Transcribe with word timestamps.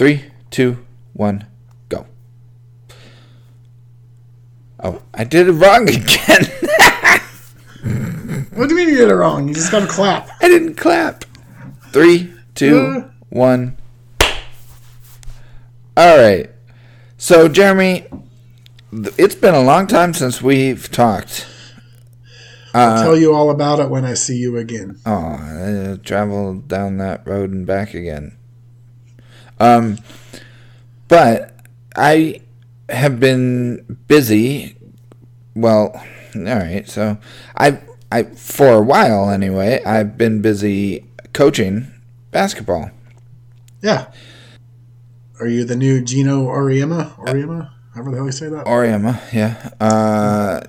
Three, 0.00 0.24
two, 0.50 0.78
one, 1.12 1.44
go. 1.90 2.06
Oh, 4.82 5.02
I 5.12 5.24
did 5.24 5.46
it 5.46 5.52
wrong 5.52 5.82
again. 5.90 6.46
What 8.54 8.70
do 8.70 8.74
you 8.74 8.76
mean 8.76 8.88
you 8.88 8.96
did 8.96 9.10
it 9.10 9.14
wrong? 9.14 9.46
You 9.46 9.52
just 9.52 9.70
got 9.70 9.80
to 9.80 9.86
clap. 9.86 10.30
I 10.40 10.48
didn't 10.48 10.76
clap. 10.76 11.26
Three, 11.92 12.32
two, 12.54 12.78
Uh. 12.78 13.10
one. 13.28 13.76
All 15.98 16.16
right. 16.16 16.48
So, 17.18 17.46
Jeremy, 17.48 18.06
it's 19.18 19.34
been 19.34 19.54
a 19.54 19.62
long 19.62 19.86
time 19.86 20.14
since 20.14 20.40
we've 20.40 20.90
talked. 20.90 21.46
I'll 22.72 23.02
tell 23.02 23.18
you 23.18 23.34
all 23.34 23.50
about 23.50 23.80
it 23.80 23.90
when 23.90 24.06
I 24.06 24.14
see 24.14 24.36
you 24.36 24.56
again. 24.56 24.98
Oh, 25.04 25.12
I 25.12 25.98
traveled 26.02 26.68
down 26.68 26.96
that 26.96 27.26
road 27.26 27.50
and 27.50 27.66
back 27.66 27.92
again. 27.92 28.38
Um, 29.60 29.98
but 31.08 31.54
I 31.94 32.40
have 32.88 33.20
been 33.20 33.98
busy. 34.08 34.76
Well, 35.54 35.92
all 36.34 36.42
right. 36.42 36.88
So 36.88 37.18
I, 37.56 37.80
I 38.10 38.24
for 38.24 38.74
a 38.74 38.82
while 38.82 39.30
anyway, 39.30 39.82
I've 39.84 40.18
been 40.18 40.42
busy 40.42 41.06
coaching 41.32 41.86
basketball. 42.30 42.90
Yeah. 43.82 44.06
Are 45.38 45.46
you 45.46 45.64
the 45.64 45.76
new 45.76 46.02
Geno 46.02 46.46
Auriemma? 46.46 47.16
Auriemma? 47.16 47.70
However 47.94 48.10
the 48.10 48.16
hell 48.18 48.26
you 48.26 48.32
say 48.32 48.48
that? 48.48 48.66
Auriemma, 48.66 49.20
yeah. 49.32 49.70
Uh, 49.80 50.60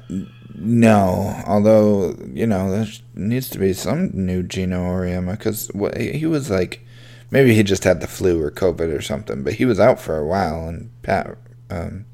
no, 0.55 1.41
although 1.46 2.16
you 2.34 2.48
know 2.48 2.71
there 2.71 2.88
needs 3.13 3.49
to 3.49 3.60
be 3.60 3.73
some 3.73 4.12
new 4.13 4.44
Geno 4.44 4.82
Auriemma 4.82 5.32
because 5.32 5.70
he 5.98 6.26
was 6.26 6.49
like, 6.49 6.85
maybe 7.31 7.55
he 7.55 7.63
just 7.63 7.85
had 7.85 8.02
the 8.02 8.08
flu 8.08 8.41
or 8.41 8.52
COVID 8.52 8.95
or 8.95 9.02
something, 9.02 9.41
but 9.44 9.53
he 9.53 9.66
was 9.66 9.80
out 9.80 9.99
for 9.99 10.17
a 10.17 10.26
while. 10.26 10.67
And 10.67 10.91
Pat, 11.02 11.38
um, 11.70 12.05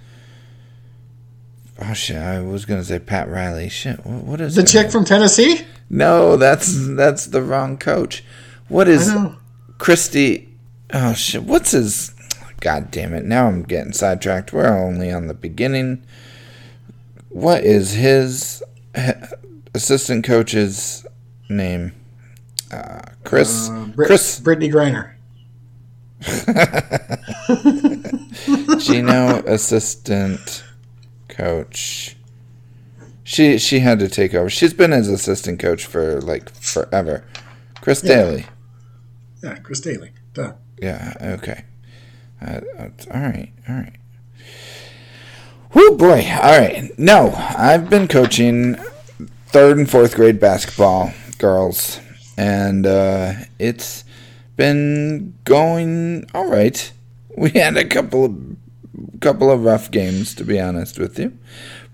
oh 1.81 1.93
shit, 1.93 2.17
I 2.17 2.39
was 2.39 2.65
gonna 2.65 2.83
say 2.83 2.99
Pat 2.99 3.27
Riley. 3.27 3.67
Shit, 3.67 4.05
what, 4.05 4.23
what 4.23 4.41
is 4.41 4.55
the 4.55 4.63
chick 4.63 4.83
name? 4.83 4.91
from 4.91 5.05
Tennessee? 5.05 5.61
No, 5.89 6.37
that's 6.37 6.73
that's 6.95 7.25
the 7.25 7.41
wrong 7.41 7.77
coach. 7.77 8.23
What 8.69 8.87
is 8.87 9.09
I 9.09 9.15
know. 9.15 9.35
Christy? 9.77 10.49
Oh 10.93 11.13
shit, 11.13 11.43
what's 11.43 11.71
his? 11.71 12.13
God 12.59 12.91
damn 12.91 13.13
it! 13.13 13.25
Now 13.25 13.47
I'm 13.47 13.63
getting 13.63 13.93
sidetracked. 13.93 14.53
We're 14.53 14.67
only 14.67 15.11
on 15.11 15.27
the 15.27 15.33
beginning. 15.33 16.03
What 17.29 17.63
is 17.63 17.93
his 17.93 18.63
assistant 19.73 20.25
coach's 20.25 21.05
name? 21.49 21.93
Uh, 22.71 23.01
Chris. 23.23 23.69
Uh, 23.69 23.85
Brit- 23.95 24.07
Chris 24.07 24.39
Brittany 24.39 24.69
Griner. 24.69 25.13
Geno 28.79 29.43
assistant 29.45 30.63
coach. 31.29 32.15
She 33.23 33.57
she 33.57 33.79
had 33.79 33.99
to 33.99 34.07
take 34.07 34.33
over. 34.33 34.49
She's 34.49 34.73
been 34.73 34.91
his 34.91 35.09
assistant 35.09 35.59
coach 35.59 35.85
for 35.85 36.21
like 36.21 36.49
forever. 36.55 37.23
Chris 37.81 38.03
Yeah. 38.03 38.15
Dailey. 38.15 38.45
Yeah, 39.43 39.55
Chris 39.59 39.81
Dailey. 39.81 40.09
Duh. 40.33 40.53
Yeah. 40.81 41.13
Okay. 41.21 41.63
Uh, 42.41 42.61
uh, 42.77 42.89
all 43.13 43.21
right. 43.21 43.51
All 43.67 43.75
right. 43.75 43.93
Whoo 45.73 45.97
boy. 45.97 46.25
All 46.41 46.59
right. 46.59 46.91
No, 46.97 47.33
I've 47.35 47.89
been 47.89 48.07
coaching 48.07 48.75
third 49.47 49.77
and 49.77 49.89
fourth 49.89 50.15
grade 50.15 50.39
basketball 50.39 51.11
girls, 51.37 51.99
and 52.37 52.85
uh, 52.85 53.33
it's 53.59 54.03
been 54.55 55.33
going 55.43 56.25
all 56.33 56.47
right. 56.49 56.91
We 57.37 57.51
had 57.51 57.77
a 57.77 57.85
couple 57.85 58.25
of 58.25 58.35
couple 59.19 59.51
of 59.51 59.63
rough 59.63 59.91
games, 59.91 60.33
to 60.35 60.43
be 60.43 60.59
honest 60.59 60.97
with 60.97 61.19
you, 61.19 61.37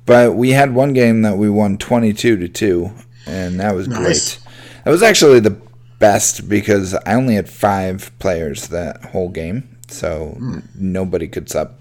but 0.06 0.36
we 0.38 0.52
had 0.52 0.74
one 0.74 0.94
game 0.94 1.22
that 1.24 1.38
we 1.38 1.50
won 1.50 1.78
twenty 1.78 2.14
two 2.14 2.38
to 2.38 2.48
two, 2.48 2.92
and 3.28 3.60
that 3.60 3.76
was 3.76 3.90
Nice. 3.90 4.38
great. 4.38 4.54
That 4.86 4.92
was 4.92 5.04
actually 5.04 5.42
the 5.42 5.58
best 6.00 6.48
because 6.48 6.94
I 7.06 7.16
only 7.16 7.36
had 7.36 7.50
five 7.50 8.18
players 8.20 8.70
that 8.70 9.04
whole 9.06 9.28
game, 9.28 9.68
so 9.90 10.38
nobody 10.76 11.28
could 11.28 11.50
sub. 11.50 11.74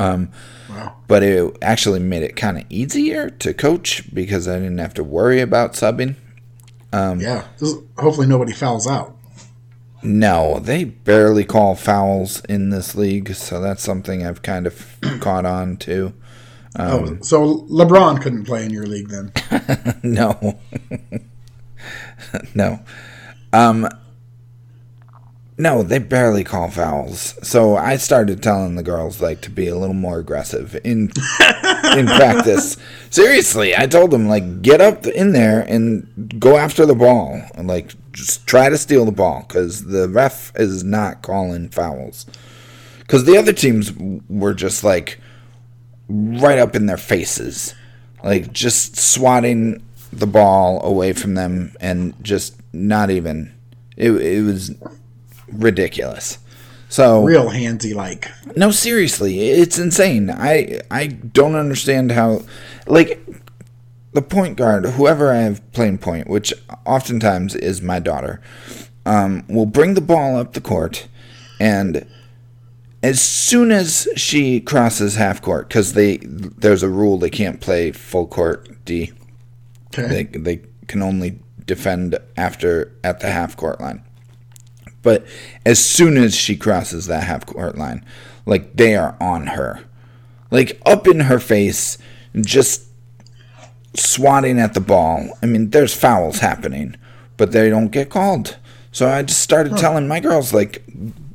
Um, 0.00 0.30
Wow. 0.70 0.94
but 1.06 1.22
it 1.22 1.54
actually 1.60 2.00
made 2.00 2.22
it 2.22 2.36
kind 2.36 2.56
of 2.56 2.64
easier 2.70 3.28
to 3.28 3.52
coach 3.52 4.02
because 4.14 4.48
I 4.48 4.54
didn't 4.58 4.78
have 4.78 4.94
to 4.94 5.04
worry 5.04 5.42
about 5.42 5.74
subbing. 5.74 6.14
Um, 6.92 7.20
Yeah. 7.20 7.44
Hopefully 7.98 8.26
nobody 8.26 8.52
fouls 8.52 8.86
out. 8.86 9.16
No, 10.02 10.58
they 10.58 10.84
barely 10.84 11.44
call 11.44 11.76
fouls 11.76 12.44
in 12.46 12.70
this 12.70 12.94
league, 12.96 13.34
so 13.34 13.60
that's 13.60 13.82
something 13.82 14.26
I've 14.26 14.42
kind 14.42 14.66
of 14.66 14.96
caught 15.20 15.46
on 15.46 15.76
to. 15.78 16.12
Um, 16.74 16.90
oh, 16.90 17.22
so 17.22 17.58
LeBron 17.70 18.20
couldn't 18.20 18.44
play 18.44 18.64
in 18.64 18.70
your 18.70 18.86
league 18.86 19.08
then. 19.08 19.32
no, 20.02 20.58
no, 22.54 22.80
um, 23.52 23.88
no, 25.58 25.82
they 25.82 25.98
barely 25.98 26.42
call 26.42 26.70
fouls. 26.70 27.34
So 27.46 27.76
I 27.76 27.96
started 27.96 28.42
telling 28.42 28.74
the 28.74 28.82
girls 28.82 29.20
like 29.20 29.42
to 29.42 29.50
be 29.50 29.68
a 29.68 29.76
little 29.76 29.94
more 29.94 30.18
aggressive 30.18 30.76
in 30.82 31.12
in 31.96 32.06
practice. 32.06 32.76
Seriously, 33.10 33.76
I 33.76 33.86
told 33.86 34.10
them 34.10 34.28
like 34.28 34.62
get 34.62 34.80
up 34.80 35.06
in 35.06 35.32
there 35.32 35.60
and 35.60 36.40
go 36.40 36.56
after 36.56 36.86
the 36.86 36.94
ball 36.94 37.42
and 37.54 37.68
like 37.68 37.94
just 38.12 38.46
try 38.46 38.68
to 38.68 38.78
steal 38.78 39.04
the 39.04 39.12
ball 39.12 39.44
because 39.46 39.86
the 39.86 40.08
ref 40.08 40.52
is 40.56 40.84
not 40.84 41.22
calling 41.22 41.68
fouls. 41.68 42.26
Because 43.00 43.24
the 43.24 43.36
other 43.36 43.52
teams 43.52 43.92
were 44.28 44.54
just 44.54 44.84
like 44.84 45.20
right 46.08 46.58
up 46.58 46.74
in 46.74 46.86
their 46.86 46.96
faces, 46.96 47.74
like 48.22 48.52
just 48.52 48.96
swatting 48.96 49.82
the 50.12 50.26
ball 50.26 50.84
away 50.84 51.12
from 51.12 51.34
them 51.34 51.74
and 51.80 52.14
just 52.22 52.56
not 52.72 53.10
even. 53.10 53.52
It, 53.96 54.10
it 54.12 54.42
was 54.42 54.74
ridiculous. 55.48 56.38
So 56.92 57.24
Real 57.24 57.48
handsy 57.48 57.94
like. 57.94 58.30
no, 58.54 58.70
seriously, 58.70 59.48
it's 59.48 59.78
insane. 59.78 60.28
I 60.30 60.82
I 60.90 61.06
don't 61.06 61.54
understand 61.54 62.12
how, 62.12 62.42
like, 62.86 63.18
the 64.12 64.20
point 64.20 64.58
guard, 64.58 64.84
whoever 64.84 65.32
I 65.32 65.38
have 65.38 65.72
playing 65.72 65.98
point, 65.98 66.28
which 66.28 66.52
oftentimes 66.84 67.54
is 67.54 67.80
my 67.80 67.98
daughter, 67.98 68.42
um, 69.06 69.42
will 69.48 69.64
bring 69.64 69.94
the 69.94 70.02
ball 70.02 70.36
up 70.36 70.52
the 70.52 70.60
court, 70.60 71.08
and 71.58 72.06
as 73.02 73.22
soon 73.22 73.72
as 73.72 74.06
she 74.14 74.60
crosses 74.60 75.14
half 75.14 75.40
court, 75.40 75.68
because 75.68 75.94
they 75.94 76.18
there's 76.18 76.82
a 76.82 76.90
rule 76.90 77.16
they 77.16 77.30
can't 77.30 77.58
play 77.62 77.90
full 77.92 78.26
court 78.26 78.68
D, 78.84 79.12
Okay. 79.98 80.08
they 80.08 80.38
they 80.38 80.60
can 80.88 81.00
only 81.00 81.38
defend 81.64 82.18
after 82.36 82.92
at 83.02 83.20
the 83.20 83.30
half 83.30 83.56
court 83.56 83.80
line. 83.80 84.02
But 85.02 85.26
as 85.66 85.84
soon 85.84 86.16
as 86.16 86.34
she 86.34 86.56
crosses 86.56 87.06
that 87.06 87.24
half 87.24 87.44
court 87.46 87.76
line, 87.76 88.04
like 88.46 88.76
they 88.76 88.94
are 88.96 89.16
on 89.20 89.48
her, 89.48 89.80
like 90.50 90.80
up 90.86 91.06
in 91.08 91.20
her 91.20 91.38
face, 91.40 91.98
just 92.40 92.84
swatting 93.94 94.58
at 94.58 94.74
the 94.74 94.80
ball. 94.80 95.36
I 95.42 95.46
mean, 95.46 95.70
there's 95.70 95.94
fouls 95.94 96.38
happening, 96.38 96.96
but 97.36 97.52
they 97.52 97.68
don't 97.68 97.88
get 97.90 98.10
called. 98.10 98.56
So 98.90 99.08
I 99.08 99.22
just 99.22 99.40
started 99.40 99.76
telling 99.76 100.06
my 100.08 100.20
girls 100.20 100.52
like, 100.52 100.82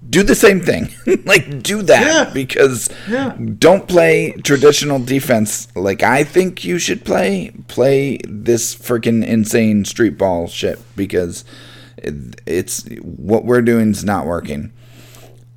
do 0.09 0.23
the 0.23 0.35
same 0.35 0.61
thing, 0.61 0.89
like 1.25 1.61
do 1.61 1.81
that 1.81 2.01
Yeah. 2.28 2.34
because 2.34 2.89
Yeah. 3.09 3.35
don't 3.59 3.88
play 3.89 4.31
traditional 4.44 4.99
defense 4.99 5.67
like 5.75 6.01
I 6.01 6.23
think 6.23 6.63
you 6.63 6.79
should 6.79 7.03
play. 7.03 7.51
Play 7.67 8.19
this 8.25 8.73
freaking 8.73 9.25
insane 9.25 9.84
street 9.84 10.17
ball 10.17 10.47
shit 10.47 10.79
because 10.95 11.44
it's 11.97 12.85
what 13.02 13.46
we're 13.46 13.62
doing 13.62 13.91
is 13.91 14.03
not 14.03 14.25
working. 14.25 14.72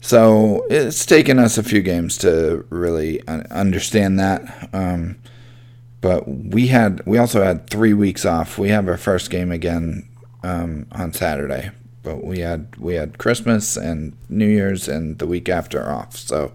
So 0.01 0.67
it's 0.71 1.05
taken 1.05 1.39
us 1.39 1.59
a 1.59 1.63
few 1.63 1.83
games 1.83 2.17
to 2.19 2.65
really 2.71 3.27
understand 3.29 4.19
that. 4.19 4.71
Um, 4.73 5.19
but 6.01 6.27
we 6.27 6.69
had 6.69 7.05
we 7.05 7.19
also 7.19 7.43
had 7.43 7.69
three 7.69 7.93
weeks 7.93 8.25
off. 8.25 8.59
We 8.59 8.71
have 8.71 8.89
our 8.89 8.97
first 8.97 9.31
game 9.31 9.53
again 9.53 10.09
um, 10.43 10.87
on 10.93 11.13
Saturday, 11.13 11.71
but 12.03 12.25
we 12.25 12.39
had 12.39 12.75
we 12.77 12.95
had 12.95 13.19
Christmas 13.19 13.77
and 13.77 14.17
New 14.29 14.49
Year's 14.49 14.89
and 14.89 15.19
the 15.19 15.27
week 15.27 15.49
after 15.49 15.87
off. 15.91 16.17
So, 16.17 16.53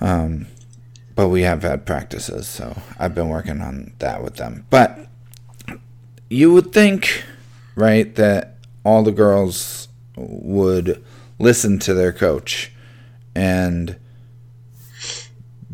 um, 0.00 0.46
but 1.14 1.28
we 1.28 1.42
have 1.42 1.62
had 1.62 1.84
practices, 1.84 2.46
so 2.46 2.80
I've 2.98 3.14
been 3.14 3.28
working 3.28 3.60
on 3.60 3.92
that 3.98 4.22
with 4.22 4.36
them. 4.36 4.64
But 4.70 5.06
you 6.30 6.52
would 6.52 6.72
think, 6.72 7.24
right, 7.78 8.14
that 8.16 8.56
all 8.84 9.02
the 9.02 9.12
girls 9.12 9.88
would 10.16 11.02
listen 11.38 11.78
to 11.78 11.94
their 11.94 12.12
coach 12.12 12.72
and 13.34 13.96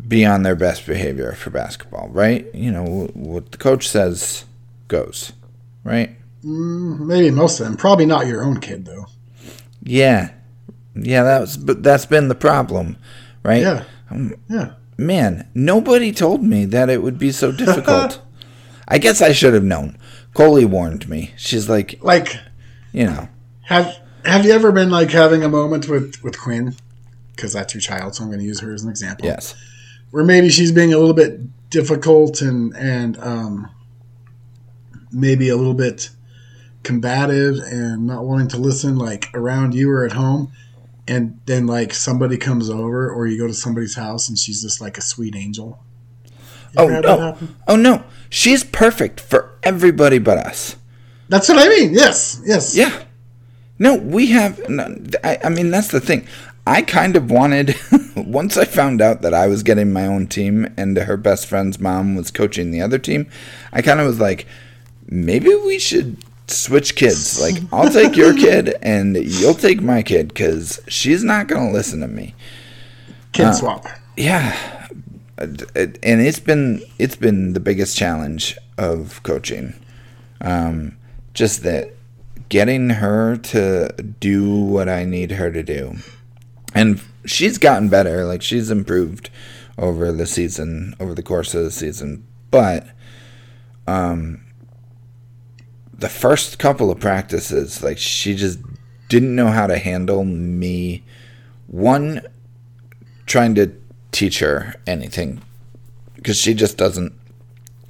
be 0.07 0.23
on 0.25 0.43
their 0.43 0.55
best 0.55 0.85
behavior 0.85 1.33
for 1.33 1.49
basketball, 1.49 2.09
right? 2.09 2.53
You 2.53 2.71
know, 2.71 3.09
what 3.13 3.51
the 3.51 3.57
coach 3.57 3.89
says 3.89 4.45
goes, 4.87 5.33
right? 5.83 6.15
Maybe 6.43 7.31
most 7.31 7.59
of 7.59 7.65
them. 7.65 7.75
Probably 7.75 8.05
not 8.05 8.27
your 8.27 8.43
own 8.43 8.59
kid 8.59 8.85
though. 8.85 9.07
Yeah. 9.81 10.31
Yeah, 10.95 11.23
that 11.23 11.41
was 11.41 11.57
but 11.57 11.81
that's 11.81 12.05
been 12.05 12.27
the 12.27 12.35
problem, 12.35 12.97
right? 13.43 13.61
Yeah. 13.61 13.83
Um, 14.11 14.35
Yeah. 14.47 14.73
Man, 14.97 15.49
nobody 15.53 16.13
told 16.13 16.41
me 16.41 16.63
that 16.65 16.89
it 16.89 17.01
would 17.01 17.17
be 17.17 17.31
so 17.31 17.51
difficult. 17.51 18.21
I 18.87 18.97
guess 18.97 19.21
I 19.21 19.33
should 19.33 19.53
have 19.53 19.63
known. 19.63 19.97
Coley 20.35 20.65
warned 20.65 21.09
me. 21.09 21.31
She's 21.37 21.67
like, 21.67 21.97
Like, 22.03 22.37
you 22.91 23.05
know, 23.05 23.27
have 23.63 23.97
have 24.23 24.45
you 24.45 24.51
ever 24.51 24.71
been 24.71 24.91
like 24.91 25.09
having 25.09 25.43
a 25.43 25.49
moment 25.49 25.87
with 25.87 26.21
with 26.23 26.39
Quinn? 26.39 26.75
Because 27.35 27.53
that's 27.53 27.73
your 27.73 27.81
child, 27.81 28.15
so 28.15 28.23
I'm 28.23 28.29
going 28.29 28.39
to 28.39 28.45
use 28.45 28.59
her 28.59 28.73
as 28.73 28.83
an 28.83 28.89
example. 28.89 29.25
yes. 29.25 29.55
Where 30.11 30.23
maybe 30.23 30.49
she's 30.49 30.71
being 30.71 30.93
a 30.93 30.97
little 30.97 31.13
bit 31.13 31.69
difficult 31.69 32.41
and 32.41 32.75
and 32.75 33.17
um, 33.19 33.69
maybe 35.11 35.49
a 35.49 35.55
little 35.57 35.73
bit 35.73 36.09
combative 36.83 37.57
and 37.59 38.05
not 38.05 38.25
wanting 38.25 38.47
to 38.49 38.57
listen, 38.57 38.97
like 38.97 39.29
around 39.33 39.73
you 39.73 39.89
or 39.91 40.05
at 40.05 40.13
home. 40.13 40.51
And 41.07 41.39
then 41.45 41.67
like 41.67 41.93
somebody 41.93 42.37
comes 42.37 42.69
over, 42.69 43.09
or 43.09 43.27
you 43.27 43.37
go 43.37 43.47
to 43.47 43.53
somebody's 43.53 43.95
house, 43.95 44.27
and 44.27 44.37
she's 44.37 44.61
just 44.61 44.81
like 44.81 44.97
a 44.97 45.01
sweet 45.01 45.35
angel. 45.35 45.79
Oh 46.77 46.89
that 46.89 47.05
oh. 47.05 47.17
no. 47.17 47.37
Oh 47.67 47.75
no. 47.75 48.03
She's 48.29 48.63
perfect 48.63 49.19
for 49.19 49.57
everybody 49.63 50.19
but 50.19 50.37
us. 50.37 50.75
That's 51.29 51.49
what 51.49 51.57
I 51.57 51.69
mean. 51.69 51.93
Yes, 51.93 52.41
yes. 52.45 52.75
Yeah. 52.75 53.03
No, 53.79 53.95
we 53.95 54.27
have. 54.27 54.69
no, 54.69 54.95
I, 55.23 55.39
I 55.43 55.49
mean, 55.49 55.71
that's 55.71 55.89
the 55.89 55.99
thing. 55.99 56.27
I 56.67 56.81
kind 56.81 57.15
of 57.15 57.29
wanted, 57.29 57.75
once 58.15 58.57
I 58.57 58.65
found 58.65 59.01
out 59.01 59.21
that 59.21 59.33
I 59.33 59.47
was 59.47 59.63
getting 59.63 59.93
my 59.93 60.07
own 60.07 60.27
team 60.27 60.73
and 60.77 60.97
her 60.97 61.17
best 61.17 61.45
friend's 61.45 61.79
mom 61.79 62.15
was 62.15 62.31
coaching 62.31 62.71
the 62.71 62.81
other 62.81 62.97
team, 62.97 63.27
I 63.71 63.81
kind 63.81 63.99
of 63.99 64.07
was 64.07 64.19
like, 64.19 64.47
maybe 65.07 65.53
we 65.53 65.77
should 65.77 66.17
switch 66.47 66.95
kids. 66.95 67.39
Like, 67.39 67.55
I'll 67.71 67.91
take 67.91 68.15
your 68.15 68.33
kid 68.33 68.75
and 68.81 69.15
you'll 69.15 69.53
take 69.53 69.81
my 69.81 70.01
kid 70.01 70.29
because 70.29 70.81
she's 70.87 71.23
not 71.23 71.47
going 71.47 71.67
to 71.67 71.73
listen 71.73 71.99
to 71.99 72.07
me. 72.07 72.33
Kid 73.33 73.45
uh, 73.45 73.53
swap. 73.53 73.85
Yeah. 74.17 74.87
And 75.37 75.61
it's 76.03 76.39
been 76.39 76.81
it's 76.97 77.15
been 77.15 77.53
the 77.53 77.59
biggest 77.59 77.97
challenge 77.97 78.57
of 78.77 79.21
coaching. 79.23 79.73
Um, 80.41 80.97
just 81.33 81.63
that 81.63 81.93
getting 82.49 82.91
her 82.91 83.35
to 83.35 83.89
do 84.19 84.49
what 84.49 84.87
I 84.87 85.05
need 85.05 85.31
her 85.31 85.51
to 85.51 85.63
do. 85.63 85.95
And 86.73 87.01
she's 87.25 87.57
gotten 87.57 87.89
better, 87.89 88.25
like 88.25 88.41
she's 88.41 88.69
improved 88.69 89.29
over 89.77 90.11
the 90.11 90.25
season, 90.25 90.95
over 90.99 91.13
the 91.13 91.23
course 91.23 91.53
of 91.53 91.63
the 91.63 91.71
season. 91.71 92.25
But 92.51 92.87
um 93.87 94.41
the 95.97 96.09
first 96.09 96.59
couple 96.59 96.91
of 96.91 96.99
practices, 96.99 97.81
like 97.81 97.97
she 97.97 98.35
just 98.35 98.59
didn't 99.09 99.35
know 99.35 99.47
how 99.47 99.67
to 99.67 99.77
handle 99.77 100.23
me 100.25 101.03
one 101.67 102.21
trying 103.25 103.55
to 103.55 103.71
teach 104.15 104.39
her 104.39 104.75
anything 104.87 105.41
because 106.15 106.37
she 106.37 106.53
just 106.53 106.77
doesn't 106.77 107.13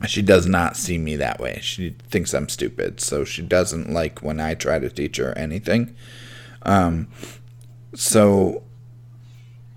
she 0.07 0.21
does 0.21 0.45
not 0.45 0.75
see 0.75 0.97
me 0.97 1.15
that 1.15 1.39
way. 1.39 1.59
She 1.61 1.95
thinks 2.09 2.33
i'm 2.33 2.49
stupid 2.49 2.99
so 2.99 3.23
she 3.23 3.41
doesn't 3.41 3.91
like 3.91 4.19
when 4.19 4.39
i 4.39 4.53
try 4.55 4.79
to 4.79 4.89
teach 4.89 5.17
her 5.17 5.37
anything. 5.37 5.95
Um 6.63 7.07
so 7.93 8.63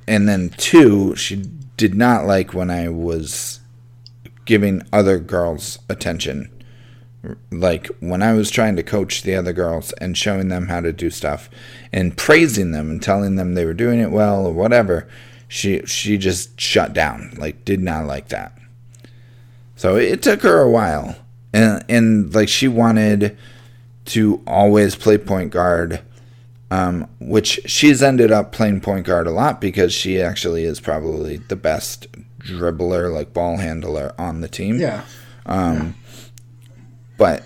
and 0.07 0.29
then 0.29 0.51
two 0.57 1.15
she 1.17 1.37
did 1.77 1.95
not 1.95 2.25
like 2.25 2.55
when 2.55 2.71
i 2.71 2.89
was 2.89 3.61
giving 4.49 4.83
other 4.95 5.19
girls 5.19 5.79
attention. 5.91 6.51
Like 7.51 7.89
when 8.01 8.23
I 8.23 8.33
was 8.33 8.51
trying 8.51 8.77
to 8.77 8.83
coach 8.83 9.23
the 9.23 9.35
other 9.35 9.53
girls 9.53 9.93
and 10.01 10.17
showing 10.17 10.49
them 10.49 10.69
how 10.69 10.81
to 10.81 10.91
do 10.91 11.11
stuff 11.11 11.51
and 11.93 12.17
praising 12.17 12.71
them 12.71 12.89
and 12.89 13.03
telling 13.03 13.37
them 13.37 13.53
they 13.53 13.67
were 13.67 13.75
doing 13.75 14.01
it 14.01 14.11
well 14.11 14.47
or 14.47 14.55
whatever, 14.55 15.07
she 15.49 15.85
she 15.87 16.19
just 16.19 16.61
shut 16.61 16.93
down. 16.93 17.35
Like 17.37 17.65
did 17.65 17.81
not 17.81 18.07
like 18.07 18.29
that. 18.29 18.57
So 19.77 19.97
it 19.97 20.23
took 20.23 20.43
her 20.43 20.61
a 20.61 20.71
while. 20.71 21.17
And 21.53 21.85
and 21.89 22.35
like 22.35 22.49
she 22.49 22.69
wanted 22.69 23.37
to 24.07 24.43
always 24.47 24.95
play 24.95 25.19
point 25.19 25.51
guard 25.51 26.03
um, 26.71 27.09
which 27.19 27.61
she's 27.67 28.03
ended 28.03 28.31
up 28.31 28.53
playing 28.53 28.81
point 28.81 29.07
guard 29.07 29.27
a 29.27 29.31
lot 29.31 29.61
because 29.61 29.93
she 29.93 30.21
actually 30.21 30.65
is 30.65 30.81
probably 30.81 31.39
the 31.39 31.57
best 31.57 32.07
dribbler, 32.41 33.13
like 33.13 33.33
ball 33.33 33.57
handler 33.57 34.15
on 34.19 34.41
the 34.41 34.49
team. 34.49 34.79
Yeah. 34.79 35.05
Um, 35.47 35.95
but 37.17 37.43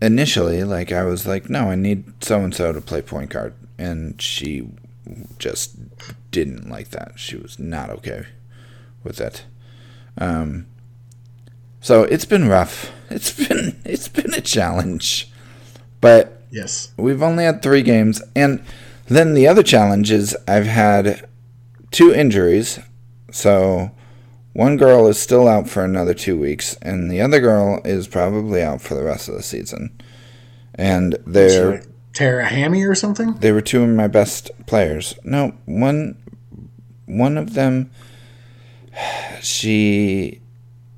initially, 0.00 0.62
like 0.62 0.92
I 0.92 1.04
was 1.04 1.26
like, 1.26 1.50
no, 1.50 1.70
I 1.70 1.74
need 1.74 2.24
so 2.24 2.40
and 2.42 2.54
so 2.54 2.72
to 2.72 2.80
play 2.80 3.02
point 3.02 3.30
guard, 3.30 3.54
and 3.76 4.20
she 4.22 4.68
just 5.38 5.76
didn't 6.30 6.68
like 6.68 6.90
that. 6.90 7.12
She 7.16 7.36
was 7.36 7.58
not 7.58 7.90
okay 7.90 8.26
with 9.02 9.20
it. 9.20 9.44
Um, 10.18 10.66
so 11.80 12.04
it's 12.04 12.24
been 12.24 12.48
rough. 12.48 12.90
It's 13.10 13.30
been 13.46 13.80
it's 13.84 14.08
been 14.08 14.32
a 14.34 14.40
challenge, 14.40 15.30
but 16.00 16.42
Yes. 16.50 16.90
we've 16.96 17.22
only 17.22 17.44
had 17.44 17.62
three 17.62 17.82
games, 17.82 18.20
and 18.34 18.64
then 19.06 19.34
the 19.34 19.46
other 19.46 19.62
challenge 19.62 20.10
is 20.10 20.36
I've 20.48 20.66
had 20.66 21.28
two 21.92 22.12
injuries. 22.12 22.80
So 23.30 23.90
one 24.54 24.76
girl 24.78 25.06
is 25.06 25.18
still 25.18 25.46
out 25.46 25.68
for 25.68 25.84
another 25.84 26.14
two 26.14 26.36
weeks, 26.38 26.74
and 26.82 27.08
the 27.10 27.20
other 27.20 27.40
girl 27.40 27.80
is 27.84 28.08
probably 28.08 28.62
out 28.62 28.80
for 28.80 28.94
the 28.94 29.04
rest 29.04 29.28
of 29.28 29.34
the 29.34 29.42
season. 29.42 30.00
And 30.74 31.16
they're 31.26 31.74
I 31.74 31.82
tear 32.14 32.40
a 32.40 32.46
hammy 32.46 32.84
or 32.84 32.94
something? 32.94 33.34
they 33.34 33.52
were 33.52 33.60
two 33.60 33.82
of 33.82 33.88
my 33.90 34.06
best 34.08 34.50
players. 34.66 35.14
No, 35.24 35.54
one 35.66 36.16
one 37.06 37.36
of 37.36 37.54
them 37.54 37.90
she 39.42 40.40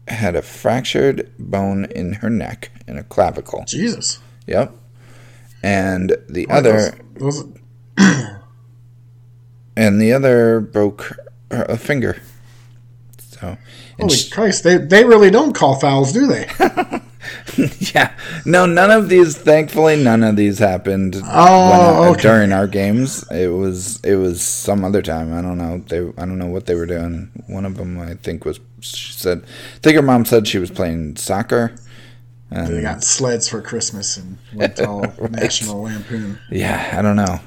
had 0.08 0.36
a 0.36 0.42
fractured 0.42 1.32
bone 1.38 1.86
in 1.86 2.14
her 2.14 2.30
neck 2.30 2.70
and 2.86 2.98
a 2.98 3.02
clavicle. 3.02 3.64
Jesus. 3.66 4.20
Yep. 4.46 4.72
And 5.62 6.16
the 6.28 6.48
other 6.48 6.94
Those, 7.16 7.44
those, 7.44 7.58
and 9.76 10.00
the 10.00 10.12
other 10.12 10.60
broke 10.60 11.16
her, 11.50 11.64
a 11.64 11.76
finger. 11.76 12.20
So, 13.18 13.56
holy 13.98 14.14
sh- 14.14 14.28
Christ, 14.28 14.62
they, 14.62 14.76
they 14.76 15.04
really 15.04 15.30
don't 15.30 15.54
call 15.54 15.80
fouls, 15.80 16.12
do 16.12 16.26
they? 16.26 16.48
yeah, 17.94 18.16
no, 18.44 18.66
none 18.66 18.90
of 18.90 19.08
these. 19.08 19.36
Thankfully, 19.36 20.02
none 20.02 20.22
of 20.22 20.36
these 20.36 20.58
happened 20.58 21.16
Oh, 21.24 21.70
when, 21.70 21.80
uh, 21.80 22.10
okay. 22.12 22.22
during 22.22 22.52
our 22.52 22.66
games. 22.66 23.24
It 23.30 23.48
was 23.48 24.00
it 24.04 24.16
was 24.16 24.42
some 24.42 24.84
other 24.84 25.02
time. 25.02 25.32
I 25.32 25.42
don't 25.42 25.58
know. 25.58 25.78
They 25.86 26.00
I 26.20 26.26
don't 26.26 26.38
know 26.38 26.46
what 26.46 26.66
they 26.66 26.74
were 26.74 26.86
doing. 26.86 27.30
One 27.46 27.64
of 27.64 27.76
them, 27.76 27.98
I 27.98 28.14
think, 28.14 28.44
was 28.44 28.60
she 28.80 29.12
said. 29.12 29.44
I 29.76 29.78
think 29.80 29.96
her 29.96 30.02
mom 30.02 30.24
said 30.24 30.46
she 30.48 30.58
was 30.58 30.70
playing 30.70 31.16
soccer. 31.16 31.74
And 32.50 32.68
they 32.68 32.80
got 32.80 33.02
sleds 33.02 33.48
for 33.48 33.60
Christmas 33.60 34.16
and 34.16 34.38
went 34.54 34.78
all 34.80 35.00
National 35.30 35.82
Lampoon. 35.82 36.38
Yeah, 36.50 36.90
I 36.96 37.02
don't 37.02 37.16
know. 37.16 37.40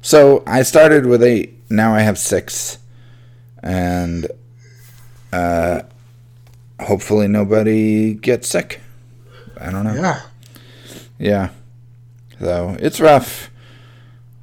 So 0.00 0.42
I 0.46 0.62
started 0.62 1.04
with 1.04 1.22
eight. 1.22 1.58
Now 1.68 1.94
I 1.94 2.00
have 2.00 2.18
six, 2.18 2.78
and 3.62 4.26
uh, 5.32 5.82
hopefully 6.80 7.28
nobody 7.28 8.14
gets 8.14 8.48
sick. 8.48 8.80
I 9.60 9.70
don't 9.70 9.84
know. 9.84 9.94
Yeah. 9.94 10.22
Yeah. 11.18 11.50
So 12.40 12.76
it's 12.80 13.00
rough. 13.00 13.50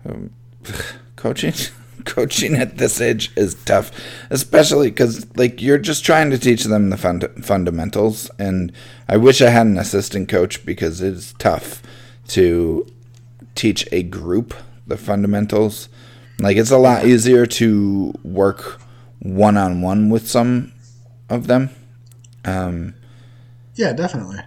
Um, 0.05 0.31
coaching, 1.15 1.53
coaching 2.05 2.55
at 2.55 2.77
this 2.77 3.01
age 3.01 3.31
is 3.35 3.55
tough, 3.65 3.91
especially 4.29 4.89
because 4.89 5.25
like 5.35 5.61
you're 5.61 5.79
just 5.79 6.05
trying 6.05 6.29
to 6.29 6.37
teach 6.37 6.63
them 6.65 6.89
the 6.89 6.97
fund- 6.97 7.29
fundamentals, 7.43 8.29
and 8.37 8.71
I 9.09 9.17
wish 9.17 9.41
I 9.41 9.49
had 9.49 9.65
an 9.67 9.77
assistant 9.77 10.29
coach 10.29 10.65
because 10.65 11.01
it's 11.01 11.33
tough 11.33 11.81
to 12.29 12.85
teach 13.55 13.87
a 13.91 14.03
group 14.03 14.53
the 14.85 14.97
fundamentals. 14.97 15.89
Like 16.39 16.57
it's 16.57 16.71
a 16.71 16.77
lot 16.77 17.05
easier 17.05 17.45
to 17.47 18.13
work 18.23 18.79
one 19.19 19.57
on 19.57 19.81
one 19.81 20.09
with 20.09 20.27
some 20.29 20.71
of 21.29 21.47
them, 21.47 21.71
um, 22.45 22.93
Yeah, 23.75 23.93
definitely. 23.93 24.37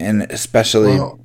And 0.00 0.22
especially 0.30 0.98
Well, 0.98 1.20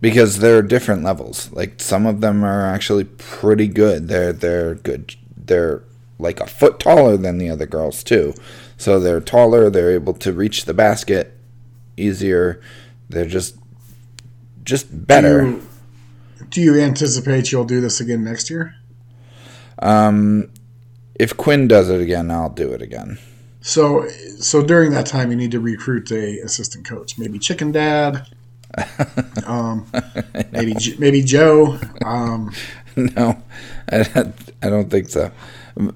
because 0.00 0.38
there 0.38 0.58
are 0.58 0.62
different 0.62 1.02
levels. 1.02 1.50
Like 1.52 1.80
some 1.80 2.06
of 2.06 2.20
them 2.20 2.44
are 2.44 2.66
actually 2.66 3.04
pretty 3.04 3.68
good. 3.68 4.08
They're 4.08 4.32
they're 4.32 4.74
good. 4.76 5.14
They're 5.36 5.82
like 6.18 6.40
a 6.40 6.46
foot 6.46 6.78
taller 6.80 7.16
than 7.16 7.38
the 7.38 7.50
other 7.50 7.66
girls 7.66 8.02
too. 8.02 8.34
So 8.76 9.00
they're 9.00 9.20
taller. 9.20 9.70
They're 9.70 9.92
able 9.92 10.14
to 10.14 10.32
reach 10.32 10.64
the 10.64 10.74
basket 10.74 11.36
easier. 11.96 12.60
They're 13.08 13.26
just 13.26 13.56
just 14.64 15.06
better. 15.06 15.42
Do 15.42 15.50
you, 15.50 15.62
do 16.50 16.60
you 16.60 16.80
anticipate 16.80 17.50
you'll 17.50 17.64
do 17.64 17.80
this 17.80 18.00
again 18.00 18.22
next 18.24 18.50
year? 18.50 18.74
Um, 19.80 20.50
if 21.14 21.36
Quinn 21.36 21.68
does 21.68 21.88
it 21.88 22.00
again, 22.00 22.30
I'll 22.30 22.50
do 22.50 22.72
it 22.72 22.82
again. 22.82 23.18
So, 23.68 24.08
so 24.40 24.62
during 24.62 24.92
that 24.92 25.04
time, 25.04 25.30
you 25.30 25.36
need 25.36 25.50
to 25.50 25.60
recruit 25.60 26.10
a 26.10 26.38
assistant 26.40 26.86
coach, 26.86 27.18
maybe 27.18 27.38
Chicken 27.38 27.70
Dad. 27.72 28.26
Um, 29.46 29.86
maybe 30.52 30.74
maybe 30.98 31.22
Joe. 31.22 31.78
Um, 32.04 32.52
no, 32.96 33.42
I, 33.90 34.32
I 34.62 34.68
don't 34.68 34.90
think 34.90 35.08
so. 35.08 35.30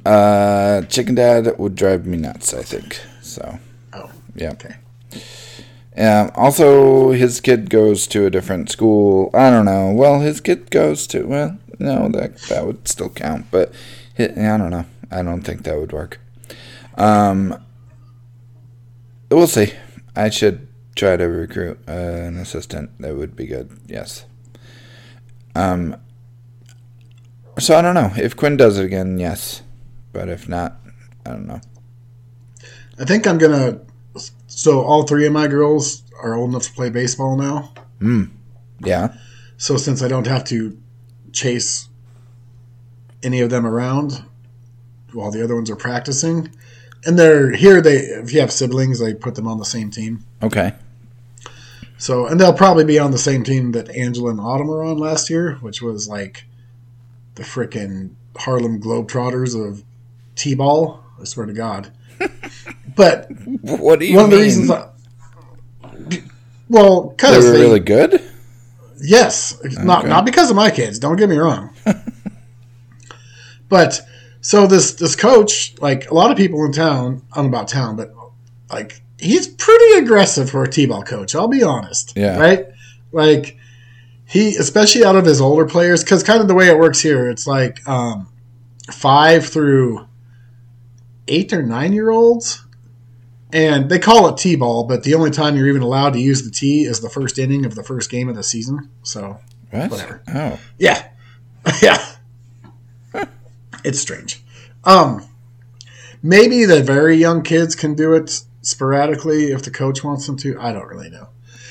Uh, 0.06 0.80
Chicken 0.82 1.14
Dad 1.14 1.58
would 1.58 1.74
drive 1.76 2.06
me 2.06 2.16
nuts. 2.16 2.54
I 2.54 2.62
think 2.62 2.98
so. 3.20 3.58
oh, 3.92 4.10
Yeah. 4.34 4.52
okay. 4.52 4.76
Um, 5.98 6.30
also, 6.34 7.10
his 7.10 7.40
kid 7.42 7.68
goes 7.68 8.06
to 8.08 8.24
a 8.24 8.30
different 8.30 8.70
school. 8.70 9.30
I 9.34 9.50
don't 9.50 9.66
know. 9.66 9.92
Well, 9.92 10.20
his 10.20 10.40
kid 10.40 10.70
goes 10.70 11.06
to 11.08 11.24
well, 11.24 11.58
no, 11.78 12.08
that 12.08 12.38
that 12.48 12.66
would 12.66 12.88
still 12.88 13.10
count, 13.10 13.46
but 13.50 13.70
I 14.18 14.28
don't 14.56 14.70
know. 14.70 14.86
I 15.10 15.22
don't 15.22 15.42
think 15.42 15.64
that 15.64 15.78
would 15.78 15.92
work. 15.92 16.18
Um, 16.96 17.64
we'll 19.30 19.46
see. 19.46 19.72
I 20.14 20.30
should 20.30 20.68
try 20.94 21.16
to 21.16 21.24
recruit 21.24 21.78
uh, 21.88 21.92
an 21.92 22.36
assistant. 22.36 22.90
That 23.00 23.16
would 23.16 23.34
be 23.36 23.46
good. 23.46 23.70
Yes. 23.86 24.24
Um. 25.54 25.96
So 27.58 27.76
I 27.76 27.82
don't 27.82 27.94
know 27.94 28.12
if 28.16 28.36
Quinn 28.36 28.56
does 28.56 28.78
it 28.78 28.84
again. 28.84 29.18
Yes, 29.18 29.62
but 30.12 30.28
if 30.28 30.48
not, 30.48 30.76
I 31.26 31.30
don't 31.30 31.46
know. 31.46 31.60
I 32.98 33.04
think 33.04 33.26
I'm 33.26 33.38
gonna. 33.38 33.80
So 34.46 34.82
all 34.82 35.04
three 35.04 35.26
of 35.26 35.32
my 35.32 35.48
girls 35.48 36.02
are 36.22 36.34
old 36.34 36.50
enough 36.50 36.64
to 36.64 36.72
play 36.72 36.90
baseball 36.90 37.36
now. 37.36 37.72
Hmm. 38.00 38.24
Yeah. 38.80 39.14
So 39.56 39.76
since 39.76 40.02
I 40.02 40.08
don't 40.08 40.26
have 40.26 40.44
to 40.44 40.78
chase 41.32 41.88
any 43.22 43.40
of 43.40 43.50
them 43.50 43.66
around 43.66 44.24
while 45.12 45.30
the 45.30 45.42
other 45.42 45.54
ones 45.54 45.70
are 45.70 45.76
practicing, 45.76 46.50
and 47.04 47.18
they're 47.18 47.52
here, 47.52 47.80
they 47.80 47.96
if 47.96 48.32
you 48.32 48.40
have 48.40 48.52
siblings, 48.52 48.98
they 49.00 49.14
put 49.14 49.34
them 49.34 49.46
on 49.46 49.58
the 49.58 49.64
same 49.64 49.90
team. 49.90 50.24
Okay. 50.42 50.72
So 51.98 52.26
and 52.26 52.40
they'll 52.40 52.52
probably 52.52 52.84
be 52.84 52.98
on 52.98 53.10
the 53.10 53.18
same 53.18 53.44
team 53.44 53.72
that 53.72 53.90
Angela 53.90 54.30
and 54.30 54.40
Autumn 54.40 54.68
were 54.68 54.84
on 54.84 54.98
last 54.98 55.30
year, 55.30 55.54
which 55.60 55.82
was 55.82 56.08
like 56.08 56.44
the 57.34 57.42
frickin' 57.42 58.14
Harlem 58.36 58.80
Globetrotters 58.80 59.54
of 59.54 59.84
T-ball. 60.36 61.02
I 61.20 61.24
swear 61.24 61.46
to 61.46 61.52
God. 61.52 61.92
but 62.96 63.30
What 63.62 64.00
do 64.00 64.06
you 64.06 64.16
one 64.16 64.26
of 64.26 64.30
the 64.30 64.36
reasons, 64.38 64.70
I, 64.70 64.88
well, 66.68 67.02
they 67.02 67.16
because 67.16 67.44
were 67.44 67.50
they, 67.52 67.60
really 67.60 67.80
good. 67.80 68.22
Yes, 69.00 69.60
not 69.64 70.06
not 70.06 70.24
because 70.24 70.50
of 70.50 70.56
my 70.56 70.70
kids. 70.70 70.98
Don't 70.98 71.16
get 71.16 71.28
me 71.28 71.36
wrong. 71.36 71.70
but 73.68 74.00
so 74.42 74.66
this 74.66 74.94
this 74.94 75.16
coach, 75.16 75.74
like 75.80 76.10
a 76.10 76.14
lot 76.14 76.30
of 76.30 76.36
people 76.36 76.62
in 76.64 76.72
town, 76.72 77.22
I 77.32 77.36
don't 77.36 77.46
about 77.46 77.68
town, 77.68 77.96
but 77.96 78.12
like 78.70 79.00
he's 79.18 79.46
pretty 79.46 79.98
aggressive 79.98 80.50
for 80.50 80.64
a 80.64 80.68
t-ball 80.68 81.04
coach. 81.04 81.34
I'll 81.34 81.48
be 81.48 81.62
honest. 81.62 82.12
Yeah. 82.16 82.38
Right. 82.38 82.66
Like 83.12 83.56
he, 84.26 84.56
especially 84.56 85.04
out 85.04 85.14
of 85.14 85.24
his 85.24 85.40
older 85.40 85.64
players, 85.64 86.02
because 86.02 86.22
kind 86.22 86.40
of 86.40 86.48
the 86.48 86.54
way 86.54 86.68
it 86.68 86.78
works 86.78 87.00
here, 87.00 87.30
it's 87.30 87.46
like 87.46 87.86
um, 87.88 88.28
five 88.90 89.46
through 89.46 90.06
eight 91.28 91.52
or 91.52 91.62
nine 91.62 91.92
year 91.92 92.10
olds. 92.10 92.64
And 93.54 93.90
they 93.90 93.98
call 93.98 94.28
it 94.28 94.38
T-ball, 94.38 94.84
but 94.84 95.04
the 95.04 95.12
only 95.14 95.30
time 95.30 95.56
you're 95.56 95.68
even 95.68 95.82
allowed 95.82 96.14
to 96.14 96.18
use 96.18 96.42
the 96.42 96.50
T 96.50 96.84
is 96.84 97.00
the 97.00 97.10
first 97.10 97.38
inning 97.38 97.66
of 97.66 97.74
the 97.74 97.82
first 97.84 98.10
game 98.10 98.30
of 98.30 98.34
the 98.34 98.42
season. 98.42 98.90
So 99.02 99.38
What? 99.70 99.90
Whatever. 99.90 100.22
Oh, 100.34 100.58
yeah, 100.78 101.10
yeah, 101.82 102.02
it's 103.84 104.00
strange. 104.00 104.42
Um, 104.84 105.26
maybe 106.22 106.64
the 106.64 106.82
very 106.82 107.16
young 107.16 107.42
kids 107.42 107.74
can 107.74 107.94
do 107.94 108.14
it 108.14 108.42
sporadically 108.62 109.52
if 109.52 109.62
the 109.62 109.70
coach 109.70 110.02
wants 110.04 110.26
them 110.26 110.36
to. 110.38 110.58
I 110.60 110.72
don't 110.72 110.86
really 110.86 111.10
know. 111.10 111.28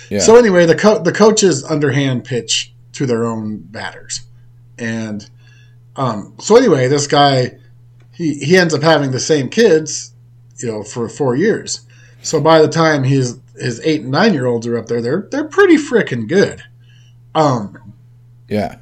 yeah. 0.10 0.20
So 0.20 0.36
anyway, 0.38 0.66
the 0.66 0.76
co- 0.76 1.02
the 1.02 1.12
coaches 1.12 1.64
underhand 1.64 2.24
pitch 2.26 2.74
to 2.94 3.06
their 3.06 3.26
own 3.26 3.58
batters, 3.58 4.22
and 4.78 5.30
um, 5.96 6.36
so 6.40 6.56
anyway, 6.56 6.88
this 6.88 7.08
guy 7.08 7.58
he 8.12 8.36
he 8.36 8.58
ends 8.58 8.74
up 8.74 8.82
having 8.84 9.12
the 9.12 9.20
same 9.20 9.50
kids, 9.50 10.14
you 10.58 10.68
know, 10.70 10.84
for 10.84 11.10
four 11.10 11.36
years. 11.36 11.82
So 12.22 12.40
by 12.40 12.62
the 12.62 12.68
time 12.68 13.04
his 13.04 13.40
his 13.56 13.80
eight 13.84 14.02
and 14.02 14.12
nine 14.12 14.34
year 14.34 14.46
olds 14.46 14.68
are 14.68 14.78
up 14.78 14.88
there, 14.88 15.02
they're 15.02 15.28
they're 15.32 15.48
pretty 15.48 15.78
freaking 15.78 16.28
good. 16.28 16.62
Um, 17.34 17.94
yeah. 18.48 18.78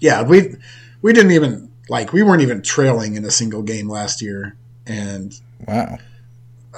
yeah, 0.00 0.22
we 0.22 0.56
we 1.02 1.12
didn't 1.12 1.32
even 1.32 1.65
like 1.88 2.12
we 2.12 2.22
weren't 2.22 2.42
even 2.42 2.62
trailing 2.62 3.14
in 3.16 3.24
a 3.24 3.30
single 3.30 3.62
game 3.62 3.88
last 3.88 4.20
year, 4.22 4.56
and 4.86 5.32
Wow. 5.66 5.98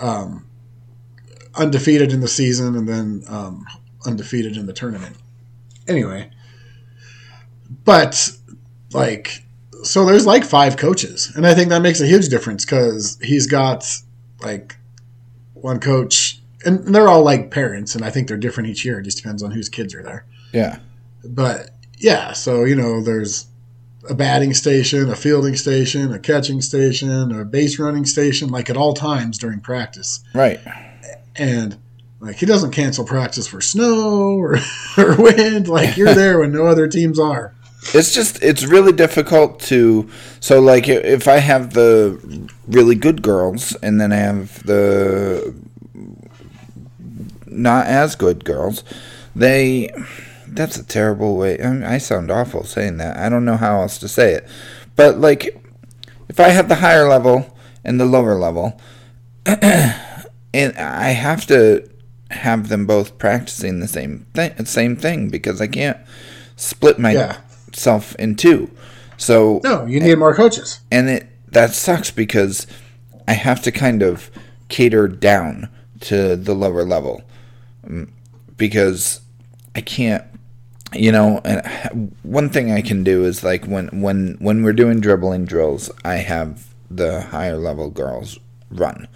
um, 0.00 0.44
undefeated 1.54 2.12
in 2.12 2.20
the 2.20 2.28
season 2.28 2.76
and 2.76 2.88
then 2.88 3.24
um, 3.28 3.66
undefeated 4.06 4.56
in 4.56 4.66
the 4.66 4.72
tournament. 4.72 5.16
Anyway, 5.86 6.30
but 7.84 8.30
like, 8.92 9.44
so 9.82 10.04
there's 10.04 10.26
like 10.26 10.44
five 10.44 10.76
coaches, 10.76 11.32
and 11.34 11.46
I 11.46 11.54
think 11.54 11.68
that 11.70 11.82
makes 11.82 12.00
a 12.00 12.06
huge 12.06 12.28
difference 12.28 12.64
because 12.64 13.18
he's 13.22 13.46
got 13.46 13.84
like 14.42 14.76
one 15.54 15.80
coach, 15.80 16.40
and 16.64 16.94
they're 16.94 17.08
all 17.08 17.22
like 17.22 17.50
parents, 17.50 17.94
and 17.94 18.04
I 18.04 18.10
think 18.10 18.28
they're 18.28 18.36
different 18.36 18.68
each 18.68 18.84
year. 18.84 19.00
It 19.00 19.04
just 19.04 19.16
depends 19.18 19.42
on 19.42 19.50
whose 19.50 19.68
kids 19.68 19.94
are 19.94 20.02
there. 20.02 20.26
Yeah. 20.52 20.78
But 21.24 21.70
yeah, 21.98 22.32
so 22.32 22.64
you 22.64 22.76
know, 22.76 23.00
there's 23.02 23.46
a 24.08 24.14
batting 24.14 24.54
station, 24.54 25.10
a 25.10 25.16
fielding 25.16 25.56
station, 25.56 26.12
a 26.12 26.18
catching 26.18 26.60
station, 26.60 27.32
a 27.32 27.44
base 27.44 27.78
running 27.78 28.04
station, 28.04 28.48
like 28.48 28.70
at 28.70 28.76
all 28.76 28.94
times 28.94 29.38
during 29.38 29.60
practice. 29.60 30.20
Right. 30.34 30.60
And 31.36 31.78
like 32.20 32.36
he 32.36 32.46
doesn't 32.46 32.72
cancel 32.72 33.04
practice 33.04 33.46
for 33.46 33.60
snow 33.60 34.36
or, 34.36 34.56
or 34.98 35.16
wind. 35.16 35.68
Like 35.68 35.96
you're 35.96 36.14
there 36.14 36.40
when 36.40 36.52
no 36.52 36.66
other 36.66 36.88
teams 36.88 37.18
are. 37.18 37.54
It's 37.94 38.12
just 38.12 38.42
it's 38.42 38.64
really 38.64 38.92
difficult 38.92 39.60
to 39.60 40.10
so 40.40 40.60
like 40.60 40.88
if 40.88 41.28
I 41.28 41.38
have 41.38 41.74
the 41.74 42.48
really 42.66 42.96
good 42.96 43.22
girls 43.22 43.74
and 43.76 44.00
then 44.00 44.12
I 44.12 44.16
have 44.16 44.62
the 44.64 45.54
not 47.46 47.86
as 47.86 48.16
good 48.16 48.44
girls, 48.44 48.84
they 49.34 49.90
that's 50.58 50.76
a 50.76 50.84
terrible 50.84 51.36
way. 51.36 51.58
I, 51.62 51.70
mean, 51.70 51.84
I 51.84 51.98
sound 51.98 52.30
awful 52.30 52.64
saying 52.64 52.98
that. 52.98 53.16
I 53.16 53.28
don't 53.28 53.44
know 53.44 53.56
how 53.56 53.80
else 53.80 53.96
to 53.98 54.08
say 54.08 54.34
it. 54.34 54.46
But 54.96 55.18
like 55.18 55.62
if 56.28 56.38
I 56.40 56.48
have 56.48 56.68
the 56.68 56.74
higher 56.76 57.08
level 57.08 57.56
and 57.84 57.98
the 57.98 58.04
lower 58.04 58.34
level 58.34 58.78
and 59.46 60.76
I 60.76 61.10
have 61.10 61.46
to 61.46 61.88
have 62.30 62.68
them 62.68 62.84
both 62.86 63.16
practicing 63.18 63.80
the 63.80 63.88
same 63.88 64.26
thing 64.34 64.52
same 64.66 64.96
thing 64.96 65.30
because 65.30 65.60
I 65.62 65.66
can't 65.66 65.96
split 66.56 66.98
my 66.98 67.12
Yeah. 67.12 67.36
self 67.72 68.14
in 68.16 68.34
two. 68.36 68.70
So 69.16 69.60
No, 69.64 69.86
you 69.86 70.00
need 70.00 70.18
more 70.18 70.34
coaches. 70.34 70.80
and 70.90 71.08
it 71.08 71.28
that 71.50 71.72
sucks 71.72 72.10
because 72.10 72.66
I 73.26 73.32
have 73.32 73.62
to 73.62 73.72
kind 73.72 74.02
of 74.02 74.30
cater 74.68 75.08
down 75.08 75.68
to 76.00 76.36
the 76.36 76.54
lower 76.54 76.84
level 76.84 77.22
Mm, 77.86 78.10
because 78.58 79.20
I 79.74 79.80
can't 79.80 80.24
you 80.94 81.12
know 81.12 81.40
and 81.44 82.16
one 82.22 82.48
thing 82.48 82.72
I 82.72 82.80
can 82.80 83.04
do 83.04 83.24
is 83.24 83.44
like 83.44 83.64
when 83.66 83.88
when 84.00 84.36
when 84.40 84.62
we're 84.62 84.72
doing 84.72 85.00
dribbling 85.00 85.44
drills 85.44 85.90
I 86.04 86.16
have 86.16 86.74
the 86.90 87.20
higher 87.20 87.56
level 87.56 87.90
girls 87.90 88.38
run 88.70 89.08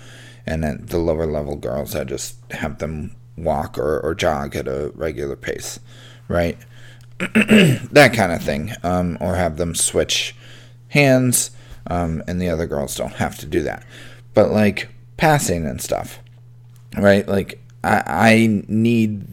and 0.46 0.62
then 0.62 0.84
the 0.86 0.98
lower 0.98 1.26
level 1.26 1.56
girls 1.56 1.94
I 1.94 2.04
just 2.04 2.36
have 2.50 2.78
them 2.78 3.16
walk 3.36 3.78
or, 3.78 4.00
or 4.00 4.14
jog 4.14 4.54
at 4.54 4.68
a 4.68 4.92
regular 4.94 5.36
pace 5.36 5.80
right 6.28 6.58
that 7.34 8.12
kind 8.14 8.32
of 8.32 8.42
thing, 8.42 8.72
um, 8.82 9.16
or 9.20 9.36
have 9.36 9.56
them 9.56 9.76
switch 9.76 10.34
hands, 10.88 11.52
um, 11.86 12.20
and 12.26 12.42
the 12.42 12.48
other 12.48 12.66
girls 12.66 12.96
don't 12.96 13.14
have 13.14 13.38
to 13.38 13.46
do 13.46 13.62
that. 13.62 13.84
But 14.34 14.50
like 14.50 14.88
passing 15.16 15.64
and 15.64 15.80
stuff, 15.80 16.18
right? 16.96 17.26
Like 17.28 17.62
I, 17.84 18.02
I 18.06 18.64
need, 18.66 19.24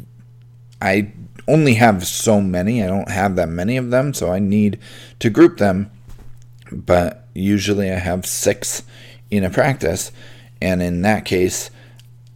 I 0.80 1.12
only 1.50 1.74
have 1.76 2.06
so 2.06 2.40
many. 2.42 2.84
I 2.84 2.88
don't 2.88 3.10
have 3.10 3.36
that 3.36 3.50
many 3.50 3.76
of 3.78 3.90
them, 3.90 4.14
so 4.14 4.32
I 4.32 4.40
need 4.40 4.80
to 5.20 5.30
group 5.30 5.58
them. 5.58 5.92
But 6.72 7.28
usually 7.34 7.92
I 7.92 7.98
have 7.98 8.26
six 8.26 8.84
in 9.32 9.44
a 9.44 9.50
practice, 9.50 10.12
and 10.62 10.82
in 10.82 11.02
that 11.02 11.26
case, 11.26 11.72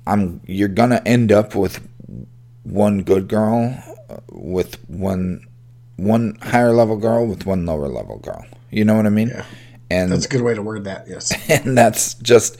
I'm 0.07 0.41
you're 0.45 0.67
gonna 0.67 1.01
end 1.05 1.31
up 1.31 1.55
with 1.55 1.87
one 2.63 3.03
good 3.03 3.27
girl 3.27 3.77
with 4.31 4.75
one 4.89 5.45
one 5.97 6.37
higher 6.41 6.73
level 6.73 6.97
girl 6.97 7.25
with 7.27 7.45
one 7.45 7.65
lower 7.65 7.87
level 7.87 8.17
girl. 8.17 8.45
You 8.71 8.85
know 8.85 8.95
what 8.95 9.05
I 9.05 9.09
mean? 9.09 9.29
Yeah. 9.29 9.45
And 9.89 10.11
That's 10.11 10.25
a 10.25 10.29
good 10.29 10.41
way 10.41 10.55
to 10.55 10.61
word 10.63 10.85
that. 10.85 11.07
Yes. 11.07 11.31
and 11.49 11.77
that's 11.77 12.15
just 12.15 12.57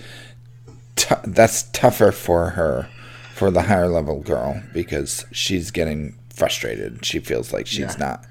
t- 0.96 1.16
that's 1.26 1.64
tougher 1.72 2.12
for 2.12 2.52
her 2.52 2.88
for 3.34 3.50
the 3.50 3.64
higher 3.64 3.88
level 3.88 4.22
girl 4.22 4.62
because 4.74 5.26
she's 5.32 5.72
getting 5.72 6.16
frustrated. 6.34 7.06
She 7.06 7.20
feels 7.20 7.54
like 7.54 7.68
she's 7.68 7.80
Yeah. 7.80 7.96
not 8.00 8.26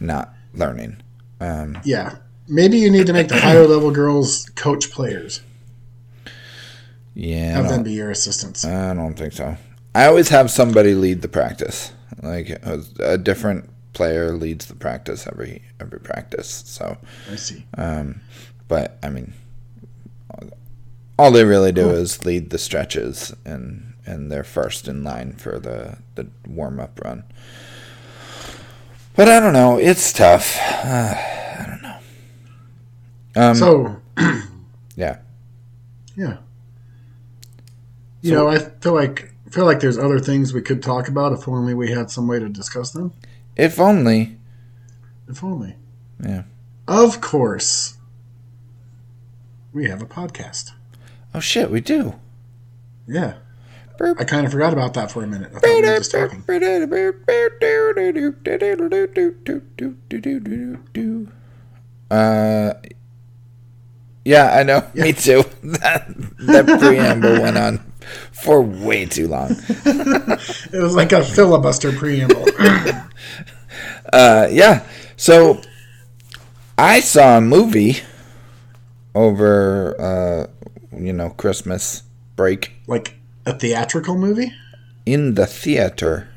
not 0.00 0.34
learning. 0.54 0.96
Um, 1.40 1.78
Yeah. 1.84 2.16
Maybe 2.48 2.78
you 2.78 2.90
need 2.90 3.06
to 3.06 3.12
make 3.12 3.28
the 3.28 3.38
higher 3.38 3.66
level 3.66 3.90
girls 3.92 4.50
coach 4.56 4.90
players. 4.90 5.40
yeah, 7.14 7.52
Have 7.56 7.68
them 7.68 7.82
be 7.84 7.92
your 7.92 8.10
assistants. 8.10 8.64
I 8.64 8.92
don't 8.94 9.14
think 9.14 9.32
so. 9.32 9.56
I 9.94 10.06
always 10.06 10.28
have 10.30 10.50
somebody 10.50 10.94
lead 10.94 11.22
the 11.22 11.28
practice. 11.28 11.92
Like 12.22 12.50
a, 12.50 12.82
a 13.00 13.16
different 13.18 13.68
player 13.92 14.32
leads 14.32 14.66
the 14.66 14.74
practice 14.74 15.26
every 15.26 15.62
every 15.80 16.00
practice. 16.00 16.62
So, 16.66 16.96
I 17.30 17.36
see. 17.36 17.64
um, 17.76 18.20
but 18.68 18.98
I 19.02 19.08
mean, 19.10 19.34
all 21.18 21.30
they 21.30 21.44
really 21.44 21.72
do 21.72 21.90
is 21.90 22.24
lead 22.24 22.50
the 22.50 22.58
stretches, 22.58 23.34
and 23.44 23.91
and 24.06 24.30
they're 24.30 24.44
first 24.44 24.88
in 24.88 25.02
line 25.04 25.34
for 25.34 25.58
the 25.58 25.98
the 26.14 26.28
warm 26.46 26.80
up 26.80 27.00
run. 27.04 27.24
But 29.14 29.28
I 29.28 29.40
don't 29.40 29.52
know. 29.52 29.76
It's 29.78 30.12
tough. 30.12 30.56
Uh, 30.60 31.14
I 31.14 31.64
don't 31.68 31.82
know. 31.82 31.98
Um, 33.36 33.54
so 33.54 33.96
yeah. 34.96 35.18
yeah. 36.16 36.38
You 38.22 38.30
So- 38.30 38.34
know, 38.36 38.48
I 38.48 38.58
feel 38.80 38.94
like 38.94 39.32
feel 39.50 39.66
like 39.66 39.80
there's 39.80 39.98
other 39.98 40.18
things 40.18 40.54
we 40.54 40.62
could 40.62 40.82
talk 40.82 41.08
about 41.08 41.32
if 41.32 41.46
only 41.46 41.74
we 41.74 41.90
had 41.90 42.10
some 42.10 42.26
way 42.26 42.38
to 42.38 42.48
discuss 42.48 42.92
them. 42.92 43.12
If 43.54 43.78
only. 43.78 44.38
If 45.28 45.44
only. 45.44 45.76
Yeah. 46.24 46.44
Of 46.88 47.20
course. 47.20 47.98
We 49.74 49.88
have 49.88 50.00
a 50.00 50.06
podcast. 50.06 50.72
Oh 51.34 51.40
shit, 51.40 51.70
we 51.70 51.80
do. 51.82 52.14
Yeah. 53.06 53.34
Burp. 53.98 54.20
I 54.20 54.24
kind 54.24 54.46
of 54.46 54.52
forgot 54.52 54.72
about 54.72 54.94
that 54.94 55.10
for 55.10 55.22
a 55.22 55.26
minute. 55.26 55.50
I 55.54 55.60
thought 55.60 55.64
we 55.64 55.82
were 55.82 55.98
just 55.98 56.10
talking. 56.10 56.42
Uh, 62.10 62.74
yeah, 64.24 64.52
I 64.52 64.62
know. 64.62 64.86
Me 64.94 65.12
too. 65.12 65.44
That 65.62 66.06
that 66.38 66.66
preamble 66.80 67.40
went 67.40 67.56
on 67.56 67.92
for 68.32 68.60
way 68.60 69.06
too 69.06 69.28
long. 69.28 69.56
It 70.72 70.82
was 70.82 70.94
like 70.94 71.12
a 71.12 71.24
filibuster 71.24 71.92
preamble. 71.92 72.44
Uh, 74.12 74.48
yeah. 74.50 74.84
So 75.16 75.60
I 76.76 77.00
saw 77.00 77.38
a 77.38 77.40
movie 77.40 78.00
over, 79.14 79.94
uh, 80.00 80.46
you 80.96 81.12
know, 81.12 81.30
Christmas 81.30 82.02
break 82.36 82.72
like 82.86 83.16
a 83.46 83.52
theatrical 83.52 84.16
movie 84.16 84.52
in 85.06 85.34
the 85.34 85.46
theater. 85.46 86.28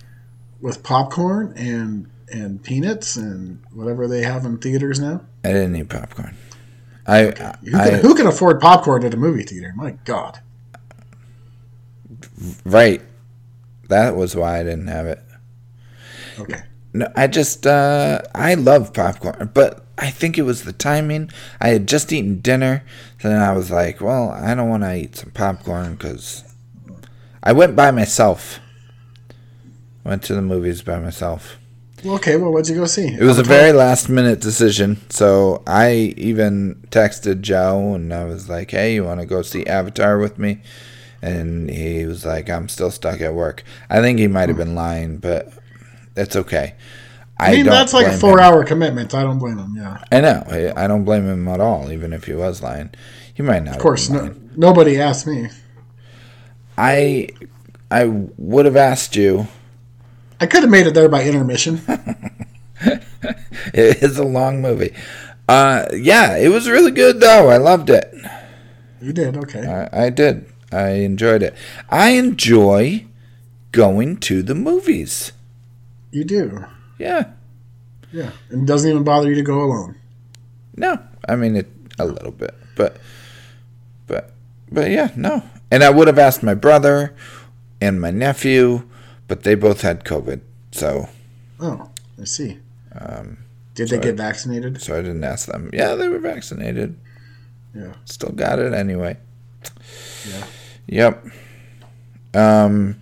with 0.61 0.83
popcorn 0.83 1.53
and 1.55 2.09
and 2.31 2.63
peanuts 2.63 3.15
and 3.15 3.61
whatever 3.71 4.07
they 4.07 4.23
have 4.23 4.45
in 4.45 4.57
theaters 4.57 4.99
now. 4.99 5.21
I 5.43 5.49
didn't 5.49 5.75
eat 5.75 5.89
popcorn. 5.89 6.35
I, 7.07 7.25
Who 7.25 7.31
can, 7.33 7.57
I 7.75 7.89
who 7.97 8.15
can 8.15 8.25
afford 8.25 8.59
popcorn 8.59 9.05
at 9.05 9.13
a 9.13 9.17
movie 9.17 9.43
theater? 9.43 9.73
My 9.75 9.91
God. 10.05 10.39
right. 12.65 13.01
That 13.89 14.15
was 14.15 14.35
why 14.35 14.59
I 14.59 14.63
didn't 14.63 14.87
have 14.87 15.05
it. 15.05 15.19
Okay. 16.39 16.63
No, 16.93 17.11
I 17.15 17.27
just 17.27 17.67
uh, 17.67 18.21
I 18.33 18.55
love 18.55 18.93
popcorn, 18.93 19.51
but 19.53 19.85
I 19.97 20.09
think 20.09 20.37
it 20.37 20.41
was 20.43 20.63
the 20.63 20.73
timing. 20.73 21.29
I 21.61 21.69
had 21.69 21.87
just 21.87 22.11
eaten 22.11 22.39
dinner, 22.39 22.83
so 23.21 23.29
then 23.29 23.41
I 23.41 23.51
was 23.51 23.69
like, 23.69 24.01
"Well, 24.01 24.31
I 24.31 24.55
don't 24.55 24.69
want 24.69 24.83
to 24.83 24.95
eat 24.95 25.15
some 25.17 25.31
popcorn 25.31 25.93
because 25.95 26.43
I 27.45 27.53
went 27.53 27.75
by 27.75 27.91
myself. 27.91 28.59
Went 30.03 30.23
to 30.23 30.33
the 30.33 30.41
movies 30.41 30.81
by 30.81 30.99
myself. 30.99 31.57
Okay. 32.03 32.37
Well, 32.37 32.51
what'd 32.51 32.69
you 32.69 32.75
go 32.75 32.85
see? 32.85 33.07
It 33.07 33.23
was 33.23 33.39
a 33.39 33.43
very 33.43 33.71
last 33.71 34.09
minute 34.09 34.41
decision, 34.41 34.97
so 35.09 35.63
I 35.65 36.13
even 36.17 36.85
texted 36.89 37.41
Joe 37.41 37.93
and 37.93 38.13
I 38.13 38.25
was 38.25 38.49
like, 38.49 38.71
"Hey, 38.71 38.95
you 38.95 39.03
want 39.03 39.19
to 39.21 39.25
go 39.25 39.41
see 39.41 39.65
Avatar 39.65 40.17
with 40.17 40.37
me?" 40.37 40.61
And 41.21 41.69
he 41.69 42.05
was 42.05 42.25
like, 42.25 42.49
"I'm 42.49 42.67
still 42.69 42.91
stuck 42.91 43.21
at 43.21 43.33
work." 43.33 43.63
I 43.89 44.01
think 44.01 44.19
he 44.19 44.27
might 44.27 44.49
have 44.49 44.57
been 44.57 44.75
lying, 44.75 45.17
but 45.17 45.51
it's 46.15 46.35
okay. 46.35 46.75
I 47.39 47.51
mean, 47.51 47.65
that's 47.65 47.93
like 47.93 48.03
a 48.03 48.09
blame 48.09 48.13
him. 48.13 48.19
four-hour 48.19 48.63
commitment. 48.63 49.13
I 49.13 49.23
don't 49.23 49.39
blame 49.39 49.57
him. 49.57 49.75
Yeah. 49.75 50.03
I 50.11 50.21
know. 50.21 50.43
I, 50.47 50.85
I 50.85 50.87
don't 50.87 51.03
blame 51.03 51.25
him 51.25 51.47
at 51.47 51.59
all, 51.59 51.91
even 51.91 52.13
if 52.13 52.25
he 52.25 52.33
was 52.33 52.61
lying. 52.61 52.91
He 53.33 53.43
might 53.43 53.63
not. 53.63 53.75
Of 53.75 53.81
course, 53.81 54.09
no, 54.09 54.33
nobody 54.55 54.99
asked 54.99 55.27
me. 55.27 55.49
I 56.77 57.29
I 57.89 58.05
would 58.05 58.65
have 58.65 58.75
asked 58.75 59.15
you. 59.15 59.47
I 60.39 60.45
could 60.47 60.63
have 60.63 60.71
made 60.71 60.87
it 60.87 60.93
there 60.93 61.09
by 61.09 61.23
intermission. 61.23 61.81
It 63.73 64.03
is 64.03 64.17
a 64.17 64.23
long 64.23 64.61
movie. 64.61 64.93
Uh, 65.49 65.85
yeah, 65.93 66.37
it 66.37 66.49
was 66.49 66.69
really 66.69 66.91
good 66.91 67.19
though. 67.19 67.49
I 67.49 67.57
loved 67.57 67.89
it. 67.89 68.13
You 69.01 69.11
did. 69.11 69.35
Okay. 69.37 69.67
I, 69.67 70.05
I 70.05 70.09
did. 70.09 70.45
I 70.71 70.89
enjoyed 71.03 71.43
it. 71.43 71.55
I 71.89 72.11
enjoy 72.11 73.05
going 73.71 74.17
to 74.17 74.41
the 74.41 74.55
movies. 74.55 75.33
You 76.11 76.23
do. 76.23 76.65
Yeah. 76.97 77.31
Yeah. 78.11 78.31
And 78.49 78.63
it 78.63 78.65
doesn't 78.65 78.89
even 78.89 79.03
bother 79.03 79.29
you 79.29 79.35
to 79.35 79.43
go 79.43 79.61
alone. 79.61 79.95
No, 80.77 80.97
I 81.27 81.35
mean 81.35 81.55
it 81.55 81.67
a 81.99 82.05
little 82.05 82.31
bit, 82.31 82.55
but 82.75 82.97
but 84.07 84.31
but 84.71 84.89
yeah, 84.89 85.11
no. 85.15 85.43
And 85.71 85.83
I 85.83 85.89
would 85.89 86.07
have 86.07 86.19
asked 86.19 86.43
my 86.43 86.53
brother 86.53 87.15
and 87.81 87.99
my 87.99 88.11
nephew, 88.11 88.87
but 89.27 89.43
they 89.43 89.55
both 89.55 89.81
had 89.81 90.03
COVID, 90.05 90.41
so 90.71 91.09
Oh, 91.59 91.89
I 92.21 92.25
see. 92.25 92.59
um, 92.99 93.37
Did 93.73 93.89
so 93.89 93.95
they 93.97 94.01
get 94.03 94.15
vaccinated? 94.15 94.81
so 94.81 94.97
I 94.97 95.01
didn't 95.01 95.23
ask 95.23 95.47
them. 95.47 95.69
Yeah, 95.73 95.95
they 95.95 96.07
were 96.07 96.19
vaccinated. 96.19 96.97
Yeah. 97.73 97.93
Still 98.05 98.31
got 98.31 98.59
it 98.59 98.73
anyway. 98.73 99.17
Yeah. 100.29 100.45
Yep. 100.87 101.25
Um. 102.33 102.95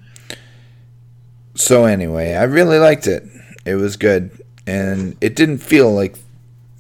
So 1.55 1.85
anyway, 1.85 2.33
I 2.33 2.43
really 2.43 2.79
liked 2.79 3.05
it. 3.07 3.23
It 3.65 3.75
was 3.75 3.95
good, 3.97 4.31
and 4.65 5.15
it 5.21 5.35
didn't 5.35 5.59
feel 5.59 5.93
like 5.93 6.15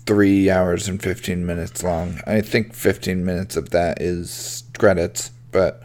three 0.05 0.49
hours 0.49 0.87
and 0.87 1.01
fifteen 1.01 1.45
minutes 1.45 1.83
long. 1.83 2.19
I 2.25 2.41
think 2.41 2.73
fifteen 2.73 3.23
minutes 3.25 3.55
of 3.55 3.69
that 3.71 4.01
is 4.01 4.63
credits, 4.79 5.31
but 5.53 5.83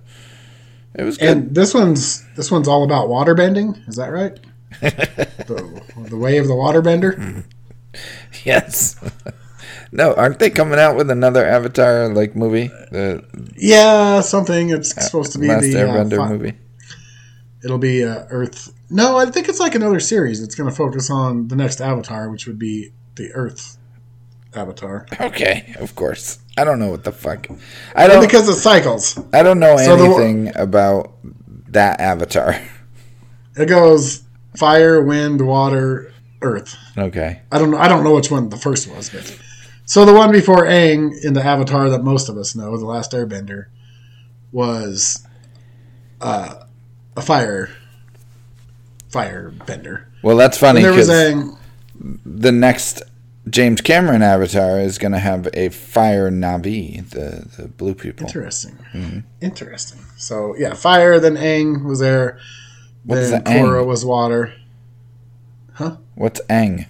it 0.95 1.05
was 1.05 1.17
good. 1.17 1.29
And 1.29 1.55
this 1.55 1.75
one's 1.75 2.25
this 2.35 2.51
one's 2.51 2.67
all 2.67 2.83
about 2.83 3.09
water 3.09 3.35
bending. 3.35 3.75
Is 3.87 3.97
that 3.97 4.09
right? 4.09 4.39
the, 4.81 5.83
the 6.09 6.17
way 6.17 6.39
of 6.39 6.47
the 6.47 6.55
waterbender. 6.55 7.45
yes. 8.45 8.97
no, 9.93 10.15
aren't 10.15 10.39
they 10.39 10.51
coming 10.51 10.79
out 10.79 10.97
with 10.97 11.11
another 11.11 11.45
Avatar 11.45 12.13
like 12.13 12.35
movie? 12.35 12.69
The 12.91 13.25
Yeah, 13.57 14.21
something. 14.21 14.71
It's 14.71 14.91
supposed 15.05 15.33
to 15.33 15.39
be 15.39 15.49
Last 15.49 15.63
the 15.63 15.77
uh, 15.77 15.87
Airbender 15.87 16.17
fi- 16.17 16.29
movie. 16.29 16.55
It'll 17.65 17.79
be 17.79 18.05
uh, 18.05 18.25
Earth. 18.31 18.73
No, 18.91 19.19
I 19.19 19.27
think 19.27 19.49
it's 19.49 19.61
like 19.61 19.75
another 19.75 20.01
series. 20.01 20.43
It's 20.43 20.55
going 20.55 20.71
to 20.71 20.75
focus 20.75 21.11
on 21.11 21.49
the 21.49 21.57
next 21.57 21.81
Avatar, 21.81 22.31
which 22.31 22.47
would 22.47 22.59
be 22.59 22.93
the 23.17 23.33
Earth 23.33 23.77
Avatar. 24.55 25.07
Okay, 25.21 25.75
of 25.79 25.95
course. 25.95 26.39
I 26.59 26.65
don't 26.65 26.81
know 26.81 26.91
what 26.91 27.05
the 27.05 27.13
fuck. 27.13 27.47
I 27.95 28.09
don't. 28.09 28.21
because 28.21 28.49
of 28.49 28.57
cycles. 28.57 29.17
I 29.33 29.45
don't 29.45 29.61
know 29.61 29.77
So 29.77 29.97
the- 29.97 30.05
anything 30.07 30.53
about 30.57 31.13
that 31.69 32.01
Avatar. 32.01 32.61
It 33.57 33.67
goes 33.67 34.23
fire, 34.57 35.03
wind, 35.03 35.47
water, 35.47 36.13
earth. 36.43 36.77
Okay. 36.97 37.41
I 37.53 37.59
don't 37.59 37.71
know. 37.71 37.79
I 37.79 37.87
don't 37.89 38.03
know 38.03 38.15
which 38.15 38.31
one 38.31 38.49
the 38.49 38.57
first 38.57 38.89
was, 38.89 39.09
but 39.11 39.39
so 39.85 40.05
the 40.05 40.15
one 40.15 40.33
before 40.33 40.65
Aang 40.65 41.13
in 41.25 41.33
the 41.33 41.43
Avatar 41.45 41.91
that 41.91 42.03
most 42.03 42.29
of 42.29 42.37
us 42.37 42.55
know, 42.57 42.77
the 42.77 42.87
Last 42.87 43.13
Airbender, 43.13 43.67
was 44.53 45.25
uh, 46.21 46.55
a 47.17 47.23
fire 47.23 47.71
fire 49.11 49.51
bender. 49.67 50.09
Well, 50.23 50.37
that's 50.37 50.59
funny 50.59 50.81
And 50.81 50.87
there 50.87 50.93
was 50.93 51.09
because 51.09 51.57
the 52.25 52.53
next 52.53 53.03
James 53.51 53.81
Cameron 53.81 54.23
Avatar 54.23 54.81
is 54.81 54.99
going 54.99 55.13
to 55.13 55.19
have 55.19 55.49
a 55.55 55.69
fire 55.71 56.31
Na'vi, 56.31 57.09
the 57.11 57.47
the 57.57 57.69
blue 57.69 57.95
people. 57.95 58.27
Interesting. 58.27 58.77
Mm-hmm. 58.93 59.19
Interesting. 59.41 60.01
So 60.17 60.55
yeah, 60.57 60.75
fire. 60.75 61.19
Then 61.21 61.37
Aang 61.37 61.85
was 61.85 62.01
there. 62.01 62.39
What 63.05 63.19
is 63.19 63.31
then? 63.31 63.45
Korra 63.45 63.87
was 63.87 64.05
water. 64.05 64.53
Huh? 65.75 65.97
What's 66.15 66.41
Aang? 66.51 66.87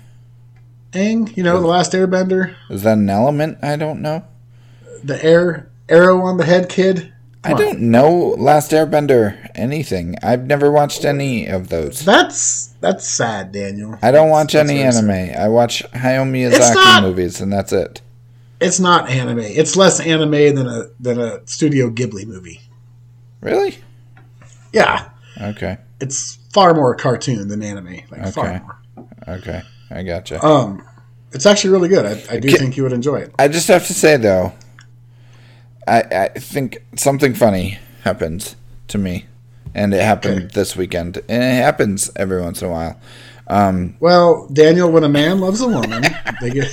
Aang, 0.93 1.37
you 1.37 1.43
know, 1.43 1.61
the 1.61 1.67
last 1.67 1.93
Airbender, 1.93 2.55
Is 2.71 2.83
that 2.83 2.97
an 2.97 3.11
element? 3.11 3.59
I 3.63 3.77
don't 3.77 4.01
know. 4.01 4.25
the 5.05 5.23
air 5.23 5.71
arrow 5.89 6.21
on 6.23 6.39
the 6.39 6.45
head 6.47 6.69
kid. 6.69 7.13
I 7.49 7.53
don't 7.55 7.81
know 7.81 8.35
Last 8.39 8.71
Airbender 8.73 9.51
anything. 9.55 10.17
I've 10.23 10.47
never 10.47 10.71
watched 10.71 11.05
any 11.05 11.47
of 11.47 11.69
those. 11.69 12.05
That's 12.05 12.67
that's 12.81 13.07
sad, 13.09 13.53
Daniel. 13.53 13.99
I 14.03 14.11
don't 14.11 14.29
watch 14.31 14.53
That's 14.53 14.69
any 14.71 14.81
sad. 14.91 15.05
anime. 15.05 15.37
I 15.41 15.49
watch 15.49 15.83
Hayao 15.93 16.25
Miyazaki 16.31 16.75
not- 16.75 17.03
movies, 17.03 17.41
and 17.41 17.53
that's 17.53 17.73
it. 17.73 18.01
It's 18.61 18.81
not 18.81 19.09
anime. 19.09 19.39
It's 19.41 19.77
less 19.77 20.01
anime 20.01 20.55
than 20.55 20.67
a 20.67 20.85
than 21.01 21.21
a 21.21 21.47
Studio 21.47 21.91
Ghibli 21.91 22.27
movie. 22.27 22.61
Really? 23.41 23.79
Yeah, 24.73 25.09
Okay. 25.41 25.79
it's 26.01 26.39
far 26.53 26.75
more 26.75 26.95
cartoon 26.95 27.49
than 27.49 27.63
anime. 27.63 28.01
Like 28.11 28.21
Okay. 28.21 28.31
far 28.33 28.63
more. 28.97 29.07
Okay. 29.37 29.63
I 29.91 30.03
gotcha. 30.03 30.45
Um, 30.45 30.83
it's 31.33 31.47
actually 31.47 31.71
really 31.71 31.89
good. 31.89 32.05
I, 32.05 32.35
I 32.35 32.39
do 32.41 32.49
Can- 32.49 32.59
think 32.59 32.77
you 32.77 32.83
would 32.83 32.93
enjoy 32.93 33.17
it. 33.17 33.33
I 33.39 33.49
just 33.49 33.69
have 33.69 33.87
to 33.87 33.95
say 33.95 34.17
though, 34.17 34.53
I 35.89 36.25
I 36.25 36.29
think 36.39 36.79
something 36.97 37.35
funny 37.35 37.79
happens 38.05 38.57
to 38.89 38.99
me 38.99 39.27
and 39.75 39.93
it 39.95 40.03
happened 40.03 40.37
Okay. 40.45 40.51
this 40.55 40.77
weekend. 40.77 41.19
And 41.29 41.43
it 41.43 41.63
happens 41.63 42.11
every 42.17 42.41
once 42.41 42.63
in 42.63 42.69
a 42.69 42.71
while. 42.71 43.01
Um, 43.49 43.97
Well, 44.01 44.47
Daniel, 44.53 44.91
when 44.91 45.05
a 45.05 45.09
man 45.09 45.41
loves 45.41 45.61
a 45.63 45.69
woman, 45.69 46.03
they 46.41 46.51
get 46.51 46.69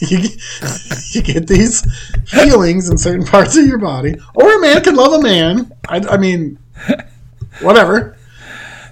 you, 0.02 0.18
get 0.18 1.14
you 1.14 1.22
get 1.22 1.46
these 1.48 1.82
feelings 2.26 2.88
in 2.88 2.96
certain 2.98 3.26
parts 3.26 3.56
of 3.56 3.66
your 3.66 3.78
body, 3.78 4.14
or 4.34 4.56
a 4.56 4.60
man 4.60 4.82
can 4.82 4.94
love 4.94 5.12
a 5.12 5.22
man. 5.22 5.72
I, 5.88 5.96
I 5.98 6.16
mean, 6.18 6.58
whatever. 7.60 8.16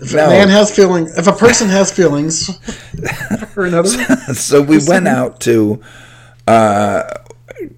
If 0.01 0.15
No. 0.15 0.27
a 0.27 0.29
man 0.29 0.49
has 0.49 0.75
feelings, 0.75 1.17
if 1.19 1.27
a 1.27 1.33
person 1.33 1.69
has 1.69 1.93
feelings 1.93 2.57
for 3.55 3.65
another, 3.67 3.89
so 4.35 4.63
we 4.63 4.79
went 4.87 5.07
out 5.07 5.41
to 5.41 5.81
uh 6.49 7.03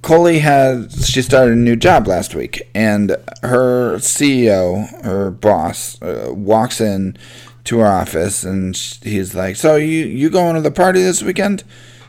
Coley 0.02 0.40
has 0.40 1.08
she 1.08 1.22
started 1.22 1.52
a 1.52 1.60
new 1.60 1.76
job 1.76 2.06
last 2.06 2.34
week 2.34 2.68
and 2.74 3.16
her 3.42 3.96
CEO 3.96 5.02
her 5.04 5.30
boss 5.30 6.00
uh, 6.02 6.32
walks 6.32 6.80
in 6.80 7.16
to 7.64 7.78
her 7.78 7.86
office 7.86 8.44
and 8.44 8.76
he's 8.76 9.34
like 9.34 9.56
so 9.56 9.76
you 9.76 10.04
you 10.06 10.30
going 10.30 10.54
to 10.54 10.60
the 10.60 10.70
party 10.70 11.02
this 11.02 11.22
weekend? 11.22 11.64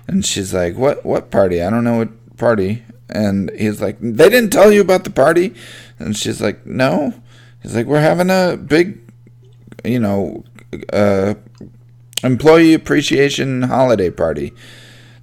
And 0.07 0.25
she's 0.25 0.53
like 0.53 0.75
what 0.75 1.05
what 1.05 1.31
party? 1.31 1.61
I 1.61 1.69
don't 1.69 1.83
know 1.83 1.97
what 1.97 2.37
party. 2.37 2.83
And 3.09 3.51
he's 3.51 3.81
like 3.81 3.97
they 3.99 4.29
didn't 4.29 4.51
tell 4.51 4.71
you 4.71 4.81
about 4.81 5.03
the 5.03 5.09
party? 5.09 5.53
And 5.99 6.17
she's 6.17 6.41
like 6.41 6.65
no. 6.65 7.13
He's 7.61 7.75
like 7.75 7.85
we're 7.85 8.01
having 8.01 8.29
a 8.29 8.57
big 8.57 8.99
you 9.83 9.99
know 9.99 10.43
uh 10.91 11.35
employee 12.23 12.73
appreciation 12.73 13.63
holiday 13.63 14.09
party 14.09 14.53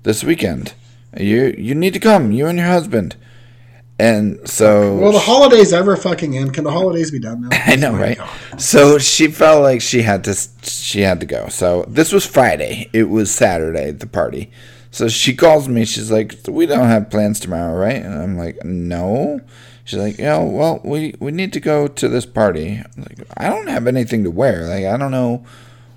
this 0.03 0.23
weekend. 0.23 0.75
You 1.19 1.55
you 1.59 1.75
need 1.75 1.95
to 1.95 2.01
come, 2.01 2.33
you 2.33 2.47
and 2.47 2.59
your 2.59 2.69
husband. 2.69 3.17
And 3.99 4.49
so 4.49 4.97
Well 4.97 5.13
the 5.13 5.19
holidays 5.19 5.73
ever 5.73 5.95
fucking 5.97 6.37
end? 6.37 6.55
Can 6.55 6.65
the 6.65 6.71
holidays 6.71 7.11
be 7.11 7.19
done 7.19 7.43
now? 7.43 7.49
I 7.67 7.77
know, 7.77 7.93
right? 7.93 8.17
God. 8.17 8.61
So 8.61 8.99
she 8.99 9.29
felt 9.29 9.63
like 9.63 9.83
she 9.83 10.03
had 10.03 10.25
to 10.25 10.35
she 10.63 11.03
had 11.03 11.21
to 11.21 11.27
go. 11.27 11.49
So 11.49 11.85
this 11.87 12.13
was 12.13 12.25
Friday. 12.25 12.89
It 12.93 13.05
was 13.05 13.31
Saturday 13.31 13.91
the 13.91 14.07
party. 14.07 14.51
So 14.91 15.09
she 15.09 15.35
calls 15.35 15.69
me. 15.69 15.85
She's 15.85 16.11
like, 16.11 16.35
"We 16.49 16.67
don't 16.67 16.89
have 16.89 17.11
plans 17.11 17.39
tomorrow, 17.39 17.77
right?" 17.77 18.03
And 18.03 18.15
I'm 18.15 18.37
like, 18.37 18.65
"No." 18.65 19.41
She's 19.85 19.99
like, 19.99 20.19
"Yeah, 20.19 20.39
well, 20.39 20.81
we 20.85 21.15
we 21.21 21.31
need 21.31 21.53
to 21.53 21.61
go 21.61 21.87
to 21.87 22.09
this 22.09 22.27
party." 22.27 22.83
I'm 22.85 23.03
like, 23.03 23.21
I 23.37 23.49
don't 23.49 23.69
have 23.69 23.87
anything 23.87 24.25
to 24.25 24.31
wear. 24.31 24.67
Like, 24.67 24.87
I 24.87 24.97
don't 24.97 25.13
know 25.13 25.45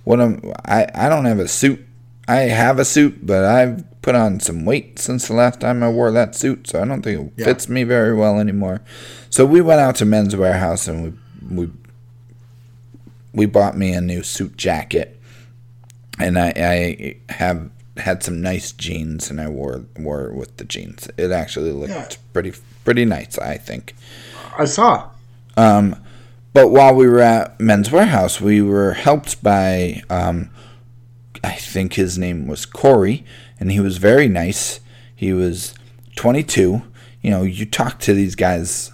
what 0.04 0.21
I'm. 0.21 0.41
I 0.65 0.88
I 0.93 1.10
don't 1.10 1.26
have 1.26 1.39
a 1.39 1.47
suit. 1.47 1.84
I 2.28 2.42
have 2.42 2.80
a 2.80 2.86
suit, 2.86 3.26
but 3.26 3.44
I've 3.44 3.84
put 4.02 4.16
on 4.16 4.40
some 4.40 4.66
weight 4.66 5.00
since 5.00 5.28
the 5.28 5.34
last 5.34 5.60
time 5.62 5.84
I 5.84 5.90
wore 5.90 6.12
that 6.12 6.36
suit, 6.36 6.68
so 6.68 6.82
I 6.82 6.86
don't 6.86 7.02
think 7.02 7.20
it 7.20 7.34
Yeah. 7.38 7.46
fits 7.46 7.68
me 7.70 7.84
very 7.84 8.14
well 8.16 8.40
anymore. 8.40 8.82
So 9.30 9.46
we 9.46 9.62
went 9.62 9.82
out 9.82 9.96
to 9.98 10.06
Men's 10.06 10.36
Wearhouse 10.36 10.88
and 10.88 11.04
we 11.04 11.14
we 11.66 11.70
we 13.34 13.46
bought 13.46 13.76
me 13.78 13.94
a 13.94 14.02
new 14.02 14.24
suit 14.24 14.58
jacket, 14.58 15.20
and 16.20 16.38
I, 16.38 16.54
I 16.56 17.16
have 17.34 17.70
had 17.98 18.24
some 18.24 18.42
nice 18.42 18.72
jeans, 18.72 19.30
and 19.30 19.42
I 19.42 19.48
wore 19.48 19.84
wore 19.98 20.28
it 20.30 20.36
with 20.36 20.58
the 20.58 20.64
jeans. 20.66 21.08
It 21.18 21.32
actually 21.32 21.72
looked 21.72 21.92
Yeah. 21.94 22.08
pretty 22.32 22.54
pretty 22.86 23.06
nice, 23.06 23.38
I 23.40 23.58
think. 23.58 23.96
I 24.58 24.66
saw. 24.66 25.10
Um, 25.58 25.96
but 26.54 26.70
while 26.70 26.94
we 26.94 27.08
were 27.08 27.20
at 27.22 27.60
Men's 27.60 27.90
Wearhouse, 27.90 28.40
we 28.40 28.62
were 28.62 28.94
helped 28.94 29.42
by 29.44 30.04
um, 30.10 30.50
I 31.44 31.56
think 31.56 31.94
his 31.94 32.18
name 32.18 32.48
was 32.48 32.66
Corey, 32.66 33.26
and 33.60 33.72
he 33.72 33.80
was 33.80 33.98
very 33.98 34.28
nice. 34.28 34.80
He 35.16 35.34
was 35.34 35.74
22. 36.16 36.82
You 37.22 37.30
know, 37.30 37.44
you 37.44 37.66
talk 37.66 38.00
to 38.00 38.14
these 38.14 38.36
guys 38.36 38.92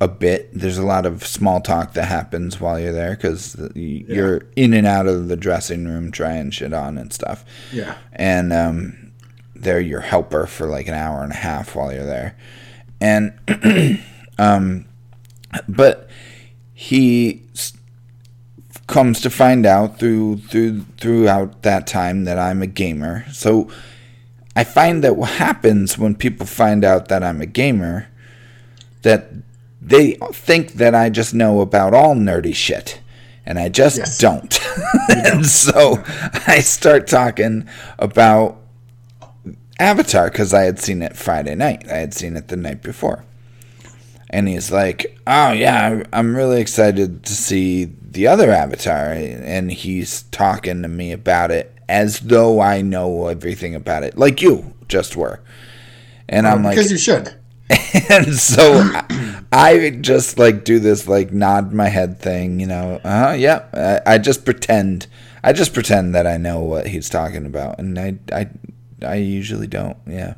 a 0.00 0.08
bit. 0.08 0.50
There's 0.52 0.78
a 0.78 0.86
lot 0.86 1.06
of 1.06 1.26
small 1.26 1.60
talk 1.60 1.94
that 1.94 2.04
happens 2.04 2.60
while 2.60 2.78
you're 2.78 2.92
there 2.92 3.12
because 3.12 3.56
you're 3.74 4.42
in 4.54 4.74
and 4.74 4.86
out 4.86 5.06
of 5.06 5.28
the 5.28 5.36
dressing 5.36 5.86
room 5.86 6.12
trying 6.12 6.50
shit 6.50 6.72
on 6.72 6.98
and 6.98 7.12
stuff. 7.12 7.44
Yeah. 7.72 7.96
And 8.12 8.52
um, 8.52 9.12
they're 9.54 9.80
your 9.80 10.00
helper 10.00 10.46
for 10.46 10.66
like 10.66 10.88
an 10.88 10.94
hour 10.94 11.22
and 11.22 11.32
a 11.32 11.36
half 11.36 11.74
while 11.74 11.92
you're 11.92 12.04
there. 12.04 12.36
And, 13.00 13.34
um, 14.38 14.86
but 15.68 16.08
he 16.74 17.42
comes 18.88 19.20
to 19.20 19.30
find 19.30 19.64
out 19.64 19.98
through 20.00 20.38
through 20.38 20.80
throughout 20.98 21.62
that 21.62 21.86
time 21.86 22.24
that 22.24 22.38
I'm 22.38 22.62
a 22.62 22.66
gamer. 22.66 23.24
So 23.30 23.70
I 24.56 24.64
find 24.64 25.04
that 25.04 25.16
what 25.16 25.30
happens 25.30 25.96
when 25.96 26.16
people 26.16 26.46
find 26.46 26.84
out 26.84 27.08
that 27.08 27.22
I'm 27.22 27.40
a 27.40 27.46
gamer 27.46 28.08
that 29.02 29.30
they 29.80 30.14
think 30.32 30.72
that 30.72 30.94
I 30.94 31.08
just 31.10 31.32
know 31.32 31.60
about 31.60 31.94
all 31.94 32.16
nerdy 32.16 32.54
shit 32.54 33.00
and 33.46 33.58
I 33.58 33.68
just 33.68 33.98
Yes. 33.98 34.18
don't. 34.18 34.58
and 35.08 35.46
so 35.46 36.02
I 36.48 36.58
start 36.60 37.06
talking 37.06 37.68
about 37.98 38.60
Avatar 39.78 40.28
cuz 40.30 40.52
I 40.52 40.62
had 40.62 40.80
seen 40.80 41.02
it 41.02 41.16
Friday 41.16 41.54
night. 41.54 41.88
I 41.88 41.98
had 41.98 42.12
seen 42.14 42.36
it 42.36 42.48
the 42.48 42.56
night 42.56 42.82
before 42.82 43.24
and 44.30 44.48
he's 44.48 44.70
like, 44.70 45.18
"Oh 45.26 45.52
yeah, 45.52 46.02
I'm 46.12 46.36
really 46.36 46.60
excited 46.60 47.24
to 47.24 47.32
see 47.32 47.84
the 47.84 48.26
other 48.26 48.50
Avatar," 48.50 49.12
and 49.12 49.70
he's 49.70 50.22
talking 50.24 50.82
to 50.82 50.88
me 50.88 51.12
about 51.12 51.50
it 51.50 51.74
as 51.88 52.20
though 52.20 52.60
I 52.60 52.82
know 52.82 53.28
everything 53.28 53.74
about 53.74 54.02
it, 54.02 54.18
like 54.18 54.42
you 54.42 54.74
just 54.88 55.16
were. 55.16 55.40
And 56.28 56.46
I'm 56.46 56.62
like, 56.62 56.76
because 56.76 56.90
you 56.90 56.98
should. 56.98 57.34
and 58.10 58.34
so 58.34 58.80
I, 58.82 59.42
I 59.52 59.90
just 60.00 60.38
like 60.38 60.64
do 60.64 60.78
this 60.78 61.08
like 61.08 61.32
nod 61.32 61.72
my 61.72 61.88
head 61.88 62.18
thing, 62.20 62.60
you 62.60 62.66
know. 62.66 63.00
Uh 63.02 63.28
huh. 63.28 63.32
Yeah. 63.32 64.00
I, 64.06 64.14
I 64.14 64.18
just 64.18 64.44
pretend. 64.44 65.06
I 65.42 65.52
just 65.52 65.72
pretend 65.72 66.14
that 66.14 66.26
I 66.26 66.36
know 66.36 66.60
what 66.60 66.86
he's 66.86 67.08
talking 67.08 67.46
about, 67.46 67.78
and 67.78 67.98
I 67.98 68.18
I 68.32 68.48
I 69.02 69.14
usually 69.16 69.66
don't. 69.66 69.96
Yeah. 70.06 70.34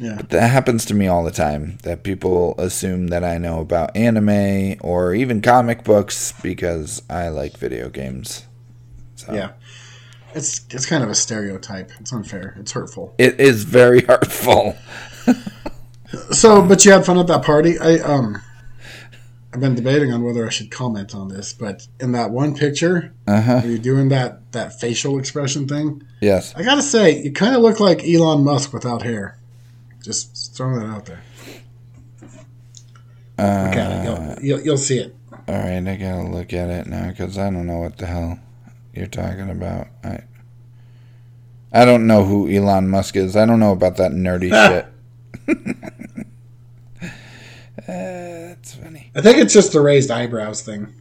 Yeah. 0.00 0.16
But 0.16 0.30
that 0.30 0.48
happens 0.50 0.84
to 0.86 0.94
me 0.94 1.06
all 1.08 1.22
the 1.22 1.30
time. 1.30 1.76
That 1.82 2.02
people 2.04 2.54
assume 2.58 3.08
that 3.08 3.22
I 3.22 3.36
know 3.38 3.60
about 3.60 3.94
anime 3.96 4.76
or 4.80 5.14
even 5.14 5.42
comic 5.42 5.84
books 5.84 6.32
because 6.42 7.02
I 7.10 7.28
like 7.28 7.56
video 7.58 7.90
games. 7.90 8.46
So 9.16 9.34
Yeah. 9.34 9.52
It's 10.34 10.64
it's 10.70 10.86
kind 10.86 11.02
of 11.04 11.10
a 11.10 11.14
stereotype. 11.14 11.90
It's 12.00 12.12
unfair. 12.12 12.54
It's 12.58 12.72
hurtful. 12.72 13.14
it 13.18 13.38
is 13.40 13.64
very 13.64 14.00
hurtful. 14.08 14.76
So, 16.32 16.62
but 16.66 16.84
you 16.84 16.90
had 16.92 17.04
fun 17.06 17.18
at 17.18 17.26
that 17.28 17.42
party. 17.44 17.78
I 17.78 17.98
um, 17.98 18.40
I've 19.52 19.60
been 19.60 19.74
debating 19.74 20.12
on 20.12 20.22
whether 20.24 20.46
I 20.46 20.50
should 20.50 20.70
comment 20.70 21.14
on 21.14 21.28
this, 21.28 21.52
but 21.52 21.86
in 22.00 22.12
that 22.12 22.30
one 22.30 22.54
picture, 22.56 23.12
Uh 23.28 23.40
huh. 23.40 23.60
where 23.60 23.70
you're 23.70 23.78
doing 23.78 24.08
that 24.08 24.50
that 24.52 24.78
facial 24.80 25.18
expression 25.18 25.68
thing, 25.68 26.02
Yes. 26.20 26.54
I 26.56 26.62
gotta 26.62 26.82
say, 26.82 27.22
you 27.22 27.32
kind 27.32 27.54
of 27.54 27.62
look 27.62 27.78
like 27.80 28.02
Elon 28.04 28.42
Musk 28.44 28.72
without 28.72 29.02
hair. 29.02 29.36
Just 30.02 30.56
throwing 30.56 30.80
that 30.80 30.86
out 30.86 31.06
there. 31.06 31.22
Uh, 33.38 33.64
Look 33.66 33.76
at 33.76 33.90
it. 33.92 34.04
You'll, 34.04 34.44
you'll, 34.44 34.60
you'll 34.66 34.78
see 34.78 34.98
it. 34.98 35.16
All 35.48 35.56
right, 35.56 35.86
I 35.86 35.96
gotta 35.96 36.28
look 36.28 36.52
at 36.52 36.68
it 36.70 36.86
now 36.86 37.08
because 37.08 37.38
I 37.38 37.50
don't 37.50 37.66
know 37.66 37.78
what 37.78 37.98
the 37.98 38.06
hell 38.06 38.38
you're 38.94 39.06
talking 39.06 39.50
about. 39.50 39.88
I 40.04 40.20
I 41.72 41.84
don't 41.84 42.06
know 42.06 42.24
who 42.24 42.48
Elon 42.48 42.88
Musk 42.88 43.16
is. 43.16 43.36
I 43.36 43.46
don't 43.46 43.60
know 43.60 43.72
about 43.72 43.96
that 43.96 44.12
nerdy 44.12 44.50
shit. 44.68 44.86
uh, 47.02 47.08
that's 47.88 48.74
funny. 48.74 49.10
I 49.14 49.20
think 49.20 49.38
it's 49.38 49.54
just 49.54 49.72
the 49.72 49.80
raised 49.80 50.10
eyebrows 50.10 50.62
thing. 50.62 50.92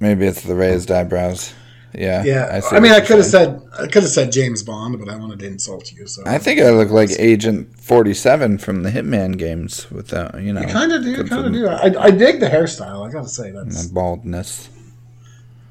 Maybe 0.00 0.26
it's 0.26 0.42
the 0.42 0.54
raised 0.54 0.90
eyebrows. 0.90 1.54
Yeah. 1.96 2.22
Yeah, 2.24 2.60
see 2.60 2.76
I, 2.76 2.80
mean, 2.80 2.92
I 2.92 3.00
could 3.00 3.16
have 3.16 3.24
said 3.26 3.62
I 3.72 3.86
could 3.86 4.02
have 4.02 4.10
said 4.10 4.30
James 4.30 4.62
Bond, 4.62 4.98
but 4.98 5.08
I 5.08 5.16
wanted 5.16 5.38
to 5.38 5.46
insult 5.46 5.92
you. 5.92 6.06
So 6.06 6.22
I 6.26 6.36
think 6.36 6.60
I 6.60 6.70
look 6.70 6.90
like 6.90 7.10
Agent 7.18 7.78
Forty 7.80 8.12
Seven 8.12 8.58
from 8.58 8.82
the 8.82 8.90
Hitman 8.90 9.38
games 9.38 9.90
without 9.90 10.40
you 10.42 10.52
know. 10.52 10.60
you 10.60 10.66
kind 10.66 10.92
of 10.92 11.02
do, 11.02 11.24
kind 11.24 11.46
of 11.46 11.52
do. 11.52 11.66
I, 11.66 12.04
I 12.04 12.10
dig 12.10 12.40
the 12.40 12.48
hairstyle. 12.48 13.08
I 13.08 13.10
gotta 13.10 13.28
say 13.28 13.50
that's 13.50 13.86
baldness. 13.86 14.68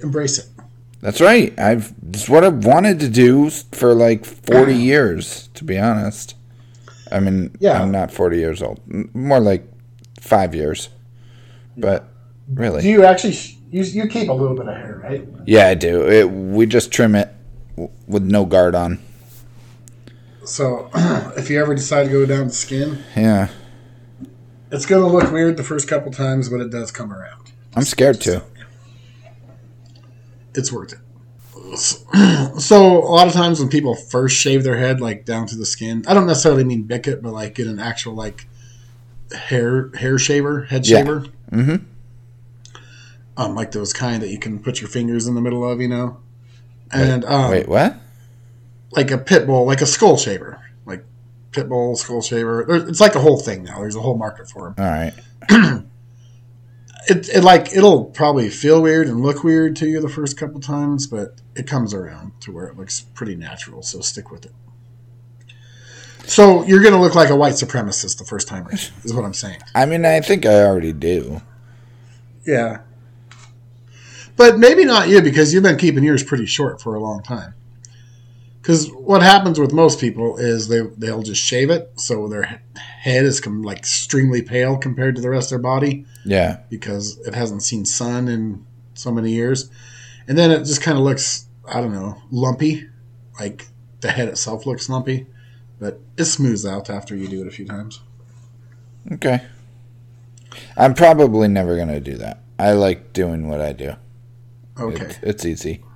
embrace 0.02 0.40
it. 0.40 0.48
That's 1.00 1.22
right. 1.22 1.58
I've 1.60 1.94
it's 2.10 2.28
what 2.28 2.44
I've 2.44 2.66
wanted 2.66 3.00
to 3.02 3.10
do 3.10 3.52
for 3.52 3.94
like 3.94 4.26
forty 4.26 4.76
years, 4.76 5.50
to 5.54 5.64
be 5.64 5.78
honest. 5.78 6.36
I 7.12 7.20
mean, 7.20 7.56
Yeah. 7.60 7.80
I'm 7.80 7.92
not 7.92 8.12
forty 8.12 8.38
years 8.38 8.64
old. 8.64 8.82
More 9.14 9.40
like 9.40 9.68
five 10.20 10.56
years. 10.56 10.90
But 11.78 12.08
really, 12.52 12.82
Do 12.82 12.90
you 12.90 13.04
actually 13.04 13.38
you 13.76 13.84
you 13.84 14.08
keep 14.08 14.30
a 14.30 14.34
little 14.34 14.56
bit 14.56 14.68
of 14.68 14.76
hair, 14.76 15.02
right? 15.04 15.28
yeah, 15.46 15.68
I 15.68 15.74
do. 15.74 16.08
It, 16.10 16.30
we 16.30 16.66
just 16.66 16.92
trim 16.92 17.14
it 17.16 17.30
w- 17.76 17.92
with 18.08 18.24
no 18.24 18.46
guard 18.46 18.74
on. 18.76 19.00
So 20.46 20.90
if 21.38 21.50
you 21.50 21.60
ever 21.62 21.76
decide 21.76 22.06
to 22.06 22.10
go 22.12 22.26
down 22.26 22.46
to 22.48 22.54
skin, 22.54 23.00
Yeah, 23.16 23.50
it's 24.72 24.86
gonna 24.86 25.08
look 25.08 25.32
weird 25.32 25.58
the 25.58 25.64
first 25.64 25.88
couple 25.90 26.12
times, 26.12 26.48
but 26.50 26.62
it 26.62 26.70
does 26.72 26.92
come 26.92 27.12
around. 27.12 27.52
I'm 27.76 27.84
scared 27.84 28.22
too. 28.22 28.42
It's 30.54 30.72
worth 30.72 30.94
it. 30.94 31.00
So 32.62 33.00
a 33.04 33.12
lot 33.12 33.28
of 33.28 33.34
times 33.34 33.60
when 33.60 33.68
people 33.68 33.96
first 33.96 34.38
shave 34.38 34.64
their 34.64 34.78
head 34.78 35.02
like 35.02 35.26
down 35.26 35.46
to 35.48 35.58
the 35.58 35.66
skin, 35.66 36.06
I 36.08 36.14
don't 36.14 36.26
necessarily 36.28 36.64
mean 36.64 36.84
Bic 36.84 37.06
it, 37.08 37.22
but 37.22 37.34
like 37.34 37.56
get 37.56 37.68
an 37.68 37.80
actual 37.80 38.14
like 38.14 38.48
hair 39.36 39.90
hair 39.94 40.18
shaver, 40.18 40.62
head 40.64 40.88
Yeah. 40.88 41.00
shaver. 41.00 41.26
Mhm. 41.52 41.84
Um, 43.38 43.56
like 43.56 43.72
those 43.72 43.94
kind 43.94 44.22
that 44.22 44.30
you 44.30 44.40
can 44.40 44.60
put 44.60 44.82
your 44.82 44.90
fingers 44.90 45.28
in 45.28 45.36
the 45.36 45.42
middle 45.42 45.70
of, 45.70 45.82
you 45.82 45.88
know. 45.88 46.18
And 46.92 47.26
um, 47.26 47.52
Wait, 47.52 47.68
what? 47.68 47.98
like 48.92 49.12
a 49.12 49.18
pit 49.18 49.46
bull, 49.48 49.66
like 49.66 49.82
a 49.82 49.86
skull 49.86 50.18
shaver, 50.18 50.62
like 50.86 51.04
pit 51.52 51.68
bull, 51.68 51.96
skull 51.96 52.22
shaver. 52.22 52.66
It's 52.88 53.02
like 53.02 53.16
a 53.16 53.20
whole 53.20 53.40
thing 53.40 53.64
now. 53.64 53.80
There's 53.80 53.96
a 53.96 54.02
whole 54.02 54.18
market 54.18 54.50
for 54.50 54.74
them. 54.78 54.86
All 54.86 54.92
right. 54.92 55.84
It, 57.08 57.30
it 57.30 57.44
like 57.44 57.72
it'll 57.72 58.06
probably 58.06 58.50
feel 58.50 58.82
weird 58.82 59.08
and 59.08 59.22
look 59.22 59.44
weird 59.44 59.76
to 59.76 59.86
you 59.88 60.02
the 60.02 60.10
first 60.10 60.38
couple 60.38 60.60
times, 60.60 61.06
but 61.06 61.40
it 61.56 61.68
comes 61.68 61.94
around 61.94 62.32
to 62.42 62.52
where 62.52 62.66
it 62.66 62.78
looks 62.78 63.02
pretty 63.02 63.36
natural. 63.36 63.84
So 63.84 64.02
stick 64.02 64.32
with 64.32 64.46
it. 64.46 64.54
So 66.26 66.64
you're 66.66 66.82
gonna 66.82 67.00
look 67.00 67.14
like 67.14 67.30
a 67.30 67.36
white 67.36 67.54
supremacist 67.54 68.18
the 68.18 68.26
first 68.26 68.48
time, 68.48 68.68
is 68.72 69.14
what 69.14 69.24
I'm 69.24 69.36
saying. 69.36 69.60
I 69.76 69.86
mean, 69.86 70.04
I 70.04 70.20
think 70.22 70.48
I 70.48 70.64
already 70.64 70.94
do. 70.94 71.44
Yeah. 72.44 72.80
But 74.38 74.58
maybe 74.60 74.84
not 74.86 75.08
you 75.08 75.22
because 75.22 75.54
you've 75.54 75.64
been 75.64 75.78
keeping 75.78 76.04
yours 76.04 76.24
pretty 76.24 76.46
short 76.46 76.82
for 76.82 76.96
a 76.96 77.00
long 77.00 77.24
time. 77.24 77.54
Because 78.62 78.90
what 78.92 79.22
happens 79.22 79.60
with 79.60 79.72
most 79.74 80.00
people 80.00 80.38
is 80.38 80.68
they 80.68 80.82
they'll 80.98 81.22
just 81.22 81.42
shave 81.42 81.70
it, 81.70 81.92
so 81.98 82.28
their 82.28 82.62
head 82.76 83.24
is 83.26 83.40
com- 83.40 83.62
like 83.62 83.78
extremely 83.78 84.42
pale 84.42 84.76
compared 84.78 85.16
to 85.16 85.22
the 85.22 85.30
rest 85.30 85.48
of 85.52 85.62
their 85.62 85.64
body 85.64 86.06
Yeah. 86.26 86.62
because 86.70 87.20
it 87.20 87.36
hasn't 87.36 87.62
seen 87.62 87.86
sun 87.86 88.28
in 88.28 88.66
so 88.96 89.12
many 89.12 89.32
years, 89.32 89.70
and 90.28 90.36
then 90.38 90.50
it 90.52 90.60
just 90.66 90.82
kind 90.82 90.98
of 90.98 91.04
looks 91.04 91.46
I 91.72 91.80
don't 91.80 91.94
know 91.94 92.18
lumpy, 92.32 92.90
like 93.40 93.68
the 94.02 94.10
head 94.12 94.28
itself 94.28 94.66
looks 94.66 94.90
lumpy, 94.90 95.28
but 95.80 96.00
it 96.18 96.26
smooths 96.26 96.66
out 96.66 96.90
after 96.90 97.16
you 97.16 97.28
do 97.28 97.42
it 97.42 97.48
a 97.48 97.52
few 97.52 97.66
times. 97.66 98.02
Okay. 99.12 99.42
I'm 100.76 100.94
probably 100.96 101.48
never 101.48 101.76
going 101.76 101.90
to 101.90 102.00
do 102.00 102.16
that. 102.18 102.42
I 102.58 102.72
like 102.72 103.14
doing 103.14 103.48
what 103.48 103.62
I 103.62 103.74
do. 103.74 103.96
Okay. 104.80 105.06
It's, 105.06 105.20
it's 105.22 105.46
easy. 105.46 105.84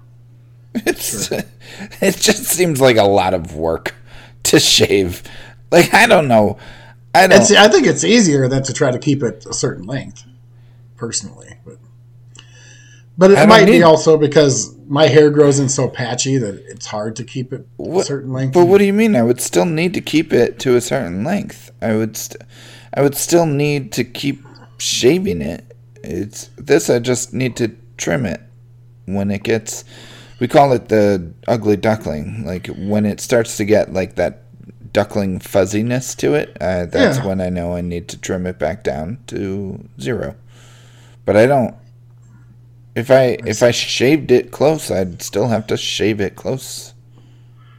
It's 0.85 1.31
it 1.31 2.15
just 2.15 2.43
seems 2.43 2.79
like 2.79 2.97
a 2.97 3.03
lot 3.03 3.33
of 3.33 3.55
work 3.55 3.95
to 4.43 4.59
shave. 4.59 5.23
Like 5.71 5.93
I 5.95 6.05
don't 6.05 6.27
know. 6.27 6.59
I 7.13 7.25
don't 7.25 7.41
It's, 7.41 7.51
I 7.51 7.67
think 7.69 7.87
it's 7.87 8.03
easier 8.03 8.47
than 8.47 8.61
to 8.63 8.73
try 8.73 8.91
to 8.91 8.99
keep 8.99 9.23
it 9.23 9.47
a 9.47 9.53
certain 9.53 9.85
length, 9.85 10.25
personally. 10.95 11.57
But 11.65 11.77
but 13.17 13.31
it 13.31 13.49
might 13.49 13.65
be 13.65 13.81
also 13.81 14.15
because 14.15 14.75
my 14.87 15.07
hair 15.07 15.31
grows 15.31 15.59
in 15.59 15.69
so 15.69 15.87
patchy 15.87 16.37
that 16.37 16.63
it's 16.67 16.85
hard 16.85 17.15
to 17.15 17.23
keep 17.23 17.51
it 17.51 17.67
a 17.79 18.03
certain 18.03 18.31
length. 18.31 18.53
But 18.53 18.65
what 18.65 18.77
do 18.77 18.85
you 18.85 18.93
mean? 18.93 19.15
I 19.15 19.23
would 19.23 19.41
still 19.41 19.65
need 19.65 19.95
to 19.95 20.01
keep 20.01 20.31
it 20.31 20.59
to 20.59 20.75
a 20.75 20.81
certain 20.81 21.23
length. 21.23 21.71
I 21.81 21.95
would, 21.95 22.15
st- 22.15 22.43
I 22.93 23.01
would 23.01 23.15
still 23.15 23.45
need 23.45 23.91
to 23.93 24.03
keep 24.03 24.45
shaving 24.77 25.41
it. 25.41 25.75
It's 26.03 26.49
this. 26.57 26.89
I 26.89 26.99
just 26.99 27.33
need 27.33 27.57
to 27.57 27.75
trim 27.97 28.25
it 28.25 28.41
when 29.13 29.31
it 29.31 29.43
gets. 29.43 29.83
We 30.39 30.47
call 30.47 30.71
it 30.73 30.87
the 30.89 31.33
ugly 31.47 31.75
duckling. 31.77 32.45
Like 32.45 32.67
when 32.67 33.05
it 33.05 33.19
starts 33.19 33.57
to 33.57 33.65
get 33.65 33.91
like 33.93 34.15
that 34.15 34.43
duckling 34.93 35.39
fuzziness 35.39 36.15
to 36.15 36.33
it. 36.33 36.55
Uh, 36.59 36.85
that's 36.85 37.17
Yeah. 37.17 37.25
when 37.27 37.41
I 37.41 37.49
know 37.49 37.75
I 37.75 37.81
need 37.81 38.07
to 38.09 38.17
trim 38.17 38.45
it 38.47 38.57
back 38.57 38.83
down 38.83 39.19
to 39.27 39.83
zero. 39.99 40.35
But 41.25 41.35
I 41.37 41.45
don't. 41.45 41.75
If 42.95 43.11
I 43.11 43.37
if 43.45 43.61
I 43.61 43.71
shaved 43.71 44.31
it 44.31 44.51
close, 44.51 44.89
I'd 44.91 45.21
still 45.21 45.47
have 45.47 45.67
to 45.67 45.77
shave 45.77 46.19
it 46.19 46.35
close. 46.35 46.93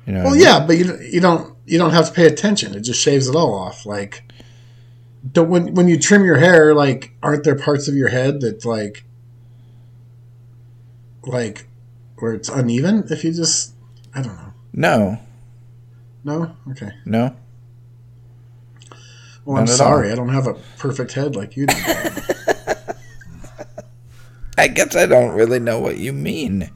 You 0.07 0.13
know. 0.15 0.21
what 0.21 0.27
I 0.27 0.31
well, 0.31 0.35
mean? 0.37 0.45
yeah, 0.45 0.67
but 0.67 0.79
you 0.79 0.99
you 1.01 1.21
don't 1.21 1.57
you 1.67 1.79
don't 1.79 1.91
have 1.93 2.07
to 2.09 2.13
pay 2.13 2.27
attention. 2.27 2.75
It 2.75 2.81
just 2.81 3.01
shaves 3.01 3.29
it 3.29 3.35
all 3.35 3.55
off. 3.55 3.85
Like 3.85 4.23
don't, 5.33 5.51
when 5.51 5.75
when 5.75 5.89
you 5.89 5.99
trim 5.99 6.25
your 6.25 6.39
hair, 6.39 6.75
like 6.75 7.13
aren't 7.23 7.45
there 7.45 7.57
parts 7.57 7.89
of 7.89 7.95
your 7.95 8.09
head 8.09 8.41
that 8.41 8.65
like 8.65 9.05
like 11.27 11.67
where 12.19 12.33
it's 12.35 12.49
uneven? 12.49 13.05
If 13.11 13.25
you 13.25 13.33
just 13.33 13.73
I 14.15 14.23
don't 14.23 14.37
know. 14.37 14.53
No, 14.73 15.19
No, 16.25 16.57
okay. 16.71 16.91
no. 17.05 17.35
Well, 19.45 19.57
I'm 19.57 19.65
Not 19.65 19.71
at 19.73 19.77
sorry. 19.77 20.13
I 20.13 20.15
don't 20.15 20.29
have 20.29 20.47
a 20.47 20.55
perfect 20.79 21.13
head 21.13 21.35
like 21.35 21.57
you 21.57 21.67
do. 21.67 21.75
I 24.59 24.69
guess 24.69 24.95
I 24.95 25.07
don't 25.07 25.35
really 25.35 25.59
know 25.59 25.79
what 25.79 25.97
you 25.97 26.13
mean. 26.13 26.71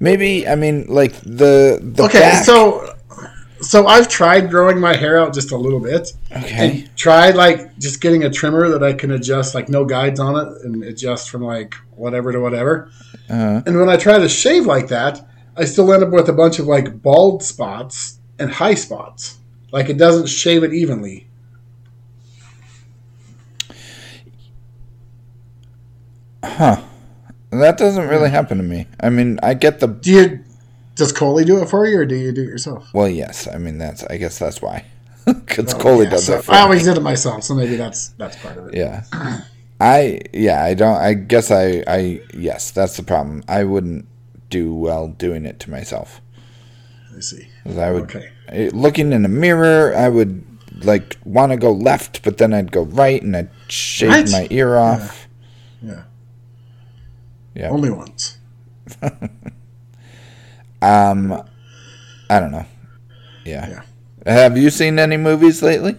Maybe 0.00 0.46
I 0.46 0.54
mean 0.56 0.86
like 0.88 1.12
the 1.22 1.78
the 1.82 2.04
okay, 2.04 2.18
back. 2.20 2.44
so 2.44 2.94
so 3.60 3.86
I've 3.86 4.08
tried 4.08 4.50
growing 4.50 4.78
my 4.78 4.94
hair 4.96 5.18
out 5.18 5.34
just 5.34 5.50
a 5.52 5.56
little 5.56 5.80
bit, 5.80 6.12
okay, 6.30 6.70
and 6.82 6.96
tried 6.96 7.34
like 7.34 7.76
just 7.78 8.00
getting 8.00 8.24
a 8.24 8.30
trimmer 8.30 8.68
that 8.70 8.82
I 8.82 8.92
can 8.92 9.10
adjust, 9.10 9.54
like 9.54 9.68
no 9.68 9.84
guides 9.84 10.20
on 10.20 10.36
it, 10.36 10.62
and 10.64 10.82
adjust 10.84 11.30
from 11.30 11.42
like 11.42 11.74
whatever 11.94 12.32
to 12.32 12.40
whatever. 12.40 12.90
uh, 13.30 13.62
And 13.66 13.78
when 13.78 13.88
I 13.88 13.96
try 13.96 14.18
to 14.18 14.28
shave 14.28 14.66
like 14.66 14.88
that, 14.88 15.26
I 15.56 15.64
still 15.64 15.92
end 15.92 16.02
up 16.02 16.10
with 16.10 16.28
a 16.28 16.32
bunch 16.32 16.58
of 16.58 16.66
like 16.66 17.02
bald 17.02 17.42
spots 17.42 18.18
and 18.38 18.50
high 18.50 18.74
spots. 18.74 19.38
Like 19.72 19.88
it 19.88 19.98
doesn't 19.98 20.28
shave 20.28 20.62
it 20.62 20.72
evenly. 20.72 21.26
huh? 26.42 26.82
That 27.50 27.78
doesn't 27.78 28.08
really 28.08 28.30
happen 28.30 28.58
to 28.58 28.64
me. 28.64 28.86
I 29.00 29.08
mean, 29.10 29.38
I 29.42 29.54
get 29.54 29.80
the 29.80 29.86
Do 29.88 30.12
you? 30.12 30.44
Does 30.98 31.12
Coley 31.12 31.44
do 31.44 31.62
it 31.62 31.70
for 31.70 31.86
you, 31.86 31.98
or 32.00 32.04
do 32.06 32.14
you 32.14 32.32
do 32.32 32.42
it 32.42 32.48
yourself? 32.48 32.90
well, 32.92 33.08
yes. 33.08 33.48
I 33.48 33.56
mean, 33.58 33.78
that's 33.78 34.04
I 34.04 34.18
guess 34.18 34.38
that's 34.38 34.60
why 34.60 34.84
because 35.24 35.72
Oh, 35.74 35.78
Coley 35.78 36.04
yeah, 36.04 36.10
does 36.10 36.26
so 36.26 36.36
it. 36.38 36.44
For 36.44 36.52
I 36.52 36.56
me. 36.56 36.60
always 36.62 36.84
did 36.84 36.96
it 36.96 37.00
myself, 37.02 37.42
so 37.44 37.54
maybe 37.54 37.76
that's 37.76 38.08
that's 38.18 38.36
part 38.36 38.58
of 38.58 38.68
it. 38.68 38.74
Yeah. 38.74 39.04
I 39.80 40.20
yeah, 40.32 40.62
I 40.64 40.74
don't 40.74 40.96
I 40.96 41.14
guess 41.14 41.50
I 41.50 41.82
I 41.86 42.20
yes, 42.34 42.70
that's 42.72 42.96
the 42.96 43.02
problem. 43.04 43.42
I 43.48 43.64
wouldn't 43.64 44.06
do 44.50 44.74
well 44.74 45.08
doing 45.08 45.46
it 45.46 45.60
to 45.60 45.70
myself. 45.70 46.20
I 47.16 47.20
see. 47.20 47.48
I 47.66 47.90
would 47.92 48.04
Okay. 48.04 48.30
eh, 48.48 48.70
looking 48.72 49.12
in 49.12 49.24
a 49.24 49.28
mirror, 49.28 49.94
I 49.96 50.08
would 50.08 50.44
like 50.84 51.16
want 51.24 51.52
to 51.52 51.56
go 51.58 51.72
left, 51.72 52.22
but 52.22 52.38
then 52.38 52.52
I'd 52.54 52.72
go 52.72 52.82
right 52.82 53.22
and 53.22 53.36
I'd 53.36 53.50
shave 53.68 54.10
Right. 54.10 54.30
my 54.30 54.46
ear 54.50 54.76
off. 54.76 55.28
Yeah. 55.82 56.02
Yeah. 57.54 57.70
Only 57.70 57.90
once. 57.90 58.38
Um 60.82 61.42
I 62.30 62.40
don't 62.40 62.52
know. 62.52 62.66
Yeah. 63.44 63.82
Have 64.26 64.58
you 64.58 64.70
seen 64.70 64.98
any 64.98 65.16
movies 65.16 65.62
lately? 65.62 65.96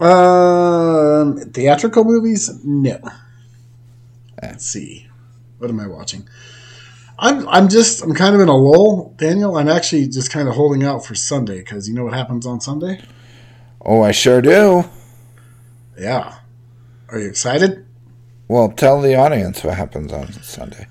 Um, 0.00 1.38
theatrical 1.52 2.04
movies? 2.04 2.50
No. 2.64 2.98
Let's 4.42 4.66
see. 4.66 5.06
What 5.58 5.70
am 5.70 5.78
I 5.78 5.86
watching? 5.86 6.28
I'm 7.18 7.48
I'm 7.48 7.68
just 7.68 8.02
I'm 8.02 8.14
kind 8.14 8.34
of 8.34 8.40
in 8.40 8.48
a 8.48 8.56
lull, 8.56 9.14
Daniel. 9.16 9.56
I'm 9.56 9.68
actually 9.68 10.08
just 10.08 10.32
kind 10.32 10.48
of 10.48 10.54
holding 10.54 10.82
out 10.82 11.06
for 11.06 11.14
Sunday 11.14 11.58
because 11.58 11.88
you 11.88 11.94
know 11.94 12.04
what 12.04 12.14
happens 12.14 12.46
on 12.46 12.60
Sunday. 12.60 13.00
Oh, 13.80 14.02
I 14.02 14.10
sure 14.10 14.40
do. 14.42 14.84
Yeah. 15.96 16.38
Are 17.10 17.18
you 17.18 17.28
excited? 17.28 17.86
Well, 18.48 18.70
tell 18.70 19.00
the 19.00 19.14
audience 19.14 19.62
what 19.62 19.76
happens 19.76 20.12
on 20.12 20.32
Sunday. 20.32 20.86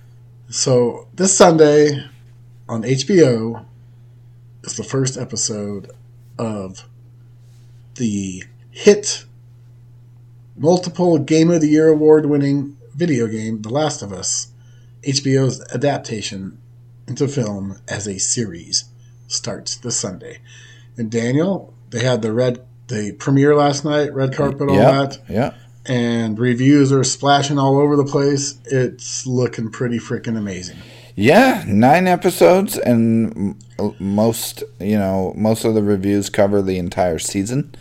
So 0.49 1.07
this 1.15 1.35
Sunday 1.35 2.05
on 2.71 2.83
HBO 2.83 3.65
is 4.63 4.77
the 4.77 4.83
first 4.83 5.17
episode 5.17 5.91
of 6.39 6.87
the 7.95 8.45
hit 8.71 9.25
multiple 10.55 11.17
Game 11.19 11.51
of 11.51 11.59
the 11.59 11.67
Year 11.67 11.89
award 11.89 12.27
winning 12.27 12.77
video 12.95 13.27
game 13.27 13.61
The 13.61 13.69
Last 13.69 14.01
of 14.01 14.13
Us. 14.13 14.53
HBO's 15.01 15.61
adaptation 15.73 16.59
into 17.07 17.27
film 17.27 17.77
as 17.89 18.07
a 18.07 18.17
series 18.17 18.85
starts 19.27 19.75
this 19.75 19.99
Sunday. 19.99 20.39
And 20.95 21.11
Daniel, 21.11 21.73
they 21.89 22.05
had 22.05 22.21
the 22.21 22.31
red 22.31 22.65
the 22.87 23.11
premiere 23.11 23.53
last 23.53 23.83
night, 23.83 24.13
red 24.13 24.33
carpet, 24.33 24.69
all 24.69 24.75
yeah. 24.75 24.91
that 24.91 25.19
Yeah. 25.27 25.53
and 25.85 26.39
reviews 26.39 26.93
are 26.93 27.03
splashing 27.03 27.59
all 27.59 27.77
over 27.77 27.97
the 27.97 28.05
place. 28.05 28.57
It's 28.63 29.27
looking 29.27 29.71
pretty 29.71 29.99
freaking 29.99 30.37
amazing. 30.37 30.77
Yeah, 31.21 31.63
nine 31.67 32.07
episodes, 32.07 32.79
and 32.79 33.53
most 33.99 34.63
you 34.79 34.97
know 34.97 35.33
most 35.37 35.65
of 35.65 35.75
the 35.75 35.83
reviews 35.83 36.31
cover 36.31 36.63
the 36.63 36.79
entire 36.79 37.19
season, 37.19 37.75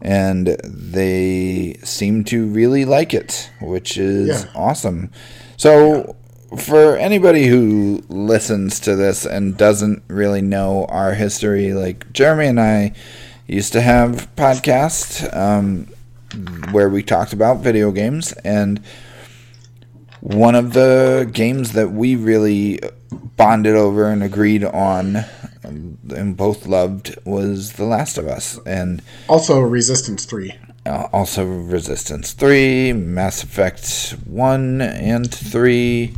and 0.00 0.56
they 0.62 1.80
seem 1.82 2.22
to 2.24 2.46
really 2.46 2.84
like 2.84 3.12
it, 3.12 3.50
which 3.60 3.98
is 3.98 4.28
Yeah. 4.28 4.50
awesome. 4.54 5.10
So, 5.56 6.14
for 6.56 6.96
anybody 6.96 7.46
who 7.48 8.04
listens 8.08 8.78
to 8.80 8.94
this 8.94 9.26
and 9.26 9.56
doesn't 9.56 10.04
really 10.06 10.40
know 10.40 10.84
our 10.88 11.14
history, 11.14 11.72
like 11.74 12.12
Jeremy 12.12 12.46
and 12.46 12.60
I 12.60 12.92
used 13.48 13.72
to 13.72 13.80
have 13.80 14.28
podcasts 14.36 15.26
um, 15.36 15.88
where 16.70 16.88
we 16.88 17.02
talked 17.02 17.32
about 17.32 17.64
video 17.64 17.90
games 17.90 18.30
and 18.44 18.80
one 20.20 20.54
of 20.54 20.72
the 20.72 21.28
games 21.32 21.72
that 21.72 21.90
we 21.92 22.16
really 22.16 22.80
bonded 23.36 23.74
over 23.76 24.08
and 24.10 24.22
agreed 24.22 24.64
on 24.64 25.16
um, 25.64 25.98
and 26.14 26.36
both 26.36 26.66
loved 26.66 27.16
was 27.24 27.74
The 27.74 27.84
Last 27.84 28.18
of 28.18 28.26
Us. 28.26 28.58
And 28.66 29.02
Also, 29.28 29.60
Resistance 29.60 30.24
Three. 30.24 30.54
uh, 30.86 31.08
also 31.12 31.44
Resistance 31.44 32.32
3, 32.32 32.92
Mass 32.92 33.42
Effect 33.42 34.16
1 34.26 34.80
and 34.80 35.32
3. 35.32 36.14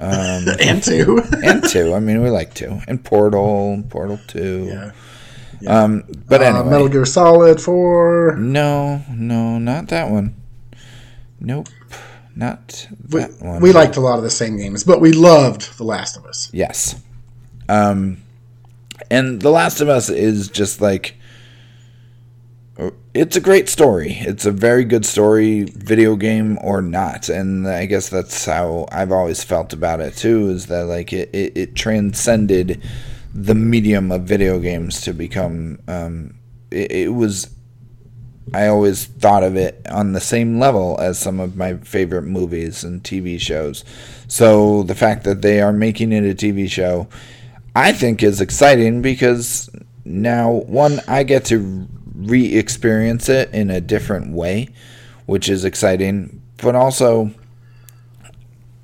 Um, 0.00 0.46
and 0.60 0.82
two. 0.82 1.20
and 1.42 1.64
2. 1.68 1.92
I 1.94 1.98
mean, 2.00 2.22
we 2.22 2.30
like 2.30 2.54
2. 2.54 2.82
And 2.86 3.02
Portal, 3.04 3.82
Portal 3.88 4.18
2. 4.28 4.66
yeah. 4.68 4.92
Um, 5.66 6.04
but 6.28 6.40
Uh, 6.40 6.44
anyway. 6.44 6.70
Metal 6.70 6.88
Gear 6.88 7.04
Solid 7.06 7.60
Four. 7.60 8.36
No, 8.38 9.02
no, 9.10 9.58
not 9.58 9.88
that 9.88 10.08
one. 10.10 10.36
Nope. 11.40 11.68
Not 12.38 12.86
We, 13.10 13.22
one. 13.22 13.60
we 13.60 13.72
liked 13.72 13.96
a 13.96 14.00
lot 14.00 14.16
of 14.16 14.22
the 14.22 14.30
same 14.30 14.56
games, 14.56 14.84
but 14.84 15.00
we 15.00 15.10
loved 15.10 15.76
The 15.76 15.82
Last 15.82 16.16
of 16.16 16.24
Us. 16.24 16.48
Yes. 16.52 16.94
Um, 17.68 18.18
and 19.10 19.42
The 19.42 19.50
Last 19.50 19.80
of 19.80 19.88
Us 19.88 20.08
is 20.08 20.48
just 20.48 20.80
like. 20.80 21.16
It's 23.12 23.34
a 23.34 23.40
great 23.40 23.68
story. 23.68 24.12
It's 24.20 24.46
a 24.46 24.52
very 24.52 24.84
good 24.84 25.04
story, 25.04 25.64
video 25.64 26.14
game 26.14 26.58
or 26.62 26.80
not. 26.80 27.28
And 27.28 27.66
I 27.66 27.86
guess 27.86 28.08
that's 28.08 28.44
how 28.44 28.86
I've 28.92 29.10
always 29.10 29.42
felt 29.42 29.72
about 29.72 30.00
it 30.00 30.14
too, 30.16 30.48
is 30.50 30.66
that 30.66 30.84
like 30.84 31.12
it, 31.12 31.28
it, 31.32 31.56
it 31.56 31.74
transcended 31.74 32.80
the 33.34 33.56
medium 33.56 34.12
of 34.12 34.22
video 34.22 34.60
games 34.60 35.00
to 35.00 35.12
become. 35.12 35.80
Um, 35.88 36.34
it, 36.70 36.92
it 36.92 37.08
was 37.14 37.48
I 38.54 38.66
always 38.68 39.06
thought 39.06 39.42
of 39.42 39.56
it 39.56 39.86
on 39.90 40.12
the 40.12 40.20
same 40.20 40.58
level 40.58 40.98
as 41.00 41.18
some 41.18 41.40
of 41.40 41.56
my 41.56 41.74
favorite 41.78 42.22
movies 42.22 42.84
and 42.84 43.02
TV 43.02 43.40
shows. 43.40 43.84
So 44.26 44.82
the 44.82 44.94
fact 44.94 45.24
that 45.24 45.42
they 45.42 45.60
are 45.60 45.72
making 45.72 46.12
it 46.12 46.24
a 46.24 46.34
TV 46.34 46.70
show, 46.70 47.08
I 47.76 47.92
think 47.92 48.22
is 48.22 48.40
exciting 48.40 49.02
because 49.02 49.70
now, 50.04 50.50
one, 50.50 51.00
I 51.06 51.22
get 51.22 51.44
to 51.46 51.86
re 52.14 52.56
experience 52.56 53.28
it 53.28 53.52
in 53.52 53.70
a 53.70 53.80
different 53.80 54.32
way, 54.32 54.68
which 55.26 55.48
is 55.48 55.64
exciting. 55.64 56.42
But 56.56 56.74
also, 56.74 57.30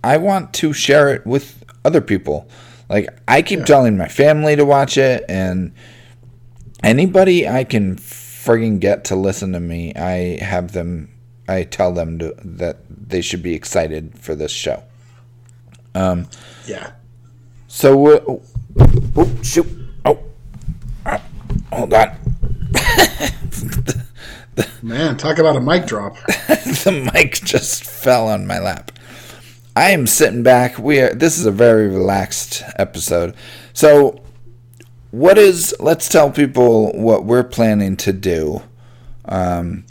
I 0.03 0.19
want 0.19 0.53
to 0.55 0.73
share 0.73 1.13
it 1.15 1.27
with 1.27 1.65
other 1.85 2.01
people. 2.01 2.49
Like, 2.89 3.09
I 3.27 3.41
keep 3.41 3.65
telling 3.65 3.97
my 3.97 4.09
family 4.09 4.55
to 4.57 4.65
watch 4.65 4.99
it, 4.99 5.25
and 5.29 5.73
anybody 6.83 7.49
I 7.49 7.65
can 7.65 7.97
friggin' 8.45 8.81
get 8.81 9.05
to 9.07 9.17
listen 9.17 9.53
to 9.53 9.61
me, 9.61 9.95
I 9.95 10.43
have 10.43 10.73
them, 10.73 11.11
I 11.49 11.65
tell 11.65 11.93
them 11.93 12.19
to, 12.19 12.35
that 12.45 12.79
they 12.89 13.21
should 13.21 13.43
be 13.43 13.55
excited 13.55 14.19
for 14.19 14.35
this 14.35 14.53
show. 14.53 14.83
Yeah. 16.67 16.93
So, 17.69 18.07
uh, 18.09 18.39
oh, 19.17 19.31
shoot. 19.43 19.67
Oh, 20.05 20.19
Ah, 21.07 21.23
hold 21.73 21.93
on. 21.93 22.17
Man, 24.83 25.17
talk 25.17 25.39
about 25.39 25.57
a 25.57 25.61
mic 25.61 25.87
drop. 25.87 26.15
the 26.27 27.11
mic 27.13 27.35
just 27.35 27.85
fell 27.85 28.29
on 28.29 28.47
my 28.47 28.59
lap. 28.59 28.91
I 29.77 29.91
am 29.91 30.07
sitting 30.07 30.43
back. 30.43 30.79
We 30.79 31.01
are. 31.01 31.13
This 31.13 31.39
is 31.39 31.47
a 31.47 31.51
very 31.51 31.89
relaxed 31.89 32.63
episode. 32.77 33.35
So, 33.73 34.21
what 35.15 35.39
is? 35.39 35.75
Let's 35.79 36.09
tell 36.09 36.31
people 36.33 36.93
what 36.93 37.25
we're 37.25 37.45
planning 37.45 37.97
to 37.99 38.13
do, 38.13 38.63
um, 39.27 39.85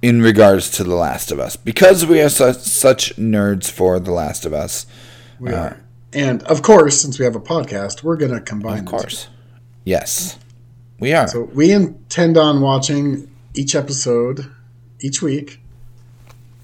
in 0.00 0.22
regards 0.22 0.70
to 0.72 0.84
The 0.84 0.94
Last 0.94 1.30
of 1.30 1.38
Us, 1.38 1.56
because 1.56 2.06
we 2.06 2.22
are 2.22 2.30
such 2.30 2.56
such 2.56 3.14
nerds 3.16 3.70
for 3.70 4.00
The 4.00 4.12
Last 4.12 4.46
of 4.46 4.54
Us. 4.54 4.86
We 5.38 5.52
are. 5.52 5.82
And 6.14 6.42
of 6.44 6.62
course, 6.62 7.00
since 7.00 7.18
we 7.18 7.26
have 7.26 7.36
a 7.36 7.40
podcast, 7.40 8.02
we're 8.02 8.16
going 8.16 8.32
to 8.32 8.40
combine 8.40 8.80
Of 8.80 8.84
course, 8.86 9.28
yes, 9.84 10.38
we 10.98 11.12
are. 11.12 11.28
So 11.28 11.42
we 11.42 11.72
intend 11.72 12.38
on 12.38 12.62
watching 12.62 13.30
each 13.54 13.74
episode 13.74 14.50
each 15.00 15.20
week 15.20 15.60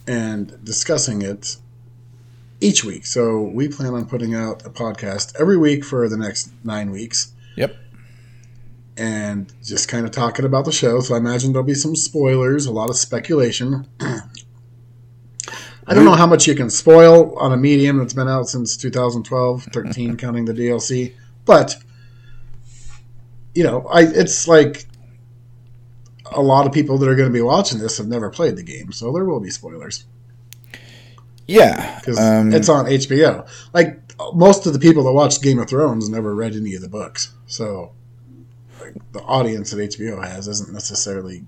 and 0.06 0.58
discussing 0.64 1.20
it 1.20 1.56
each 2.62 2.82
week. 2.82 3.04
So 3.04 3.42
we 3.42 3.68
plan 3.68 3.92
on 3.92 4.06
putting 4.06 4.34
out 4.34 4.64
a 4.64 4.70
podcast 4.70 5.38
every 5.38 5.58
week 5.58 5.84
for 5.84 6.08
the 6.08 6.16
next 6.16 6.50
nine 6.64 6.90
weeks 6.90 7.32
yep. 7.56 7.76
and 8.96 9.52
just 9.62 9.88
kind 9.88 10.04
of 10.04 10.12
talking 10.12 10.44
about 10.44 10.64
the 10.64 10.72
show. 10.72 11.00
So 11.00 11.14
I 11.14 11.18
imagine 11.18 11.52
there'll 11.52 11.66
be 11.66 11.74
some 11.74 11.96
spoilers, 11.96 12.66
a 12.66 12.72
lot 12.72 12.90
of 12.90 12.96
speculation. 12.96 13.86
I 14.00 15.94
don't 15.94 16.04
know 16.04 16.14
how 16.14 16.26
much 16.26 16.46
you 16.46 16.54
can 16.54 16.70
spoil 16.70 17.36
on 17.38 17.52
a 17.52 17.56
medium 17.56 17.98
that's 17.98 18.12
been 18.14 18.28
out 18.28 18.48
since 18.48 18.76
2012, 18.76 19.64
13 19.64 20.16
counting 20.22 20.44
the 20.44 20.52
DLC, 20.52 21.14
but 21.44 21.74
you 23.54 23.64
know, 23.64 23.86
I 23.92 24.02
it's 24.02 24.46
like 24.48 24.86
a 26.30 26.40
lot 26.40 26.66
of 26.66 26.72
people 26.72 26.96
that 26.98 27.08
are 27.08 27.16
going 27.16 27.28
to 27.28 27.32
be 27.32 27.42
watching 27.42 27.78
this 27.78 27.98
have 27.98 28.06
never 28.06 28.30
played 28.30 28.56
the 28.56 28.62
game, 28.62 28.92
so 28.92 29.12
there 29.12 29.24
will 29.24 29.40
be 29.40 29.50
spoilers 29.50 30.04
Yeah. 31.46 31.98
because 31.98 32.18
Um, 32.18 32.52
it's 32.54 32.68
on 32.68 32.86
HBO. 32.86 33.46
Like 33.74 34.11
most 34.34 34.66
of 34.66 34.72
the 34.72 34.78
people 34.78 35.04
that 35.04 35.12
watch 35.12 35.40
Game 35.40 35.58
of 35.58 35.68
Thrones 35.68 36.08
never 36.08 36.34
read 36.34 36.54
any 36.54 36.74
of 36.74 36.82
the 36.82 36.88
books, 36.88 37.32
so 37.46 37.92
like, 38.80 38.94
the 39.12 39.20
audience 39.22 39.70
that 39.70 39.90
HBO 39.90 40.22
has 40.22 40.48
isn't 40.48 40.72
necessarily 40.72 41.44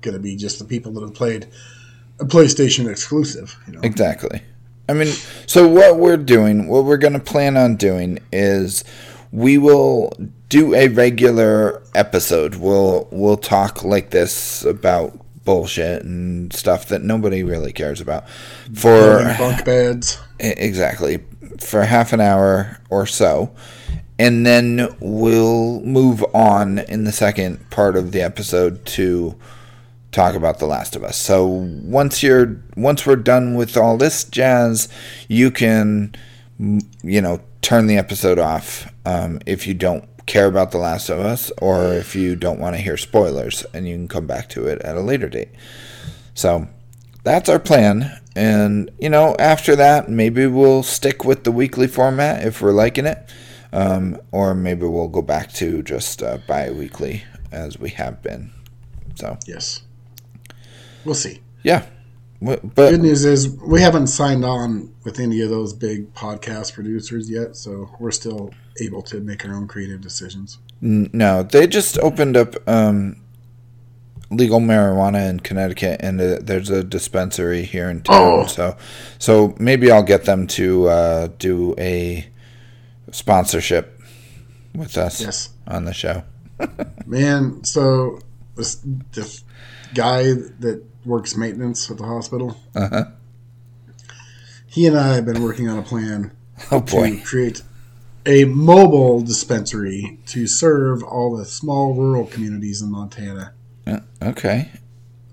going 0.00 0.14
to 0.14 0.20
be 0.20 0.36
just 0.36 0.58
the 0.58 0.64
people 0.64 0.92
that 0.92 1.02
have 1.02 1.14
played 1.14 1.46
a 2.18 2.24
PlayStation 2.24 2.90
exclusive. 2.90 3.56
You 3.66 3.74
know, 3.74 3.80
Exactly. 3.82 4.42
I 4.88 4.92
mean, 4.92 5.12
so 5.46 5.68
what 5.68 5.98
we're 5.98 6.16
doing, 6.16 6.66
what 6.66 6.84
we're 6.84 6.96
going 6.96 7.12
to 7.12 7.20
plan 7.20 7.56
on 7.56 7.76
doing 7.76 8.18
is 8.32 8.82
we 9.30 9.56
will 9.56 10.12
do 10.48 10.74
a 10.74 10.88
regular 10.88 11.80
episode. 11.94 12.56
We'll 12.56 13.08
we'll 13.12 13.36
talk 13.36 13.84
like 13.84 14.10
this 14.10 14.64
about 14.64 15.16
bullshit 15.44 16.02
and 16.02 16.52
stuff 16.52 16.86
that 16.88 17.02
nobody 17.02 17.42
really 17.42 17.72
cares 17.72 18.00
about 18.00 18.28
for 18.74 19.34
bunk 19.38 19.64
beds. 19.64 20.18
Exactly. 20.38 21.20
For 21.58 21.84
half 21.84 22.12
an 22.12 22.20
hour 22.20 22.78
or 22.90 23.06
so. 23.06 23.54
And 24.18 24.44
then 24.44 24.94
we'll 25.00 25.80
move 25.80 26.22
on 26.34 26.78
in 26.80 27.04
the 27.04 27.12
second 27.12 27.70
part 27.70 27.96
of 27.96 28.12
the 28.12 28.20
episode 28.20 28.84
to 28.86 29.34
talk 30.12 30.34
about 30.34 30.58
The 30.58 30.66
Last 30.66 30.94
of 30.94 31.04
Us. 31.04 31.16
So 31.16 31.46
once 31.46 32.22
you're 32.22 32.60
once 32.76 33.06
we're 33.06 33.16
done 33.16 33.54
with 33.54 33.76
all 33.76 33.96
this 33.96 34.24
jazz, 34.24 34.88
you 35.28 35.50
can 35.50 36.14
you 37.02 37.20
know 37.20 37.40
turn 37.62 37.86
the 37.86 37.96
episode 37.96 38.38
off 38.38 38.92
um, 39.06 39.40
if 39.46 39.66
you 39.66 39.74
don't 39.74 40.04
care 40.30 40.46
about 40.46 40.70
The 40.70 40.78
Last 40.78 41.08
of 41.08 41.18
Us 41.18 41.50
or 41.58 41.92
if 41.94 42.14
you 42.14 42.36
don't 42.36 42.60
want 42.60 42.76
to 42.76 42.80
hear 42.82 42.96
spoilers 42.96 43.64
and 43.74 43.88
you 43.88 43.96
can 43.96 44.06
come 44.08 44.26
back 44.26 44.48
to 44.50 44.66
it 44.66 44.80
at 44.82 44.96
a 44.96 45.00
later 45.00 45.28
date. 45.28 45.48
So 46.34 46.68
that's 47.24 47.48
our 47.48 47.58
plan. 47.58 48.18
And, 48.36 48.90
you 49.00 49.10
know, 49.10 49.34
after 49.38 49.74
that, 49.76 50.08
maybe 50.08 50.46
we'll 50.46 50.84
stick 50.84 51.24
with 51.24 51.42
the 51.42 51.50
weekly 51.50 51.88
format 51.88 52.46
if 52.46 52.62
we're 52.62 52.70
liking 52.72 53.06
it. 53.06 53.28
Um, 53.72 54.18
or 54.32 54.54
maybe 54.54 54.86
we'll 54.86 55.08
go 55.08 55.22
back 55.22 55.52
to 55.54 55.82
just 55.82 56.22
uh, 56.22 56.38
bi 56.46 56.70
weekly 56.70 57.24
as 57.52 57.78
we 57.78 57.90
have 57.90 58.22
been. 58.22 58.52
So, 59.16 59.36
Yes, 59.46 59.82
we'll 61.04 61.14
see. 61.16 61.40
yeah. 61.62 61.86
But, 62.42 62.74
Good 62.74 63.02
news 63.02 63.24
is 63.26 63.50
we 63.50 63.82
haven't 63.82 64.06
signed 64.06 64.44
on 64.44 64.94
with 65.04 65.20
any 65.20 65.42
of 65.42 65.50
those 65.50 65.74
big 65.74 66.14
podcast 66.14 66.72
producers 66.72 67.28
yet, 67.28 67.54
so 67.56 67.90
we're 67.98 68.10
still 68.12 68.54
able 68.80 69.02
to 69.02 69.20
make 69.20 69.44
our 69.44 69.54
own 69.54 69.68
creative 69.68 70.00
decisions. 70.00 70.58
no, 70.80 71.42
they 71.42 71.66
just 71.66 71.98
opened 71.98 72.38
up 72.38 72.54
um, 72.66 73.16
legal 74.30 74.58
marijuana 74.60 75.28
in 75.28 75.40
Connecticut, 75.40 76.00
and 76.02 76.18
uh, 76.18 76.38
there's 76.40 76.70
a 76.70 76.82
dispensary 76.82 77.64
here 77.64 77.90
in 77.90 78.00
town. 78.02 78.40
Oh. 78.44 78.46
So, 78.46 78.76
so 79.18 79.54
maybe 79.58 79.90
I'll 79.90 80.02
get 80.02 80.24
them 80.24 80.46
to 80.48 80.88
uh, 80.88 81.28
do 81.38 81.74
a 81.76 82.26
sponsorship 83.10 84.00
with 84.74 84.96
us 84.96 85.20
Yes. 85.20 85.50
on 85.66 85.84
the 85.84 85.92
show. 85.92 86.22
Man, 87.06 87.64
so 87.64 88.20
this 88.54 88.80
this 89.12 89.44
guy 89.94 90.22
that 90.60 90.82
works 91.04 91.36
maintenance 91.36 91.90
at 91.90 91.96
the 91.98 92.04
hospital, 92.04 92.56
Uh 92.74 92.88
huh. 92.88 93.04
he 94.66 94.86
and 94.86 94.96
I 94.98 95.14
have 95.14 95.24
been 95.24 95.42
working 95.42 95.68
on 95.68 95.78
a 95.78 95.82
plan 95.82 96.32
Oh 96.70 96.80
to 96.80 96.92
boy. 96.96 97.20
create 97.24 97.62
a 98.26 98.44
mobile 98.44 99.22
dispensary 99.22 100.18
to 100.26 100.46
serve 100.46 101.02
all 101.02 101.34
the 101.36 101.44
small 101.46 101.94
rural 101.94 102.26
communities 102.26 102.82
in 102.82 102.90
Montana. 102.90 103.54
Uh, 103.86 104.00
okay. 104.22 104.70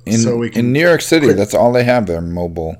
In, 0.06 0.20
So 0.20 0.38
we 0.38 0.50
can 0.50 0.68
in 0.68 0.74
New 0.74 0.80
York 0.82 1.02
City, 1.02 1.26
quit- 1.28 1.38
that's 1.38 1.54
all 1.54 1.74
they 1.74 1.84
have. 1.84 2.06
They're 2.08 2.22
mobile. 2.22 2.78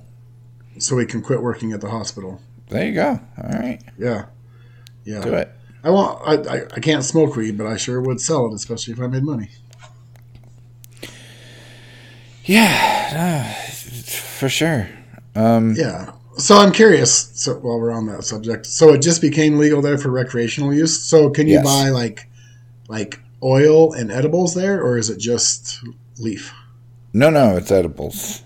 So 0.80 0.96
we 0.96 1.06
can 1.06 1.22
quit 1.22 1.42
working 1.44 1.74
at 1.74 1.82
the 1.82 1.90
hospital. 1.90 2.40
There 2.70 2.86
you 2.86 2.94
go. 2.94 3.20
All 3.42 3.50
right, 3.60 3.82
Yeah, 3.98 4.26
yeah. 5.04 5.22
do 5.22 5.34
it. 5.34 5.52
I 5.84 5.90
want. 5.90 6.22
I, 6.26 6.58
I, 6.58 6.62
I 6.76 6.80
can't 6.80 7.04
smoke 7.04 7.36
weed, 7.36 7.58
but 7.58 7.66
I 7.68 7.78
sure 7.78 8.02
would 8.02 8.20
sell 8.22 8.48
it, 8.48 8.54
especially 8.54 8.94
if 8.94 9.00
I 9.00 9.08
made 9.08 9.24
money. 9.24 9.50
Yeah, 12.48 13.54
uh, 13.54 13.72
for 14.38 14.50
sure. 14.50 14.90
Um, 15.36 15.76
Yeah. 15.78 16.12
So 16.38 16.56
I'm 16.58 16.72
curious. 16.72 17.32
So 17.34 17.56
while 17.56 17.80
we're 17.80 17.92
on 17.92 18.06
that 18.08 18.24
subject, 18.24 18.66
so 18.68 18.94
it 18.94 19.02
just 19.02 19.22
became 19.22 19.58
legal 19.58 19.82
there 19.82 19.98
for 19.98 20.10
recreational 20.10 20.74
use. 20.74 21.02
So 21.04 21.30
can 21.30 21.48
you 21.48 21.56
Yes. 21.56 21.66
buy 21.66 21.90
like 21.90 22.28
like 22.88 23.20
oil 23.44 23.92
and 23.94 24.12
edibles 24.12 24.54
there, 24.54 24.82
or 24.82 24.98
is 24.98 25.10
it 25.10 25.18
just 25.20 25.80
leaf? 26.20 26.54
No, 27.14 27.30
no, 27.30 27.58
it's 27.58 27.72
edibles. 27.72 28.44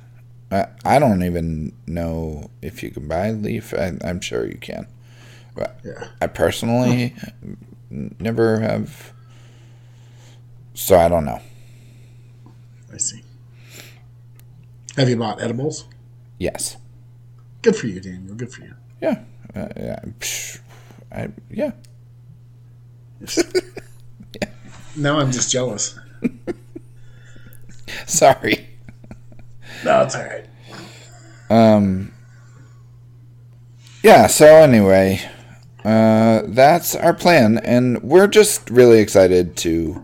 I, 0.52 0.68
I 0.86 1.00
don't 1.00 1.24
even 1.24 1.74
know 1.86 2.50
if 2.62 2.82
you 2.82 2.92
can 2.92 3.08
buy 3.08 3.32
leaf. 3.32 3.74
I, 3.74 3.94
I'm 4.04 4.20
sure 4.22 4.46
you 4.48 4.58
can. 4.58 4.88
But 5.56 5.80
Yeah. 5.86 6.08
I 6.22 6.28
personally 6.28 7.14
never 7.90 8.60
have. 8.60 9.12
So 10.74 10.98
I 10.98 11.08
don't 11.10 11.26
know. 11.26 11.40
I 12.94 12.98
see. 12.98 13.22
Have 14.98 15.10
you 15.10 15.16
bought 15.16 15.42
edibles? 15.42 15.86
Yes. 16.38 16.78
Good 17.62 17.76
for 17.76 17.88
you, 17.88 18.00
Daniel. 18.00 18.36
Good 18.36 18.52
for 18.52 18.62
you. 18.64 18.74
Yeah. 19.02 19.24
Uh, 19.56 19.68
yeah. 19.78 20.00
Psh, 20.20 20.60
I, 21.12 21.30
yeah. 21.50 21.72
Now 24.96 25.20
I'm 25.20 25.32
just 25.32 25.50
jealous. 25.52 25.98
Sorry. 28.08 28.68
No, 29.86 30.02
it's 30.04 30.16
all 30.16 30.26
right. 30.26 30.46
Um. 31.50 32.12
Yeah. 34.04 34.28
So 34.28 34.46
anyway, 34.46 35.22
uh, 35.86 36.42
that's 36.46 36.96
our 36.96 37.14
plan, 37.14 37.58
and 37.60 38.04
we're 38.04 38.28
just 38.28 38.70
really 38.70 39.00
excited 39.00 39.56
to 39.58 40.04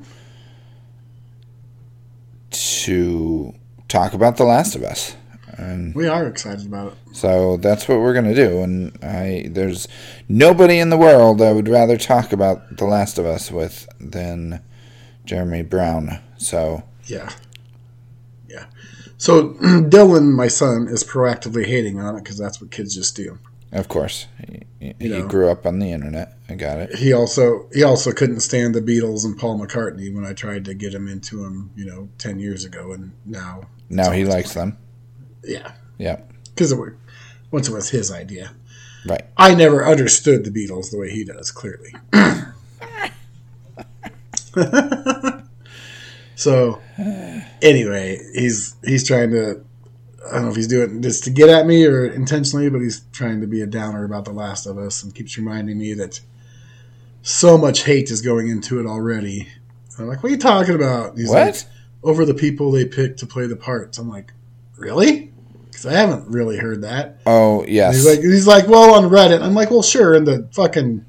to 2.49 3.53
talk 3.87 4.13
about 4.13 4.37
The 4.37 4.43
Last 4.43 4.75
of 4.75 4.83
Us, 4.83 5.15
and 5.57 5.93
We 5.95 6.07
are 6.07 6.27
excited 6.27 6.65
about 6.67 6.93
it. 6.93 7.15
so 7.15 7.57
that's 7.57 7.87
what 7.87 7.99
we're 7.99 8.13
gonna 8.13 8.35
do. 8.35 8.61
And 8.61 8.97
I 9.03 9.47
there's 9.49 9.87
nobody 10.29 10.79
in 10.79 10.89
the 10.89 10.97
world 10.97 11.41
I 11.41 11.51
would 11.51 11.67
rather 11.67 11.97
talk 11.97 12.31
about 12.31 12.77
The 12.77 12.85
Last 12.85 13.17
of 13.17 13.25
Us 13.25 13.51
with 13.51 13.87
than 13.99 14.61
Jeremy 15.25 15.63
Brown. 15.63 16.19
So 16.37 16.83
Yeah. 17.05 17.31
Yeah. 18.47 18.65
So 19.17 19.49
Dylan, 19.61 20.33
my 20.33 20.47
son, 20.47 20.87
is 20.89 21.03
proactively 21.03 21.65
hating 21.65 21.99
on 21.99 22.15
it 22.15 22.23
because 22.23 22.37
that's 22.37 22.61
what 22.61 22.71
kids 22.71 22.93
just 22.95 23.15
do. 23.15 23.39
Of 23.71 23.87
course, 23.87 24.27
he, 24.79 24.93
he 24.99 25.09
know. 25.09 25.27
grew 25.27 25.49
up 25.49 25.65
on 25.65 25.79
the 25.79 25.91
internet. 25.91 26.37
I 26.49 26.55
got 26.55 26.77
it. 26.79 26.95
He 26.95 27.11
also 27.13 27.67
he 27.73 27.83
also 27.83 28.11
couldn't 28.11 28.39
stand 28.41 28.73
the 28.75 28.81
Beatles 28.81 29.25
and 29.25 29.37
Paul 29.37 29.59
McCartney 29.59 30.13
when 30.13 30.25
I 30.25 30.33
tried 30.33 30.65
to 30.65 30.73
get 30.73 30.93
him 30.93 31.07
into 31.07 31.43
him, 31.43 31.71
you 31.75 31.85
know, 31.85 32.09
ten 32.17 32.39
years 32.39 32.63
ago, 32.65 32.91
and 32.93 33.11
now 33.25 33.63
Now 33.89 34.11
he 34.11 34.23
likes 34.25 34.53
them. 34.53 34.77
yeah, 35.43 35.73
Yeah. 35.97 36.21
because 36.45 36.71
it 36.71 36.77
were, 36.77 36.97
once 37.51 37.67
it 37.67 37.73
was 37.73 37.89
his 37.89 38.11
idea. 38.11 38.51
Right. 39.05 39.23
I 39.37 39.53
never 39.55 39.85
understood 39.85 40.43
the 40.43 40.51
Beatles 40.51 40.91
the 40.91 40.97
way 40.97 41.09
he 41.11 41.23
does, 41.23 41.51
clearly. 41.51 41.93
so, 46.35 46.81
anyway, 47.61 48.19
he's 48.33 48.75
he's 48.85 49.05
trying 49.07 49.31
to. 49.31 49.63
I 50.27 50.33
don't 50.35 50.43
know 50.43 50.49
if 50.49 50.55
he's 50.55 50.67
doing 50.67 51.01
this 51.01 51.21
to 51.21 51.29
get 51.29 51.49
at 51.49 51.65
me 51.65 51.85
or 51.85 52.05
intentionally, 52.05 52.69
but 52.69 52.81
he's 52.81 53.01
trying 53.11 53.41
to 53.41 53.47
be 53.47 53.61
a 53.61 53.67
downer 53.67 54.03
about 54.05 54.25
The 54.25 54.31
Last 54.31 54.65
of 54.65 54.77
Us 54.77 55.03
and 55.03 55.13
keeps 55.13 55.37
reminding 55.37 55.77
me 55.77 55.93
that 55.95 56.19
so 57.21 57.57
much 57.57 57.83
hate 57.83 58.09
is 58.11 58.21
going 58.21 58.47
into 58.47 58.79
it 58.79 58.85
already. 58.85 59.47
I'm 59.99 60.07
like, 60.07 60.21
what 60.21 60.29
are 60.29 60.33
you 60.33 60.37
talking 60.37 60.75
about? 60.75 61.17
He's 61.17 61.29
like, 61.31 61.47
What? 61.47 61.67
over 62.03 62.25
the 62.25 62.33
people 62.33 62.71
they 62.71 62.85
picked 62.85 63.19
to 63.19 63.25
play 63.25 63.47
the 63.47 63.55
parts. 63.55 63.97
I'm 63.97 64.09
like, 64.09 64.31
really? 64.77 65.33
Because 65.65 65.85
I 65.85 65.93
haven't 65.93 66.29
really 66.29 66.57
heard 66.57 66.83
that. 66.83 67.19
Oh 67.25 67.65
yes. 67.67 67.95
He's 67.95 68.05
like, 68.05 68.19
he's 68.19 68.47
like, 68.47 68.67
well, 68.67 68.93
on 68.93 69.09
Reddit. 69.09 69.41
I'm 69.41 69.53
like, 69.53 69.71
well, 69.71 69.83
sure, 69.83 70.13
in 70.15 70.23
the 70.23 70.47
fucking 70.53 71.05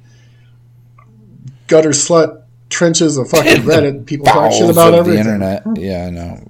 gutter 1.67 1.91
slut 1.91 2.45
trenches 2.79 3.17
of 3.19 3.29
fucking 3.29 3.63
Reddit, 3.63 4.07
people 4.07 4.25
talk 4.27 4.53
shit 4.53 4.61
Bowels 4.61 4.71
about 4.71 4.95
of 4.95 5.01
everything. 5.01 5.25
the 5.25 5.31
internet. 5.33 5.63
Yeah, 5.77 6.07
I 6.07 6.11
know. 6.11 6.49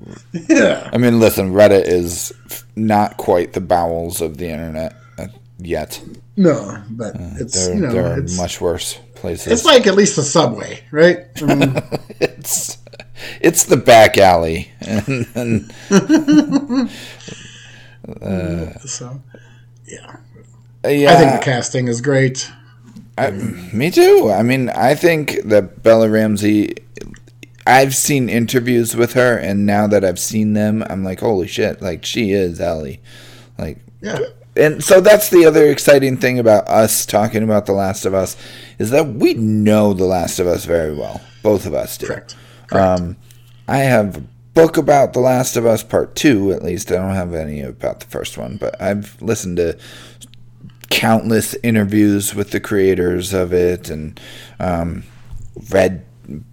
Yeah, 0.48 0.90
I 0.92 0.98
mean, 0.98 1.18
listen, 1.20 1.52
Reddit 1.54 1.84
is 1.86 2.34
not 2.76 3.16
quite 3.16 3.54
the 3.54 3.62
bowels 3.62 4.20
of 4.20 4.36
the 4.36 4.46
internet 4.50 4.94
uh, 5.18 5.28
yet. 5.58 6.02
no, 6.36 6.82
but 6.90 7.14
it's 7.16 7.66
There, 7.66 7.74
you 7.74 7.80
know, 7.80 7.92
there 7.92 8.06
are 8.12 8.20
it's, 8.20 8.36
much 8.36 8.60
worse 8.60 8.98
places. 9.14 9.50
it's 9.52 9.64
like 9.64 9.86
at 9.86 9.94
least 9.94 10.16
the 10.16 10.22
subway, 10.22 10.84
right? 10.90 11.20
I 11.40 11.44
mean, 11.54 11.82
it's 12.20 12.76
it's 13.40 13.64
the 13.64 13.78
back 13.78 14.18
alley, 14.18 14.70
and, 14.82 15.26
and 18.20 18.80
so 18.82 19.20
yeah, 19.86 20.16
uh, 20.84 20.88
yeah, 20.88 21.12
I 21.12 21.16
think 21.16 21.32
the 21.32 21.40
casting 21.42 21.88
is 21.88 22.02
great. 22.02 22.50
I- 23.26 23.30
me 23.74 23.90
too. 23.90 24.30
I 24.32 24.42
mean, 24.42 24.68
I 24.70 24.94
think 24.94 25.40
that 25.44 25.82
Bella 25.82 26.08
Ramsey. 26.08 26.74
I've 27.66 27.94
seen 27.94 28.30
interviews 28.30 28.96
with 28.96 29.12
her, 29.12 29.36
and 29.36 29.66
now 29.66 29.86
that 29.88 30.02
I've 30.02 30.18
seen 30.18 30.54
them, 30.54 30.82
I'm 30.88 31.04
like, 31.04 31.20
holy 31.20 31.46
shit! 31.46 31.82
Like 31.82 32.02
she 32.04 32.30
is 32.32 32.60
Ellie. 32.62 33.00
Like 33.58 33.78
Yeah, 34.00 34.20
and 34.56 34.82
so 34.82 35.02
that's 35.02 35.28
the 35.28 35.44
other 35.44 35.66
exciting 35.66 36.16
thing 36.16 36.38
about 36.38 36.66
us 36.66 37.04
talking 37.04 37.42
about 37.42 37.66
The 37.66 37.72
Last 37.72 38.06
of 38.06 38.14
Us 38.14 38.38
is 38.78 38.88
that 38.90 39.06
we 39.08 39.34
know 39.34 39.92
The 39.92 40.06
Last 40.06 40.38
of 40.38 40.46
Us 40.46 40.64
very 40.64 40.94
well. 40.94 41.20
Both 41.42 41.66
of 41.66 41.74
us 41.74 41.98
do. 41.98 42.06
correct. 42.06 42.36
Um, 42.72 43.16
I 43.68 43.78
have 43.78 44.16
a 44.16 44.22
book 44.54 44.78
about 44.78 45.12
The 45.12 45.20
Last 45.20 45.56
of 45.58 45.66
Us 45.66 45.82
Part 45.82 46.16
Two, 46.16 46.52
at 46.52 46.62
least. 46.62 46.90
I 46.90 46.94
don't 46.94 47.14
have 47.14 47.34
any 47.34 47.60
about 47.60 48.00
the 48.00 48.06
first 48.06 48.38
one, 48.38 48.56
but 48.56 48.80
I've 48.80 49.20
listened 49.20 49.58
to 49.58 49.76
countless 50.90 51.54
interviews 51.62 52.34
with 52.34 52.50
the 52.50 52.60
creators 52.60 53.32
of 53.32 53.52
it 53.52 53.90
and 53.90 54.18
um, 54.58 55.04
read 55.70 56.04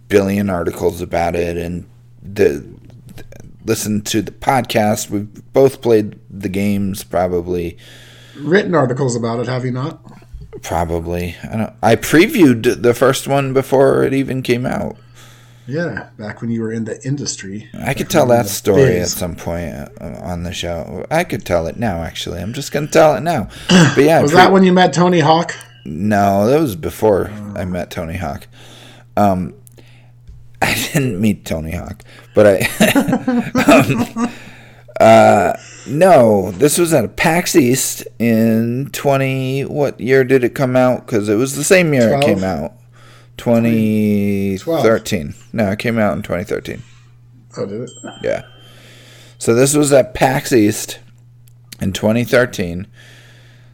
billion 0.08 0.50
articles 0.50 1.02
about 1.02 1.36
it 1.36 1.58
and 1.58 1.88
the 2.22 2.66
listened 3.66 4.06
to 4.08 4.22
the 4.22 4.32
podcast. 4.32 5.10
We've 5.10 5.54
both 5.54 5.82
played 5.82 6.20
the 6.30 6.50
games, 6.50 7.04
probably. 7.04 7.78
Written 8.38 8.76
articles 8.76 9.16
about 9.16 9.40
it, 9.40 9.48
have 9.48 9.66
you 9.66 9.72
not? 9.72 10.00
Probably. 10.62 11.36
I 11.44 11.58
don't. 11.58 11.74
I 11.82 11.96
previewed 11.96 12.82
the 12.82 12.94
first 12.94 13.28
one 13.28 13.54
before 13.54 14.04
it 14.04 14.14
even 14.14 14.42
came 14.42 14.66
out. 14.66 14.98
Yeah, 15.68 16.10
back 16.18 16.42
when 16.42 16.52
you 16.52 16.62
were 16.62 16.72
in 16.72 16.86
the 16.86 17.04
industry. 17.06 17.70
I 17.74 17.94
could 17.94 18.10
tell 18.10 18.28
when 18.28 18.36
you 18.36 18.38
were 18.38 18.44
that 18.44 18.50
story 18.50 19.00
at 19.00 19.08
some 19.08 19.36
point 19.36 19.74
uh, 20.00 20.20
on 20.22 20.44
the 20.44 20.54
show. 20.54 21.06
I 21.10 21.24
could 21.24 21.46
tell 21.46 21.68
it 21.68 21.78
now. 21.78 22.04
Actually, 22.04 22.40
I'm 22.42 22.54
just 22.54 22.72
gonna 22.72 22.88
tell 22.88 23.16
it 23.16 23.22
now. 23.22 23.50
But 23.96 24.04
yeah, 24.04 24.22
Was 24.22 24.32
pre- 24.32 24.42
that 24.42 24.52
when 24.52 24.64
you 24.64 24.74
met 24.74 24.94
Tony 24.94 25.20
Hawk? 25.20 25.54
no, 25.86 26.48
that 26.48 26.60
was 26.60 26.76
before 26.76 27.30
I 27.56 27.66
met 27.66 27.92
Tony 27.92 28.18
Hawk. 28.18 28.48
Um, 29.18 29.54
I 30.62 30.74
didn't 30.94 31.20
meet 31.20 31.46
Tony 31.46 31.72
Hawk, 31.72 32.04
but 32.34 32.46
I. 32.48 34.24
um, 34.26 34.32
uh, 35.00 35.54
no, 35.88 36.52
this 36.52 36.78
was 36.78 36.94
at 36.94 37.16
PAX 37.18 37.56
East 37.56 38.08
in 38.18 38.90
20. 38.94 39.66
What 39.66 40.00
year 40.00 40.24
did 40.24 40.44
it 40.44 40.56
come 40.56 40.76
out? 40.76 41.06
Because 41.06 41.28
it 41.28 41.36
was 41.36 41.56
the 41.56 41.64
same 41.64 41.94
year 41.94 42.14
it 42.18 42.24
came 42.24 42.44
out. 42.44 42.74
2013. 43.38 45.34
No, 45.54 45.72
it 45.72 45.80
came 45.80 45.98
out 45.98 46.16
in 46.16 46.24
2013. 46.24 46.82
Oh, 47.58 47.66
did 47.66 47.82
it? 47.82 47.90
Yeah. 48.24 48.44
So 49.38 49.54
this 49.54 49.76
was 49.76 49.92
at 49.94 50.14
PAX 50.14 50.52
East 50.54 51.00
in 51.82 51.94
2013. 51.94 52.88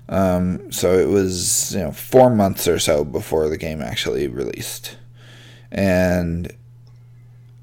Um, 0.09 0.71
so 0.71 0.97
it 0.99 1.07
was 1.07 1.73
you 1.73 1.79
know 1.79 1.91
four 1.91 2.29
months 2.29 2.67
or 2.67 2.79
so 2.79 3.05
before 3.05 3.47
the 3.47 3.57
game 3.57 3.81
actually 3.81 4.27
released, 4.27 4.97
and 5.71 6.51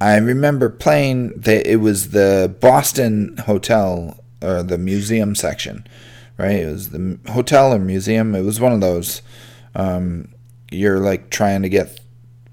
I 0.01 0.17
remember 0.17 0.71
playing. 0.71 1.39
The, 1.39 1.71
it 1.71 1.77
was 1.77 2.11
the 2.11 2.55
Boston 2.61 3.37
Hotel 3.45 4.19
or 4.43 4.63
the 4.63 4.79
museum 4.79 5.35
section, 5.35 5.87
right? 6.39 6.61
It 6.61 6.73
was 6.73 6.89
the 6.89 7.19
hotel 7.31 7.75
or 7.75 7.79
museum. 7.79 8.35
It 8.35 8.43
was 8.43 8.61
one 8.61 8.73
of 8.73 8.81
those. 8.81 9.21
Um, 9.75 10.29
you're 10.71 10.99
like 10.99 11.31
trying 11.31 11.63
to 11.63 11.69
get 11.69 12.01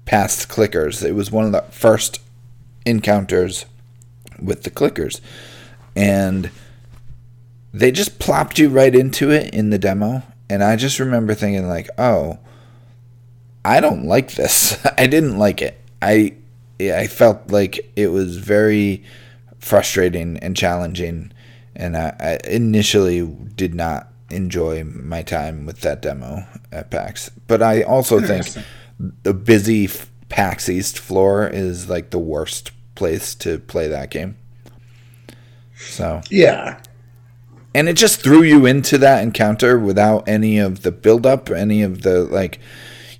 past 0.04 0.48
clickers. 0.48 1.04
It 1.04 1.12
was 1.12 1.30
one 1.30 1.44
of 1.44 1.52
the 1.52 1.62
first 1.70 2.20
encounters 2.84 3.66
with 4.40 4.62
the 4.62 4.70
clickers. 4.70 5.20
And 5.94 6.50
they 7.72 7.90
just 7.90 8.18
plopped 8.18 8.58
you 8.58 8.68
right 8.68 8.94
into 8.94 9.30
it 9.30 9.52
in 9.52 9.70
the 9.70 9.78
demo. 9.78 10.22
And 10.48 10.62
I 10.62 10.76
just 10.76 10.98
remember 10.98 11.34
thinking, 11.34 11.68
like, 11.68 11.88
oh, 11.98 12.38
I 13.64 13.80
don't 13.80 14.06
like 14.06 14.32
this. 14.32 14.84
I 14.98 15.06
didn't 15.06 15.38
like 15.38 15.60
it. 15.60 15.78
I 16.00 16.34
I 16.78 17.06
felt 17.06 17.50
like 17.50 17.90
it 17.96 18.08
was 18.08 18.36
very 18.36 19.02
frustrating 19.58 20.36
and 20.38 20.56
challenging. 20.56 21.32
And 21.74 21.96
I, 21.96 22.14
I 22.20 22.38
initially 22.48 23.26
did 23.26 23.74
not 23.74 24.08
enjoy 24.30 24.84
my 24.84 25.22
time 25.22 25.66
with 25.66 25.80
that 25.80 26.02
demo 26.02 26.44
at 26.72 26.90
PAX. 26.90 27.30
But 27.46 27.62
I 27.62 27.82
also 27.82 28.20
think 28.20 28.46
the 29.22 29.34
busy 29.34 29.88
PAX 30.28 30.68
East 30.68 30.98
floor 30.98 31.46
is 31.46 31.88
like 31.88 32.10
the 32.10 32.18
worst 32.18 32.72
place 32.94 33.34
to 33.36 33.58
play 33.58 33.88
that 33.88 34.10
game. 34.10 34.36
So, 35.78 36.22
Yeah. 36.30 36.78
and 37.74 37.88
it 37.88 37.94
just 37.94 38.22
threw 38.22 38.42
you 38.42 38.64
into 38.66 38.96
that 38.98 39.22
encounter 39.22 39.78
without 39.78 40.26
any 40.28 40.58
of 40.58 40.82
the 40.82 40.90
build 40.92 41.26
up, 41.26 41.50
any 41.50 41.82
of 41.82 42.02
the 42.02 42.24
like, 42.24 42.58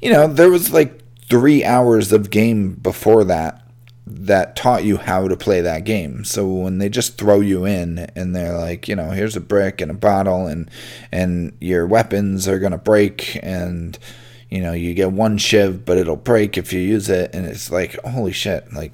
you 0.01 0.11
know, 0.11 0.27
there 0.27 0.51
was 0.51 0.73
like 0.73 1.03
three 1.29 1.63
hours 1.65 2.13
of 2.13 2.31
game 2.31 2.73
before 2.75 3.25
that, 3.25 3.63
that 4.07 4.55
taught 4.55 4.85
you 4.85 4.97
how 4.99 5.27
to 5.27 5.37
play 5.37 5.61
that 5.61 5.85
game. 5.85 6.25
So 6.25 6.47
when 6.47 6.79
they 6.79 6.89
just 6.89 7.19
throw 7.19 7.41
you 7.41 7.65
in 7.65 7.99
and 8.15 8.35
they're 8.37 8.57
like, 8.57 8.87
you 8.89 8.95
know, 8.95 9.11
here's 9.11 9.35
a 9.37 9.41
brick 9.41 9.81
and 9.81 9.91
a 9.91 9.95
bottle 9.95 10.47
and 10.47 10.71
and 11.11 11.53
your 11.61 11.87
weapons 11.87 12.47
are 12.47 12.59
gonna 12.61 12.79
break 12.79 13.39
and 13.43 13.99
you 14.49 14.61
know 14.61 14.73
you 14.73 14.95
get 14.95 15.11
one 15.11 15.37
shiv 15.39 15.85
but 15.85 15.99
it'll 15.99 16.15
break 16.15 16.57
if 16.57 16.73
you 16.73 16.79
use 16.79 17.09
it 17.09 17.35
and 17.35 17.45
it's 17.47 17.69
like 17.69 17.99
holy 18.05 18.31
shit 18.33 18.73
like 18.73 18.93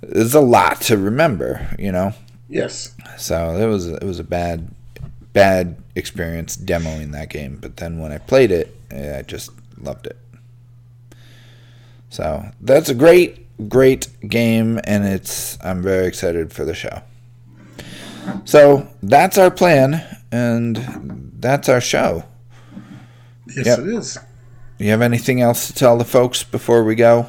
there's 0.00 0.34
a 0.34 0.40
lot 0.40 0.80
to 0.80 0.96
remember 0.98 1.72
you 1.78 1.92
know 1.92 2.12
Yes. 2.48 2.96
so 3.16 3.54
it 3.56 3.66
was 3.66 3.86
it 3.86 4.02
was 4.02 4.18
a 4.18 4.24
bad 4.24 4.68
bad 5.32 5.76
experience 5.94 6.56
demoing 6.56 7.12
that 7.12 7.28
game 7.30 7.58
but 7.62 7.76
then 7.76 8.00
when 8.00 8.10
i 8.10 8.18
played 8.18 8.50
it 8.50 8.74
eh, 8.90 9.20
i 9.20 9.22
just 9.22 9.52
loved 9.80 10.08
it 10.08 10.18
so 12.08 12.44
that's 12.60 12.88
a 12.88 12.94
great 12.94 13.46
great 13.68 14.08
game 14.28 14.80
and 14.84 15.04
it's 15.04 15.58
i'm 15.64 15.82
very 15.82 16.06
excited 16.06 16.52
for 16.52 16.64
the 16.64 16.74
show 16.74 17.02
so 18.44 18.86
that's 19.02 19.36
our 19.38 19.50
plan 19.50 20.04
and 20.32 21.30
that's 21.38 21.68
our 21.68 21.80
show 21.80 22.24
Yes, 23.56 23.66
Yep. 23.66 23.78
it 23.80 23.86
is. 23.88 24.18
you 24.78 24.90
have 24.90 25.02
anything 25.02 25.40
else 25.40 25.66
to 25.66 25.72
tell 25.72 25.98
the 25.98 26.04
folks 26.04 26.42
before 26.44 26.84
we 26.84 26.94
go 26.94 27.26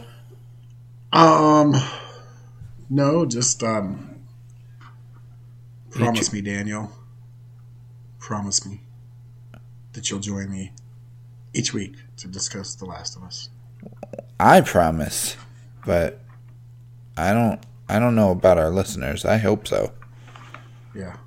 Um, 1.12 1.74
no, 2.90 3.26
just 3.26 3.64
um, 3.64 4.22
promise 5.90 6.32
me, 6.32 6.42
Daniel. 6.42 6.92
Promise 8.20 8.66
me 8.66 8.82
that 9.94 10.10
you'll 10.10 10.20
join 10.22 10.50
me 10.52 10.72
each 11.54 11.74
week 11.74 11.96
to 12.18 12.28
discuss 12.28 12.76
The 12.76 12.86
Last 12.86 13.18
of 13.18 13.24
Us. 13.24 13.50
I 14.40 14.62
promise, 14.62 15.36
but 15.86 16.20
I 17.18 17.34
don't. 17.34 17.60
I 17.90 18.00
don't 18.00 18.16
know 18.16 18.32
about 18.32 18.58
our 18.58 18.70
listeners. 18.70 19.26
I 19.26 19.38
hope 19.38 19.68
so. 19.68 19.92
Yeah. 20.96 21.18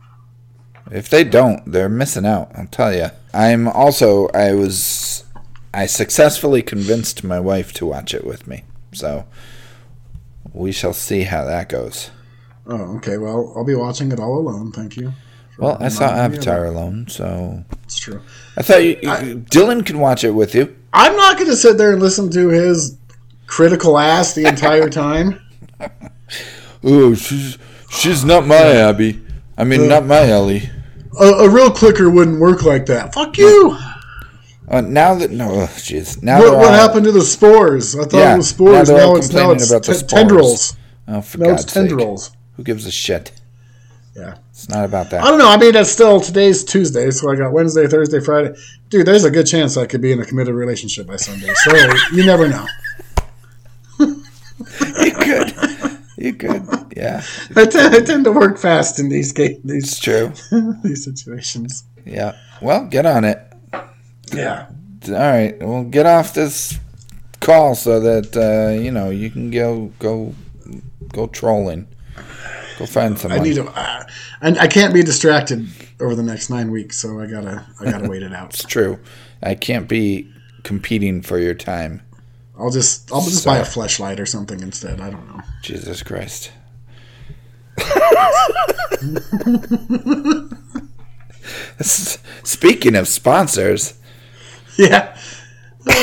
If 0.90 1.08
they 1.08 1.24
don't, 1.24 1.70
they're 1.70 1.88
missing 1.88 2.24
out. 2.26 2.50
I'll 2.54 2.66
tell 2.66 2.94
you. 2.94 3.08
I'm 3.32 3.68
also. 3.68 4.28
I 4.28 4.52
was. 4.54 5.24
I 5.72 5.86
successfully 5.86 6.62
convinced 6.62 7.24
my 7.24 7.40
wife 7.40 7.72
to 7.74 7.86
watch 7.86 8.14
it 8.14 8.24
with 8.24 8.46
me. 8.46 8.64
So 8.92 9.26
we 10.52 10.72
shall 10.72 10.92
see 10.92 11.22
how 11.24 11.44
that 11.44 11.68
goes. 11.68 12.10
Oh, 12.66 12.96
okay. 12.96 13.18
Well, 13.18 13.52
I'll 13.56 13.64
be 13.64 13.74
watching 13.74 14.12
it 14.12 14.20
all 14.20 14.38
alone. 14.38 14.72
Thank 14.72 14.96
you. 14.96 15.12
Well, 15.58 15.76
I 15.80 15.88
saw 15.88 16.06
Avatar 16.06 16.64
alone, 16.64 17.06
so 17.08 17.64
It's 17.84 17.98
true. 17.98 18.20
I 18.56 18.62
thought 18.62 18.82
you, 18.82 18.96
you- 19.02 19.38
Dylan 19.50 19.86
could 19.86 19.94
watch 19.96 20.24
it 20.24 20.32
with 20.32 20.52
you. 20.54 20.74
I'm 20.92 21.14
not 21.16 21.36
going 21.36 21.48
to 21.50 21.56
sit 21.56 21.76
there 21.78 21.92
and 21.92 22.00
listen 22.02 22.28
to 22.30 22.48
his 22.48 22.96
critical 23.46 23.98
ass 23.98 24.34
the 24.34 24.46
entire 24.46 24.88
time. 25.04 25.40
Oh, 26.82 27.14
she's 27.14 27.58
she's 27.90 28.24
not 28.24 28.46
my 28.46 28.56
Abby. 28.56 29.20
I 29.56 29.64
mean, 29.64 29.88
not 29.88 30.04
my 30.06 30.28
Ellie. 30.28 30.68
A, 31.20 31.24
a 31.24 31.48
real 31.48 31.70
clicker 31.70 32.10
wouldn't 32.10 32.40
work 32.40 32.62
like 32.64 32.86
that. 32.86 33.14
Fuck 33.14 33.38
you. 33.38 33.76
Uh, 34.68 34.80
now 34.80 35.14
that 35.14 35.30
no, 35.30 35.50
oh, 35.52 35.66
jeez. 35.76 36.22
Now 36.22 36.40
What, 36.40 36.56
what 36.56 36.66
all- 36.66 36.72
happened 36.72 37.04
to 37.04 37.12
the 37.12 37.22
spores? 37.22 37.94
I 37.94 38.04
thought 38.04 38.14
Yeah, 38.14 38.34
it 38.34 38.38
was 38.38 38.48
spores. 38.48 38.88
now 38.90 38.96
Now, 38.96 39.14
it's 39.16 39.32
now 39.32 39.50
it's 39.52 39.70
about 39.70 39.84
the 39.84 39.94
tendrils. 40.08 40.76
Oh, 41.06 41.20
for 41.20 41.38
Now 41.38 41.46
God's 41.50 41.64
it's 41.64 41.72
sake. 41.72 41.88
tendrils. 41.88 42.30
Who 42.56 42.62
gives 42.64 42.86
a 42.86 42.90
shit? 42.90 43.30
Yeah. 44.16 44.36
It's 44.50 44.68
not 44.68 44.84
about 44.84 45.10
that. 45.10 45.22
I 45.22 45.28
don't 45.28 45.38
know. 45.38 45.50
I 45.50 45.56
mean, 45.58 45.72
that's 45.72 45.90
still 45.90 46.20
today's 46.20 46.64
Tuesday, 46.64 47.10
so 47.10 47.30
I 47.30 47.34
got 47.36 47.52
Wednesday, 47.52 47.86
Thursday, 47.88 48.20
Friday. 48.20 48.54
Dude, 48.88 49.06
there's 49.06 49.24
a 49.24 49.30
good 49.30 49.46
chance 49.46 49.76
I 49.76 49.86
could 49.86 50.00
be 50.00 50.12
in 50.12 50.20
a 50.20 50.24
committed 50.24 50.54
relationship 50.54 51.06
by 51.08 51.16
Sunday. 51.16 51.52
So 51.54 51.76
you 52.12 52.24
never 52.24 52.48
know. 52.48 52.66
You 53.98 55.12
could. 55.12 55.52
You 56.24 56.32
could. 56.32 56.66
Yeah, 56.96 57.22
I 57.56 57.66
tend 57.66 58.24
to 58.24 58.32
work 58.32 58.56
fast 58.56 58.98
in 58.98 59.10
these 59.10 59.30
ga- 59.30 59.60
it's 59.62 59.62
these 59.62 59.98
true. 59.98 60.32
these 60.82 61.04
situations. 61.04 61.84
Yeah. 62.06 62.34
Well, 62.62 62.86
get 62.86 63.04
on 63.04 63.24
it. 63.24 63.40
Yeah. 64.32 64.68
All 65.08 65.12
right. 65.12 65.58
Well, 65.60 65.84
get 65.84 66.06
off 66.06 66.32
this 66.32 66.78
call 67.40 67.74
so 67.74 68.00
that 68.00 68.34
uh, 68.36 68.80
you 68.80 68.90
know 68.90 69.10
you 69.10 69.30
can 69.30 69.50
go 69.50 69.92
go 69.98 70.34
go 71.12 71.26
trolling. 71.26 71.88
Go 72.78 72.86
find 72.86 73.18
someone. 73.18 73.40
I 73.40 73.42
need 73.42 73.56
to. 73.56 73.66
Uh, 73.66 74.04
and 74.40 74.58
I 74.58 74.66
can't 74.66 74.94
be 74.94 75.02
distracted 75.02 75.68
over 76.00 76.14
the 76.14 76.22
next 76.22 76.48
nine 76.48 76.70
weeks, 76.70 76.98
so 76.98 77.20
I 77.20 77.26
gotta 77.26 77.66
I 77.80 77.90
gotta 77.90 78.08
wait 78.10 78.22
it 78.22 78.32
out. 78.32 78.54
It's 78.54 78.64
true. 78.64 78.98
I 79.42 79.54
can't 79.54 79.88
be 79.88 80.32
competing 80.62 81.20
for 81.20 81.38
your 81.38 81.54
time. 81.54 82.00
I'll 82.58 82.70
just 82.70 83.10
I'll 83.12 83.22
just 83.22 83.44
buy 83.44 83.58
a 83.58 83.64
flashlight 83.64 84.20
or 84.20 84.26
something 84.26 84.60
instead. 84.60 85.00
I 85.00 85.10
don't 85.10 85.26
know. 85.28 85.40
Jesus 85.62 86.02
Christ. 86.02 86.52
Speaking 91.80 92.94
of 92.96 93.08
sponsors, 93.08 93.94
Yeah. 94.76 95.16
all 95.88 95.94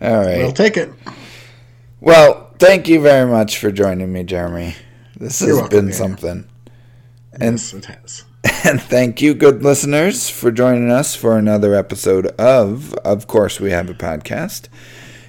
right. 0.00 0.38
We'll 0.38 0.52
take 0.52 0.76
it. 0.76 0.92
Well, 2.00 2.50
thank 2.58 2.88
you 2.88 3.00
very 3.00 3.30
much 3.30 3.58
for 3.58 3.70
joining 3.70 4.12
me, 4.12 4.24
Jeremy. 4.24 4.74
This 5.16 5.38
has 5.40 5.48
You're 5.48 5.56
welcome, 5.58 5.70
been 5.70 5.84
Daniel. 5.90 5.98
something. 5.98 6.48
And 7.32 7.52
yes, 7.52 7.72
it 7.74 7.84
has. 7.86 8.24
And 8.64 8.80
thank 8.80 9.22
you, 9.22 9.34
good 9.34 9.62
listeners, 9.62 10.28
for 10.28 10.50
joining 10.50 10.90
us 10.90 11.14
for 11.14 11.36
another 11.38 11.74
episode 11.74 12.26
of 12.38 12.94
Of 12.98 13.26
course 13.26 13.60
we 13.60 13.70
have 13.70 13.88
a 13.88 13.94
podcast. 13.94 14.68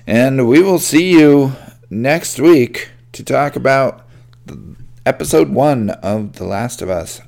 And 0.07 0.47
we 0.47 0.61
will 0.61 0.79
see 0.79 1.11
you 1.11 1.53
next 1.89 2.39
week 2.39 2.89
to 3.13 3.23
talk 3.23 3.55
about 3.55 4.05
episode 5.05 5.49
1 5.49 5.89
of 5.91 6.33
The 6.33 6.45
Last 6.45 6.81
of 6.81 6.89
Us 6.89 7.21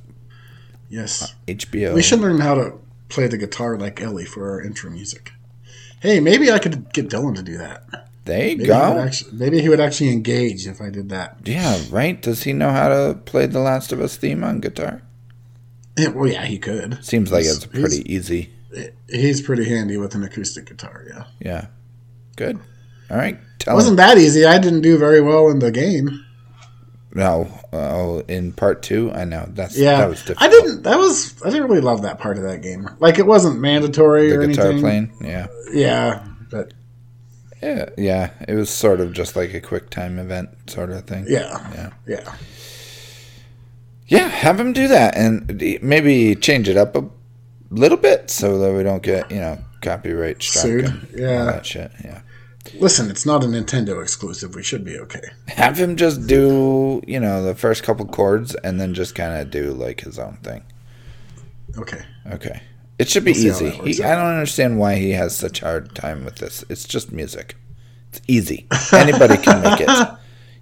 Yes. 0.90 1.34
HBO. 1.48 1.94
We 1.94 2.02
should 2.02 2.20
learn 2.22 2.40
how 2.40 2.56
to 2.56 2.74
play 3.10 3.28
the 3.28 3.38
guitar 3.38 3.78
like 3.78 4.02
Ellie 4.02 4.26
for 4.26 4.50
our 4.52 4.62
intro 4.62 4.90
music. 4.90 5.32
Hey, 6.00 6.20
maybe 6.20 6.52
I 6.52 6.60
could 6.60 6.94
get 6.94 7.10
Dylan 7.10 7.36
to 7.36 7.44
do 7.44 7.58
that. 7.58 7.84
There 8.26 8.40
you 8.40 8.58
Maybe, 8.58 8.64
he 8.64 8.68
go. 8.68 9.00
actually, 9.00 9.32
maybe 9.38 9.62
he 9.62 9.70
would 9.70 9.80
actually 9.80 10.10
engage 10.12 10.68
if 10.68 10.82
I 10.82 10.90
did 10.90 11.10
that. 11.10 11.38
Yeah, 11.46 11.80
right? 11.90 12.22
Does 12.22 12.44
he 12.44 12.54
know 12.54 12.72
how 12.72 12.90
to 12.90 13.20
play 13.26 13.48
The 13.48 13.60
Last 13.60 13.92
of 13.92 14.00
Us 14.02 14.16
theme 14.18 14.44
on 14.44 14.60
guitar? 14.60 15.02
Well, 16.14 16.28
yeah, 16.30 16.46
he 16.46 16.60
could. 16.60 17.04
Seems 17.04 17.32
like 17.32 17.44
He's- 17.44 17.56
it's 17.58 17.66
pretty 17.66 18.12
easy. 18.14 18.50
He's 19.10 19.42
pretty 19.42 19.66
handy 19.68 19.98
with 19.98 20.14
an 20.16 20.24
acoustic 20.24 20.66
guitar. 20.68 21.04
Yeah, 21.10 21.24
Yeah. 21.40 21.66
Good. 22.36 22.60
All 23.10 23.18
right. 23.18 23.36
it 23.36 23.40
Tell 23.60 23.74
him. 23.74 23.76
wasn't 23.78 23.98
that 23.98 24.18
easy. 24.18 24.46
I 24.46 24.60
didn't 24.60 24.82
do 24.82 24.98
very 24.98 25.22
well 25.22 25.50
in 25.50 25.60
the 25.60 25.72
game. 25.72 26.24
No, 27.16 27.50
oh, 27.74 28.20
in 28.28 28.52
part 28.52 28.84
two, 28.84 29.12
I 29.12 29.24
know 29.24 29.50
that's 29.54 29.76
Yeah, 29.78 29.98
that 30.00 30.10
was 30.10 30.20
difficult. 30.20 30.44
I 30.44 30.50
didn't. 30.50 30.84
That 30.84 30.98
was. 31.00 31.34
I 31.44 31.50
didn't 31.50 31.68
really 31.68 31.82
love 31.82 32.04
that 32.04 32.20
part 32.20 32.38
of 32.38 32.44
that 32.44 32.62
game. 32.62 32.88
Like 33.00 33.18
it 33.18 33.26
wasn't 33.26 33.60
mandatory 33.60 34.30
the 34.30 34.36
or 34.40 34.46
guitar 34.48 34.66
anything. 34.68 34.82
playing. 34.82 35.12
Yeah, 35.22 35.48
Yeah, 35.74 36.26
but 36.52 36.74
yeah, 37.64 37.90
yeah. 37.98 38.30
It 38.48 38.54
was 38.54 38.70
sort 38.70 39.00
of 39.00 39.14
just 39.14 39.36
like 39.36 39.54
a 39.56 39.62
quick 39.62 39.90
time 39.90 40.20
event 40.20 40.50
sort 40.70 40.92
of 40.92 41.06
thing. 41.06 41.26
yeah, 41.28 41.72
Yeah. 41.74 41.90
yeah. 42.06 42.34
Yeah, 44.08 44.28
have 44.30 44.60
him 44.60 44.74
do 44.74 44.88
that 44.88 45.18
and 45.18 45.62
maybe 45.82 46.36
change 46.36 46.70
it 46.70 46.78
up 46.78 46.96
a 46.96 47.06
little 47.70 47.98
bit 47.98 48.30
so 48.30 48.58
that 48.60 48.74
we 48.74 48.84
don't 48.84 49.04
get 49.04 49.30
you 49.32 49.40
know 49.40 49.58
copyright 49.82 50.42
struck 50.42 50.64
Sued. 50.64 50.86
and 50.86 50.94
all 51.14 51.20
Yeah. 51.20 51.44
that 51.46 51.66
shit. 51.66 51.92
Yeah, 52.04 52.22
Listen, 52.80 53.10
it's 53.10 53.26
not 53.26 53.44
a 53.44 53.48
Nintendo 53.48 54.02
exclusive. 54.02 54.56
We 54.56 54.64
should 54.64 54.84
be 54.86 54.98
okay. 55.00 55.22
have 55.50 55.78
him 55.78 55.96
just 55.98 56.26
do 56.28 57.02
you 57.08 57.20
know 57.20 57.44
the 57.44 57.56
first 57.56 57.84
couple 57.84 58.06
chords 58.06 58.56
and 58.56 58.80
then 58.80 58.94
just 58.94 59.14
kind 59.16 59.40
of 59.42 59.52
do 59.52 59.74
like 59.74 60.02
his 60.02 60.18
own 60.20 60.38
thing. 60.44 60.64
Okay. 61.78 62.02
Okay. 62.32 62.62
It 63.00 63.10
should 63.10 63.26
be 63.26 63.34
We'll 63.34 63.46
easy. 63.48 63.70
He. 63.70 64.04
I 64.04 64.16
don't 64.16 64.26
understand 64.34 64.80
why 64.80 64.96
he 64.96 65.12
has 65.12 65.36
such 65.36 65.60
hard 65.60 65.94
time 65.94 66.26
with 66.26 66.38
this. 66.38 66.64
It's 66.70 66.86
just 66.86 67.12
music. 67.12 67.56
It's 68.10 68.22
easy. 68.28 68.68
Anybody 68.94 69.38
can 69.38 69.62
make 69.62 69.82
it. 69.82 69.90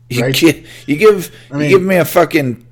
You, 0.10 0.22
Right. 0.22 0.42
you 0.42 0.96
give 0.98 1.32
I 1.52 1.58
mean- 1.58 1.70
you 1.70 1.78
give 1.78 1.88
me 1.88 1.96
a 1.96 2.06
fucking 2.06 2.66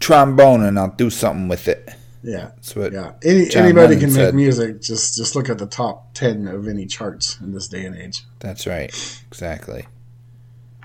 trombone 0.00 0.62
and 0.62 0.78
I'll 0.78 0.90
do 0.90 1.10
something 1.10 1.48
with 1.48 1.68
it. 1.68 1.88
Yeah. 2.22 2.50
Yeah. 2.74 3.12
Any, 3.24 3.54
anybody 3.54 3.72
Lennon 3.94 4.00
can 4.00 4.10
said. 4.10 4.26
make 4.26 4.34
music. 4.34 4.82
Just 4.82 5.16
just 5.16 5.36
look 5.36 5.48
at 5.48 5.58
the 5.58 5.66
top 5.66 6.14
ten 6.14 6.48
of 6.48 6.66
any 6.68 6.84
charts 6.86 7.38
in 7.40 7.52
this 7.52 7.68
day 7.68 7.84
and 7.86 7.96
age. 7.96 8.24
That's 8.40 8.66
right. 8.66 8.90
Exactly. 9.28 9.86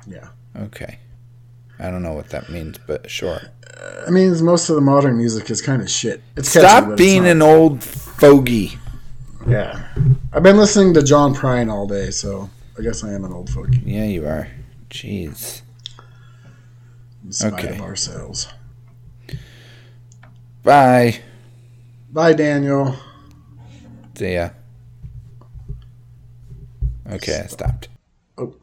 Yeah. 0.08 0.28
Okay. 0.56 1.00
I 1.80 1.90
don't 1.90 2.04
know 2.04 2.14
what 2.14 2.30
that 2.30 2.50
means, 2.50 2.78
but 2.86 3.10
sure. 3.10 3.42
I 4.08 4.12
mean, 4.12 4.42
most 4.46 4.70
of 4.70 4.76
the 4.76 4.82
modern 4.82 5.18
music 5.18 5.50
is 5.50 5.62
kind 5.62 5.82
of 5.82 5.90
shit. 5.90 6.22
It's 6.38 6.50
Stop 6.50 6.90
it's 6.92 7.02
being 7.02 7.24
not. 7.24 7.32
an 7.32 7.42
old 7.42 7.84
fogey. 7.84 8.74
Yeah. 9.48 9.88
I've 10.32 10.44
been 10.44 10.58
listening 10.58 10.94
to 10.94 11.04
John 11.04 11.34
Prine 11.34 11.70
all 11.72 11.88
day, 11.88 12.12
so 12.12 12.50
I 12.78 12.84
guess 12.84 13.04
I 13.04 13.12
am 13.12 13.26
an 13.26 13.34
old 13.34 13.50
fogey. 13.50 13.82
Yeah, 13.86 14.06
you 14.06 14.26
are. 14.26 14.48
Jeez. 14.90 15.64
In 17.26 17.32
spite 17.32 17.54
Okay. 17.54 17.76
of 17.76 17.82
ourselves. 17.82 18.48
Bye. 20.64 21.20
Bye, 22.10 22.34
Daniel. 22.34 22.96
See 24.16 24.36
ya. 24.36 24.50
Okay, 27.12 27.42
I 27.44 27.48
stopped. 27.48 27.90
Oh, 28.38 28.56